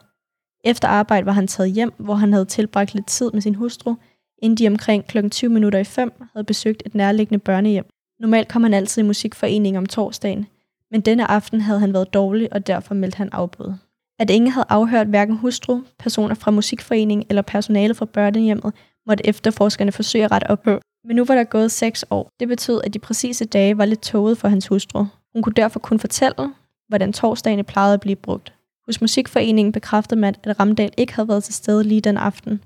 Efter 0.64 0.88
arbejde 0.88 1.26
var 1.26 1.32
han 1.32 1.46
taget 1.46 1.72
hjem, 1.72 1.92
hvor 1.98 2.14
han 2.14 2.32
havde 2.32 2.44
tilbragt 2.44 2.94
lidt 2.94 3.06
tid 3.06 3.30
med 3.32 3.40
sin 3.40 3.54
hustru, 3.54 3.94
inden 4.42 4.56
de 4.56 4.66
omkring 4.66 5.06
kl. 5.06 5.28
20 5.28 5.50
minutter 5.50 5.78
i 5.78 5.84
5 5.84 6.12
havde 6.32 6.44
besøgt 6.44 6.82
et 6.86 6.94
nærliggende 6.94 7.38
børnehjem. 7.38 7.84
Normalt 8.20 8.48
kom 8.48 8.62
han 8.62 8.74
altid 8.74 9.02
i 9.02 9.06
musikforening 9.06 9.78
om 9.78 9.86
torsdagen, 9.86 10.46
men 10.90 11.00
denne 11.00 11.30
aften 11.30 11.60
havde 11.60 11.80
han 11.80 11.92
været 11.92 12.14
dårlig, 12.14 12.52
og 12.52 12.66
derfor 12.66 12.94
meldte 12.94 13.16
han 13.16 13.28
afbud. 13.32 13.74
At 14.18 14.30
ingen 14.30 14.50
havde 14.50 14.66
afhørt 14.68 15.06
hverken 15.06 15.36
hustru, 15.36 15.80
personer 15.98 16.34
fra 16.34 16.50
musikforeningen 16.50 17.26
eller 17.28 17.42
personale 17.42 17.94
fra 17.94 18.04
børnehjemmet, 18.04 18.72
måtte 19.06 19.26
efterforskerne 19.26 19.92
forsøge 19.92 20.24
at 20.24 20.30
rette 20.30 20.50
op 20.50 20.62
på. 20.62 20.80
Men 21.04 21.16
nu 21.16 21.24
var 21.24 21.34
der 21.34 21.44
gået 21.44 21.72
seks 21.72 22.04
år. 22.10 22.30
Det 22.40 22.48
betød, 22.48 22.80
at 22.84 22.94
de 22.94 22.98
præcise 22.98 23.44
dage 23.44 23.78
var 23.78 23.84
lidt 23.84 24.02
tåget 24.02 24.38
for 24.38 24.48
hans 24.48 24.66
hustru. 24.66 25.04
Hun 25.32 25.42
kunne 25.42 25.54
derfor 25.54 25.78
kun 25.78 25.98
fortælle, 25.98 26.52
hvordan 26.88 27.12
torsdagen 27.12 27.64
plejede 27.64 27.94
at 27.94 28.00
blive 28.00 28.16
brugt. 28.16 28.52
Hos 28.86 29.00
Musikforeningen 29.00 29.72
bekræftede 29.72 30.20
man, 30.20 30.34
at 30.44 30.60
Ramdal 30.60 30.90
ikke 30.96 31.14
havde 31.14 31.28
været 31.28 31.44
til 31.44 31.54
stede 31.54 31.84
lige 31.84 32.00
den 32.00 32.16
aften, 32.16 32.60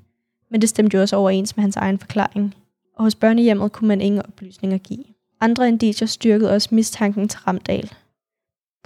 men 0.50 0.60
det 0.60 0.68
stemte 0.68 0.96
jo 0.96 1.00
også 1.00 1.16
overens 1.16 1.56
med 1.56 1.62
hans 1.62 1.76
egen 1.76 1.98
forklaring. 1.98 2.54
Og 2.96 3.04
hos 3.04 3.14
børnehjemmet 3.14 3.72
kunne 3.72 3.88
man 3.88 4.00
ingen 4.00 4.22
oplysninger 4.22 4.78
give. 4.78 5.04
Andre 5.40 5.68
indicier 5.68 6.08
styrkede 6.08 6.50
også 6.50 6.68
mistanken 6.72 7.28
til 7.28 7.40
Ramdal. 7.40 7.92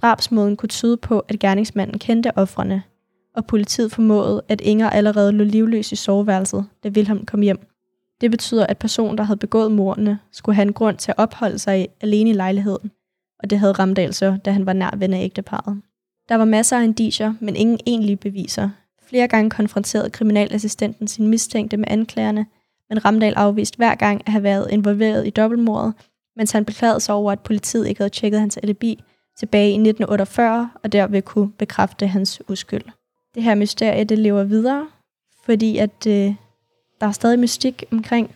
Drabsmåden 0.03 0.57
kunne 0.57 0.69
tyde 0.69 0.97
på, 0.97 1.25
at 1.29 1.39
gerningsmanden 1.39 1.99
kendte 1.99 2.39
offrene, 2.39 2.83
og 3.37 3.47
politiet 3.47 3.93
formåede, 3.93 4.43
at 4.49 4.61
Inger 4.61 4.91
allerede 4.91 5.33
lå 5.33 5.45
livløs 5.45 5.93
i 5.93 5.97
soveværelset, 5.97 6.67
da 6.85 6.89
Wilhelm 6.89 7.27
kom 7.27 7.41
hjem. 7.41 7.67
Det 8.21 8.31
betyder, 8.31 8.67
at 8.67 8.79
personen, 8.79 9.19
der 9.19 9.25
havde 9.25 9.39
begået 9.39 9.73
mordene, 9.73 10.19
skulle 10.33 10.57
have 10.57 10.67
en 10.67 10.73
grund 10.73 10.97
til 10.97 11.11
at 11.11 11.19
opholde 11.19 11.59
sig 11.59 11.89
alene 12.01 12.31
i 12.31 12.33
lejligheden, 12.33 12.91
og 13.39 13.51
det 13.51 13.59
havde 13.59 13.73
Ramdal 13.73 14.15
så, 14.15 14.39
da 14.45 14.51
han 14.51 14.67
var 14.67 14.73
nær 14.73 14.97
ven 14.97 15.15
af 15.15 15.25
ægteparret. 15.25 15.83
Der 16.29 16.35
var 16.35 16.45
masser 16.45 16.79
af 16.79 16.85
indicier, 16.85 17.35
men 17.41 17.57
ingen 17.57 17.81
egentlige 17.87 18.17
beviser. 18.17 18.71
Flere 19.03 19.29
gange 19.29 19.51
konfronterede 19.51 20.11
kriminalassistenten 20.11 21.09
sin 21.09 21.29
mistænkte 21.29 21.77
med 21.77 21.87
anklagerne, 21.89 22.47
men 22.89 23.05
Ramdal 23.05 23.35
afviste 23.35 23.77
hver 23.77 23.95
gang 23.95 24.23
at 24.27 24.33
have 24.33 24.43
været 24.43 24.71
involveret 24.71 25.27
i 25.27 25.31
dobbeltmordet, 25.31 25.95
mens 26.37 26.53
han 26.53 26.65
beklagede 26.65 27.01
sig 27.01 27.15
over, 27.15 27.33
at 27.33 27.41
politiet 27.41 27.87
ikke 27.89 28.01
havde 28.01 28.11
tjekket 28.11 28.41
hans 28.41 28.57
alibi 28.57 29.03
tilbage 29.38 29.68
i 29.68 29.72
1948, 29.72 30.70
og 30.83 30.92
derved 30.92 31.22
kunne 31.22 31.53
bekræfte 31.53 32.07
hans 32.07 32.42
uskyld. 32.49 32.85
Det 33.35 33.42
her 33.42 33.55
mysterie, 33.55 34.05
det 34.05 34.18
lever 34.18 34.44
videre, 34.44 34.88
fordi 35.44 35.79
at 35.79 36.07
øh, 36.07 36.35
der 37.01 37.07
er 37.07 37.12
stadig 37.12 37.38
mystik 37.38 37.85
omkring. 37.92 38.35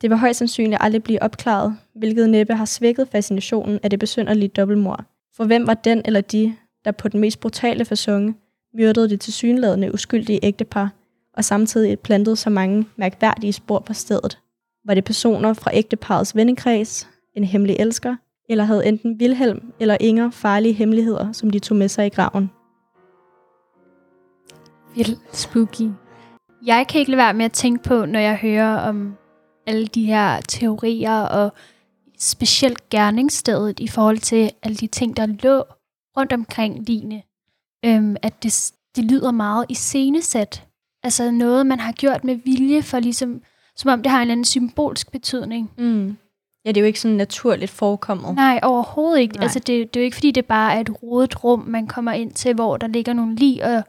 Det 0.00 0.10
vil 0.10 0.18
højst 0.18 0.38
sandsynligt 0.38 0.78
aldrig 0.80 1.02
blive 1.02 1.22
opklaret, 1.22 1.76
hvilket 1.94 2.30
næppe 2.30 2.54
har 2.54 2.64
svækket 2.64 3.08
fascinationen 3.08 3.80
af 3.82 3.90
det 3.90 3.98
besynderlige 3.98 4.48
dobbeltmord. 4.48 5.04
For 5.36 5.44
hvem 5.44 5.66
var 5.66 5.74
den 5.74 6.02
eller 6.04 6.20
de, 6.20 6.56
der 6.84 6.90
på 6.90 7.08
den 7.08 7.20
mest 7.20 7.40
brutale 7.40 7.84
fasong 7.84 8.38
myrdede 8.74 9.08
det 9.08 9.20
tilsyneladende 9.20 9.94
uskyldige 9.94 10.40
ægtepar, 10.42 10.90
og 11.36 11.44
samtidig 11.44 12.00
plantede 12.00 12.36
så 12.36 12.50
mange 12.50 12.86
mærkværdige 12.96 13.52
spor 13.52 13.78
på 13.78 13.92
stedet? 13.92 14.38
Var 14.84 14.94
det 14.94 15.04
personer 15.04 15.52
fra 15.52 15.70
ægteparets 15.74 16.36
vennekreds, 16.36 17.08
en 17.34 17.44
hemmelig 17.44 17.76
elsker, 17.76 18.16
eller 18.48 18.64
havde 18.64 18.86
enten 18.86 19.20
Vilhelm 19.20 19.72
eller 19.80 19.96
Inger 20.00 20.30
farlige 20.30 20.72
hemmeligheder, 20.72 21.32
som 21.32 21.50
de 21.50 21.58
tog 21.58 21.76
med 21.76 21.88
sig 21.88 22.06
i 22.06 22.08
graven? 22.08 22.50
Vildt 24.96 25.36
spooky. 25.36 25.90
Jeg 26.66 26.86
kan 26.88 26.98
ikke 26.98 27.10
lade 27.10 27.18
være 27.18 27.34
med 27.34 27.44
at 27.44 27.52
tænke 27.52 27.82
på, 27.82 28.04
når 28.04 28.18
jeg 28.18 28.36
hører 28.36 28.76
om 28.76 29.16
alle 29.66 29.86
de 29.86 30.06
her 30.06 30.40
teorier, 30.40 31.20
og 31.20 31.52
specielt 32.18 32.88
gerningsstedet 32.88 33.80
i 33.80 33.88
forhold 33.88 34.18
til 34.18 34.50
alle 34.62 34.76
de 34.76 34.86
ting, 34.86 35.16
der 35.16 35.26
lå 35.26 35.64
rundt 36.16 36.32
omkring 36.32 36.88
Line, 36.88 37.22
øhm, 37.84 38.16
at 38.22 38.42
det, 38.42 38.72
det 38.96 39.04
lyder 39.04 39.30
meget 39.30 39.66
i 39.68 39.74
scenesæt. 39.74 40.66
Altså 41.02 41.30
noget, 41.30 41.66
man 41.66 41.80
har 41.80 41.92
gjort 41.92 42.24
med 42.24 42.36
vilje, 42.44 42.82
for 42.82 42.98
ligesom, 42.98 43.42
som 43.76 43.90
om 43.90 44.02
det 44.02 44.10
har 44.10 44.18
en 44.18 44.22
eller 44.22 44.32
anden 44.32 44.44
symbolsk 44.44 45.12
betydning. 45.12 45.70
Mm. 45.78 46.16
Ja, 46.64 46.68
det 46.68 46.76
er 46.76 46.80
jo 46.80 46.86
ikke 46.86 47.00
sådan 47.00 47.16
naturligt 47.16 47.70
forekommet. 47.70 48.34
Nej, 48.34 48.60
overhovedet 48.62 49.20
ikke. 49.20 49.34
Nej. 49.36 49.42
Altså, 49.42 49.58
det, 49.58 49.94
det 49.94 50.00
er 50.00 50.02
jo 50.02 50.04
ikke, 50.04 50.14
fordi 50.16 50.30
det 50.30 50.44
bare 50.46 50.74
er 50.74 50.80
et 50.80 51.02
rodet 51.02 51.44
rum, 51.44 51.64
man 51.66 51.86
kommer 51.86 52.12
ind 52.12 52.32
til, 52.32 52.54
hvor 52.54 52.76
der 52.76 52.86
ligger 52.86 53.12
nogle 53.12 53.36
lig, 53.36 53.64
og 53.64 53.82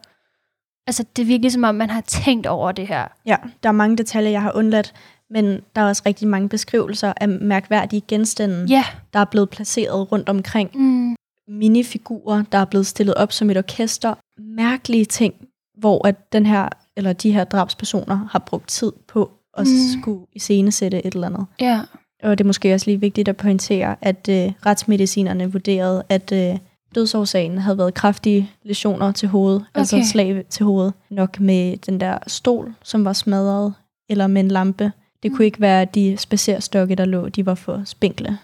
altså, 0.86 1.04
det 1.16 1.22
er 1.22 1.26
virkelig 1.26 1.52
som 1.52 1.64
om, 1.64 1.74
man 1.74 1.90
har 1.90 2.00
tænkt 2.00 2.46
over 2.46 2.72
det 2.72 2.86
her. 2.88 3.04
Ja, 3.26 3.36
der 3.62 3.68
er 3.68 3.72
mange 3.72 3.96
detaljer, 3.96 4.30
jeg 4.30 4.42
har 4.42 4.52
undladt, 4.56 4.94
men 5.30 5.60
der 5.76 5.82
er 5.82 5.88
også 5.88 6.02
rigtig 6.06 6.28
mange 6.28 6.48
beskrivelser 6.48 7.12
af 7.20 7.28
mærkværdige 7.28 8.02
genstande, 8.08 8.66
Ja. 8.68 8.84
der 9.12 9.18
er 9.20 9.24
blevet 9.24 9.50
placeret 9.50 10.12
rundt 10.12 10.28
omkring. 10.28 10.70
Mm. 10.74 11.16
Minifigurer, 11.48 12.42
der 12.52 12.58
er 12.58 12.64
blevet 12.64 12.86
stillet 12.86 13.14
op 13.14 13.32
som 13.32 13.50
et 13.50 13.56
orkester. 13.56 14.14
Mærkelige 14.38 15.04
ting, 15.04 15.34
hvor 15.78 16.06
at 16.08 16.32
den 16.32 16.46
her, 16.46 16.68
eller 16.96 17.12
de 17.12 17.32
her 17.32 17.44
drabspersoner 17.44 18.28
har 18.30 18.38
brugt 18.38 18.68
tid 18.68 18.92
på 19.08 19.30
at 19.56 19.66
Mm. 19.66 20.00
skulle 20.00 20.26
iscenesætte 20.32 21.06
et 21.06 21.14
eller 21.14 21.26
andet. 21.26 21.46
Ja. 21.60 21.80
Og 22.26 22.38
det 22.38 22.44
er 22.44 22.46
måske 22.46 22.74
også 22.74 22.86
lige 22.86 23.00
vigtigt 23.00 23.28
at 23.28 23.36
pointere, 23.36 23.96
at 24.00 24.28
øh, 24.30 24.52
retsmedicinerne 24.66 25.52
vurderede, 25.52 26.02
at 26.08 26.32
øh, 26.32 26.58
dødsårsagen 26.94 27.58
havde 27.58 27.78
været 27.78 27.94
kraftige 27.94 28.50
lesioner 28.62 29.12
til 29.12 29.28
hovedet, 29.28 29.60
okay. 29.60 29.80
altså 29.80 29.96
Okay. 29.96 30.06
slag 30.06 30.44
til 30.50 30.64
hovedet. 30.66 30.94
Nok 31.10 31.40
med 31.40 31.76
den 31.76 32.00
der 32.00 32.18
stol, 32.26 32.74
som 32.82 33.04
var 33.04 33.12
smadret, 33.12 33.74
eller 34.08 34.26
med 34.26 34.40
en 34.40 34.48
lampe. 34.48 34.92
Det 35.22 35.32
kunne 35.32 35.44
ikke 35.44 35.60
være 35.60 35.84
de 35.84 36.16
spacerstokke, 36.16 36.94
der 36.94 37.04
lå, 37.04 37.28
de 37.28 37.46
var 37.46 37.54
for 37.54 37.82
spinkle. 37.84 38.38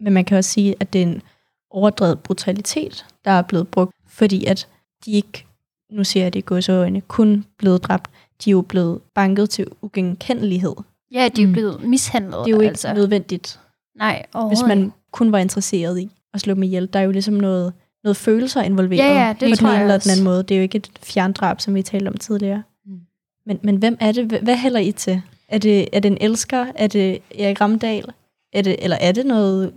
Men 0.00 0.12
man 0.12 0.24
kan 0.24 0.38
også 0.38 0.50
sige, 0.50 0.74
at 0.80 0.92
det 0.92 1.02
er 1.02 1.06
en 1.06 1.22
overdrevet 1.70 2.20
brutalitet, 2.20 3.06
der 3.24 3.30
er 3.30 3.42
blevet 3.42 3.68
brugt, 3.68 3.94
fordi 4.08 4.44
at 4.44 4.68
de 5.04 5.10
ikke 5.10 5.46
nu 5.90 6.04
siger 6.04 6.24
jeg 6.24 6.32
det 6.32 6.38
i 6.38 6.42
gåseøjne, 6.42 7.00
kun 7.00 7.44
blevet 7.58 7.84
dræbt. 7.84 8.10
De 8.44 8.50
er 8.50 8.52
jo 8.52 8.62
blevet 8.62 9.00
banket 9.14 9.50
til 9.50 9.66
ugenkendelighed. 9.82 10.74
Ja, 11.12 11.28
de 11.36 11.42
er 11.42 11.46
Mm. 11.46 11.52
blevet 11.52 11.82
mishandlet. 11.84 12.38
Det 12.44 12.46
er 12.46 12.50
jo 12.56 12.60
ikke 12.60 12.68
altså. 12.68 12.94
nødvendigt, 12.94 13.60
Nej, 13.98 14.26
hvis 14.48 14.62
man 14.68 14.92
kun 15.12 15.32
var 15.32 15.38
interesseret 15.38 15.98
i 16.00 16.10
at 16.34 16.40
slå 16.40 16.54
dem 16.54 16.62
ihjel. 16.62 16.88
Der 16.92 16.98
er 16.98 17.02
jo 17.04 17.10
ligesom 17.10 17.34
noget, 17.34 17.72
noget 18.04 18.16
følelser 18.16 18.62
involveret 18.62 18.98
Ja, 19.08 19.26
ja, 19.26 19.34
det 19.40 19.58
på 19.58 19.66
den 19.66 19.66
ene 19.74 19.80
eller 19.80 19.98
den 19.98 20.10
anden 20.10 20.24
måde. 20.24 20.42
Det 20.42 20.50
er 20.50 20.56
jo 20.56 20.62
ikke 20.62 20.76
et 20.78 20.90
fjerndrab, 21.02 21.60
som 21.60 21.74
vi 21.74 21.82
talte 21.82 22.08
om 22.08 22.16
tidligere. 22.16 22.62
Mm. 22.86 22.92
Men, 23.46 23.58
men 23.62 23.76
hvem 23.76 23.96
er 24.00 24.12
det? 24.12 24.32
Hva- 24.32 24.42
Hvad 24.44 24.56
hælder 24.56 24.80
I 24.80 24.92
til? 24.92 25.22
Er 25.48 25.58
det, 25.58 25.88
er 25.92 26.00
det 26.00 26.10
en 26.10 26.18
elsker? 26.20 26.66
Er 26.74 26.86
det 26.86 27.18
Erik 27.38 27.60
Ramdal? 27.60 28.04
Er 28.52 28.62
det, 28.62 28.76
eller 28.78 28.96
er 29.00 29.12
det 29.12 29.26
noget, 29.26 29.72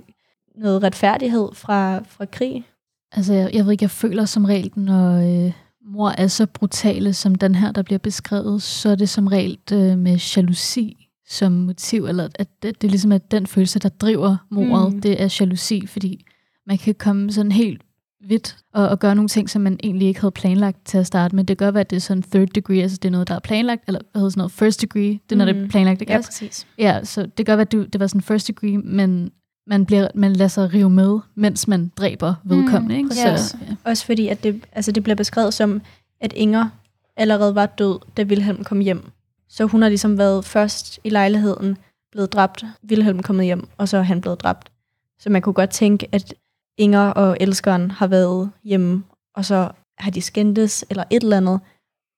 noget 0.56 0.84
retfærdighed 0.84 1.50
fra, 1.54 2.00
fra 2.08 2.26
krig? 2.26 2.66
Altså, 3.12 3.34
jeg, 3.34 3.50
jeg 3.54 3.66
ved 3.66 3.72
ikke, 3.72 3.84
jeg 3.84 3.92
føler 3.92 4.26
som 4.26 4.46
regel, 4.46 4.72
når 4.76 5.16
øh, 5.46 5.52
mor 5.86 6.10
er 6.18 6.28
så 6.28 6.46
brutale 6.46 7.14
som 7.14 7.36
den 7.36 7.56
her, 7.56 7.72
der 7.72 7.82
bliver 7.82 8.00
beskrevet, 8.00 8.62
så 8.62 8.90
er 8.90 8.96
det 8.96 9.10
som 9.10 9.28
regel 9.28 9.58
øh, 9.72 9.98
med 9.98 10.18
jalousi 10.36 11.09
som 11.30 11.52
motiv, 11.52 12.06
eller 12.06 12.28
at 12.40 12.48
det, 12.64 12.82
det 12.82 12.88
er 12.88 12.92
ligesom 12.92 13.12
at 13.12 13.32
den 13.32 13.48
følelse, 13.48 13.80
der 13.80 13.90
driver 13.90 14.38
mordet, 14.52 14.90
Mm. 14.90 14.96
mm. 14.96 15.02
det 15.02 15.22
er 15.22 15.38
jalousi, 15.40 15.88
fordi 15.88 16.26
man 16.68 16.78
kan 16.78 16.96
komme 16.96 17.32
sådan 17.32 17.52
helt 17.52 17.82
vidt 18.28 18.58
og, 18.74 18.90
og 18.90 19.00
gøre 19.00 19.16
nogle 19.16 19.30
ting, 19.30 19.50
som 19.50 19.62
man 19.62 19.80
egentlig 19.84 20.08
ikke 20.08 20.20
havde 20.22 20.32
planlagt 20.32 20.86
til 20.86 20.98
at 20.98 21.08
starte 21.08 21.36
med. 21.36 21.44
Det 21.44 21.58
kan 21.58 21.66
godt 21.66 21.74
være, 21.74 21.82
at 21.82 21.90
det 21.90 21.96
er 21.96 22.00
sådan 22.02 22.24
third 22.24 22.48
degree, 22.48 22.82
altså 22.82 22.98
det 23.02 23.08
er 23.10 23.12
noget, 23.12 23.28
der 23.28 23.36
er 23.36 23.40
planlagt, 23.40 23.84
eller 23.88 24.00
hvad 24.12 24.20
hedder 24.20 24.30
sådan 24.30 24.40
noget, 24.40 24.52
first 24.52 24.82
degree, 24.82 25.04
det 25.12 25.32
er, 25.32 25.36
når 25.36 25.46
det 25.46 25.58
er 25.58 25.62
Mm. 25.62 25.68
planlagt, 25.70 26.02
ikke 26.02 26.14
Ja, 26.14 26.22
præcis. 26.22 26.68
Ja, 26.78 27.00
så 27.04 27.22
det 27.22 27.36
kan 27.36 27.46
godt 27.46 27.58
være, 27.58 27.62
at 27.62 27.72
du, 27.72 27.84
det 27.84 28.00
var 28.00 28.08
sådan 28.08 28.22
first 28.22 28.48
degree, 28.48 28.78
men 28.78 29.32
man, 29.68 29.86
bliver, 29.86 30.08
man 30.16 30.34
lader 30.34 30.48
sig 30.48 30.74
rive 30.74 30.90
med, 30.90 31.20
mens 31.36 31.68
man 31.68 31.92
dræber 31.98 32.34
vedkommende. 32.44 32.96
Mm, 32.96 32.98
ikke? 33.00 33.10
præcis. 33.10 33.46
Så, 33.50 33.58
ja. 33.70 33.76
Også 33.84 34.06
fordi, 34.06 34.28
at 34.28 34.44
det, 34.44 34.64
altså 34.72 34.92
det 34.92 35.04
bliver 35.04 35.16
beskrevet 35.16 35.54
som, 35.54 35.82
at 36.22 36.34
Inger 36.36 36.70
allerede 37.18 37.56
var 37.56 37.66
død, 37.66 38.00
da 38.18 38.24
Wilhelm 38.24 38.64
kom 38.64 38.80
hjem. 38.80 39.04
Så 39.50 39.66
hun 39.66 39.82
har 39.82 39.90
ligesom 39.90 40.18
været 40.18 40.46
først 40.46 41.00
i 41.04 41.10
lejligheden, 41.10 41.78
blevet 42.12 42.34
dræbt, 42.34 42.66
Wilhelm 42.90 43.24
kommet 43.24 43.46
hjem, 43.46 43.68
og 43.78 43.90
så 43.90 43.98
er 43.98 44.02
han 44.02 44.22
blevet 44.22 44.42
dræbt. 44.42 44.72
Så 45.20 45.30
man 45.30 45.42
kunne 45.42 45.54
godt 45.54 45.70
tænke, 45.70 46.08
at 46.12 46.34
Inger 46.78 47.08
og 47.10 47.38
elskeren 47.40 47.92
har 47.92 48.08
været 48.08 48.52
hjemme, 48.64 49.04
og 49.36 49.46
så 49.46 49.72
har 49.98 50.12
de 50.12 50.22
skændtes, 50.22 50.86
eller 50.90 51.04
et 51.10 51.24
eller 51.24 51.38
andet, 51.38 51.60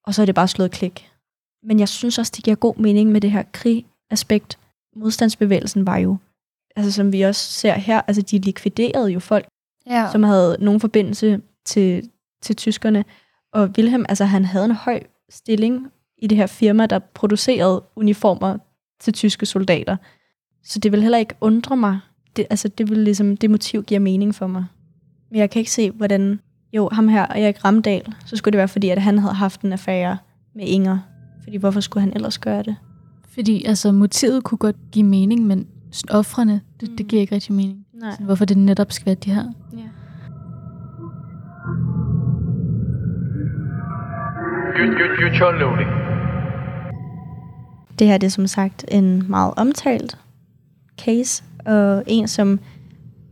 og 0.03 0.13
så 0.15 0.21
er 0.21 0.25
det 0.25 0.35
bare 0.35 0.47
slået 0.47 0.71
klik. 0.71 1.11
Men 1.63 1.79
jeg 1.79 1.89
synes 1.89 2.17
også, 2.19 2.31
det 2.35 2.43
giver 2.43 2.55
god 2.55 2.75
mening 2.75 3.11
med 3.11 3.21
det 3.21 3.31
her 3.31 3.43
krig-aspekt. 3.51 4.59
Modstandsbevægelsen 4.95 5.85
var 5.85 5.97
jo, 5.97 6.17
altså 6.75 6.91
som 6.91 7.11
vi 7.13 7.21
også 7.21 7.51
ser 7.51 7.73
her, 7.73 8.01
altså 8.07 8.21
de 8.21 8.39
likviderede 8.39 9.09
jo 9.11 9.19
folk, 9.19 9.47
Ja. 9.85 10.09
som 10.11 10.23
havde 10.23 10.57
nogen 10.59 10.79
forbindelse 10.79 11.41
til, 11.65 12.09
til 12.41 12.55
tyskerne. 12.55 13.05
Og 13.53 13.63
Wilhelm, 13.77 14.05
altså 14.09 14.25
han 14.25 14.45
havde 14.45 14.65
en 14.65 14.71
høj 14.71 15.03
stilling 15.29 15.91
i 16.21 16.27
det 16.27 16.37
her 16.37 16.47
firma, 16.47 16.85
der 16.85 16.99
producerede 16.99 17.83
uniformer 17.95 18.57
til 18.99 19.13
tyske 19.13 19.45
soldater. 19.45 19.97
Så 20.63 20.79
det 20.79 20.91
vil 20.91 21.01
heller 21.01 21.17
ikke 21.17 21.35
undre 21.41 21.77
mig. 21.77 21.99
Det, 22.35 22.45
altså 22.49 22.67
det 22.67 22.89
vil 22.89 22.97
ligesom, 22.97 23.37
det 23.37 23.49
motiv 23.49 23.83
giver 23.83 23.99
mening 23.99 24.35
for 24.35 24.47
mig. 24.47 24.65
Men 25.31 25.39
jeg 25.39 25.49
kan 25.49 25.59
ikke 25.59 25.71
se, 25.71 25.91
hvordan... 25.91 26.39
Jo, 26.73 26.89
ham 26.91 27.07
her, 27.07 27.21
Erik 27.21 27.65
Ramdal, 27.65 28.13
så 28.25 28.35
skulle 28.35 28.51
det 28.51 28.57
være 28.57 28.67
fordi, 28.67 28.89
at 28.89 29.01
han 29.01 29.19
havde 29.19 29.33
haft 29.33 29.61
en 29.61 29.73
affære 29.73 30.17
med 30.55 30.65
Inger. 30.67 30.99
Fordi 31.43 31.57
hvorfor 31.57 31.79
skulle 31.79 32.01
han 32.01 32.13
ellers 32.15 32.37
gøre 32.37 32.63
det? 32.63 32.75
Fordi 33.33 33.65
altså, 33.65 33.91
motivet 33.91 34.43
kunne 34.43 34.57
godt 34.57 34.75
give 34.91 35.05
mening, 35.05 35.45
men 35.45 35.67
offrene, 36.09 36.61
det, 36.79 36.89
det 36.97 37.07
giver 37.07 37.21
ikke 37.21 37.35
rigtig 37.35 37.53
mening. 37.53 37.85
Nej. 37.93 38.11
Sådan, 38.11 38.25
hvorfor 38.25 38.45
det 38.45 38.57
netop 38.57 38.91
skal 38.91 39.05
være 39.05 39.15
de 39.15 39.33
her. 39.33 39.43
Ja. 39.73 39.77
Good, 44.77 44.91
good, 44.97 45.21
good 45.21 45.35
shot 45.35 45.55
loading. 45.59 46.00
Det 48.01 48.09
her 48.09 48.17
det 48.17 48.27
er 48.27 48.31
som 48.31 48.47
sagt 48.47 48.85
en 48.87 49.29
meget 49.29 49.53
omtalt 49.57 50.17
case, 51.01 51.43
og 51.65 52.03
en, 52.07 52.27
som 52.27 52.59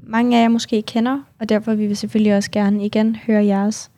mange 0.03 0.37
af 0.37 0.41
jer 0.41 0.49
måske 0.49 0.81
kender, 0.81 1.19
og 1.39 1.49
derfor 1.49 1.73
vil 1.73 1.89
vi 1.89 1.95
selvfølgelig 1.95 2.35
også 2.35 2.51
gerne 2.51 2.85
igen 2.85 3.15
høre 3.15 3.45
jeres 3.45 3.91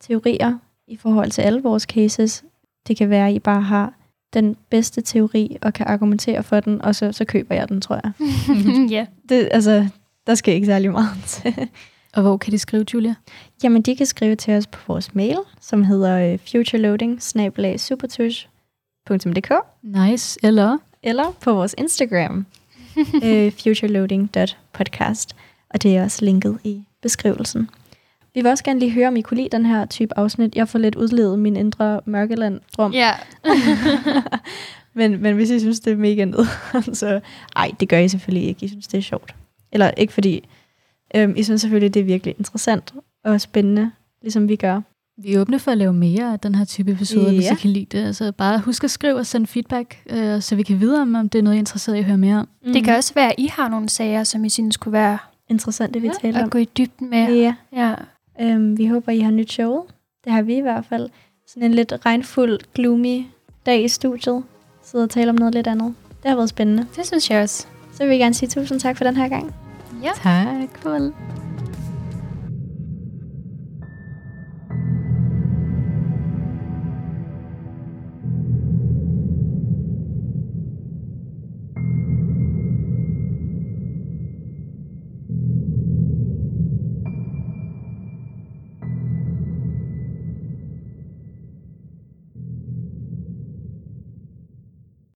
teorier 0.00 0.58
i 0.88 0.96
forhold 0.96 1.30
til 1.30 1.42
alle 1.42 1.62
vores 1.62 1.82
cases. 1.82 2.44
Det 2.88 2.96
kan 2.96 3.10
være, 3.10 3.28
at 3.28 3.34
I 3.34 3.38
bare 3.38 3.62
har 3.62 3.92
den 4.34 4.56
bedste 4.70 5.00
teori 5.00 5.56
og 5.62 5.72
kan 5.72 5.86
argumentere 5.86 6.42
for 6.42 6.60
den, 6.60 6.82
og 6.82 6.94
så, 6.94 7.12
så 7.12 7.24
køber 7.24 7.54
jeg 7.54 7.68
den, 7.68 7.80
tror 7.80 8.00
jeg. 8.04 8.12
ja. 8.96 9.06
Det, 9.28 9.48
altså, 9.50 9.88
der 10.26 10.34
skal 10.34 10.54
ikke 10.54 10.66
særlig 10.66 10.90
meget 10.90 11.24
til. 11.26 11.68
Og 12.12 12.22
hvor 12.22 12.36
kan 12.36 12.52
de 12.52 12.58
skrive, 12.58 12.84
Julia? 12.94 13.14
Jamen, 13.62 13.82
de 13.82 13.96
kan 13.96 14.06
skrive 14.06 14.36
til 14.36 14.54
os 14.54 14.66
på 14.66 14.78
vores 14.86 15.14
mail, 15.14 15.38
som 15.60 15.84
hedder 15.84 16.32
øh, 16.32 16.38
futureloading 19.08 19.46
Nice. 19.82 20.38
Eller? 20.42 20.78
eller 21.02 21.32
på 21.40 21.52
vores 21.52 21.74
Instagram, 21.78 22.46
øh, 23.24 23.52
futureloading.podcast, 23.52 25.36
og 25.70 25.82
det 25.82 25.96
er 25.96 26.04
også 26.04 26.24
linket 26.24 26.58
i 26.64 26.82
beskrivelsen. 27.02 27.70
Vi 28.34 28.40
vil 28.40 28.50
også 28.50 28.64
gerne 28.64 28.80
lige 28.80 28.92
høre, 28.92 29.08
om 29.08 29.16
I 29.16 29.20
kunne 29.20 29.36
lide 29.36 29.48
den 29.56 29.66
her 29.66 29.86
type 29.86 30.18
afsnit. 30.18 30.54
Jeg 30.54 30.68
får 30.68 30.78
lidt 30.78 30.94
udlevet 30.94 31.38
min 31.38 31.56
indre 31.56 32.00
mørkeland-drøm. 32.04 32.92
Ja. 32.92 33.12
Men, 34.96 35.22
men 35.22 35.34
hvis 35.34 35.50
I 35.50 35.60
synes, 35.60 35.80
det 35.80 35.92
er 35.92 35.96
mega 35.96 36.24
ned, 36.24 36.46
så 36.94 37.20
ej, 37.56 37.72
det 37.80 37.88
gør 37.88 37.98
I 37.98 38.08
selvfølgelig 38.08 38.48
ikke. 38.48 38.64
I 38.64 38.68
synes, 38.68 38.86
det 38.86 38.98
er 38.98 39.02
sjovt. 39.02 39.34
Eller 39.72 39.90
ikke 39.90 40.12
fordi, 40.12 40.48
øhm, 41.14 41.34
I 41.36 41.42
synes 41.42 41.60
selvfølgelig, 41.60 41.94
det 41.94 42.00
er 42.00 42.04
virkelig 42.04 42.34
interessant 42.38 42.94
og 43.24 43.40
spændende, 43.40 43.90
ligesom 44.22 44.48
vi 44.48 44.56
gør. 44.56 44.80
Vi 45.18 45.32
er 45.34 45.40
åbne 45.40 45.58
for 45.58 45.70
at 45.70 45.78
lave 45.78 45.92
mere 45.92 46.32
af 46.32 46.40
den 46.40 46.54
her 46.54 46.64
type 46.64 46.92
episoder, 46.92 47.30
hvis 47.32 47.44
Ja. 47.44 47.52
I 47.52 47.56
kan 47.56 47.70
lide 47.70 47.86
det. 47.98 48.04
Altså 48.06 48.32
bare 48.32 48.58
husk 48.58 48.84
at 48.84 48.90
skrive 48.90 49.14
og 49.16 49.26
sende 49.26 49.46
feedback, 49.46 49.98
øh, 50.10 50.40
så 50.42 50.56
vi 50.56 50.62
kan 50.62 50.80
vide, 50.80 51.02
om, 51.02 51.14
om 51.14 51.28
det 51.28 51.38
er 51.38 51.42
noget, 51.42 51.54
I 51.54 51.58
er 51.58 51.60
interesseret 51.60 51.96
i 51.96 51.98
at 51.98 52.04
høre 52.04 52.16
mere 52.18 52.36
om. 52.38 52.48
Det 52.64 52.84
kan 52.84 52.96
også 52.96 53.14
være, 53.14 53.26
at 53.28 53.34
I 53.38 53.46
har 53.46 53.68
nogle 53.68 53.88
sager, 53.88 54.24
som 54.24 54.44
I 54.44 54.48
synes 54.48 54.76
kunne 54.76 54.92
være 54.92 55.18
interessant, 55.50 55.94
det 55.94 56.02
vi 56.02 56.10
taler 56.22 56.38
om. 56.38 56.44
at 56.44 56.50
gå 56.50 56.58
i 56.58 56.64
dybden 56.64 57.10
med. 57.10 57.34
Ja. 57.34 57.54
Ja. 57.76 57.94
Øhm, 58.40 58.78
vi 58.78 58.86
håber, 58.86 59.12
I 59.12 59.20
har 59.20 59.30
nyt 59.30 59.52
showet. 59.52 59.82
Det 60.24 60.32
har 60.32 60.42
vi 60.42 60.56
i 60.56 60.60
hvert 60.60 60.84
fald. 60.88 61.08
Sådan 61.48 61.62
en 61.62 61.74
lidt 61.74 61.92
regnfuld, 62.06 62.60
gloomy 62.74 63.24
dag 63.66 63.84
i 63.84 63.88
studiet. 63.88 64.42
Sidde 64.84 65.04
og 65.04 65.10
tale 65.10 65.30
om 65.30 65.36
noget 65.36 65.54
lidt 65.54 65.66
andet. 65.66 65.94
Det 66.22 66.28
har 66.30 66.36
været 66.36 66.48
spændende. 66.48 66.86
Det 66.96 67.06
synes 67.06 67.30
jeg 67.30 67.42
også. 67.42 67.66
Så 67.92 68.02
vil 68.02 68.10
jeg 68.10 68.18
gerne 68.18 68.34
sige 68.34 68.48
tusind 68.48 68.80
tak 68.80 68.96
for 68.96 69.04
den 69.04 69.16
her 69.16 69.28
gang. 69.28 69.54
Ja. 70.02 70.10
Tak. 70.22 70.46
Cool. 70.82 71.12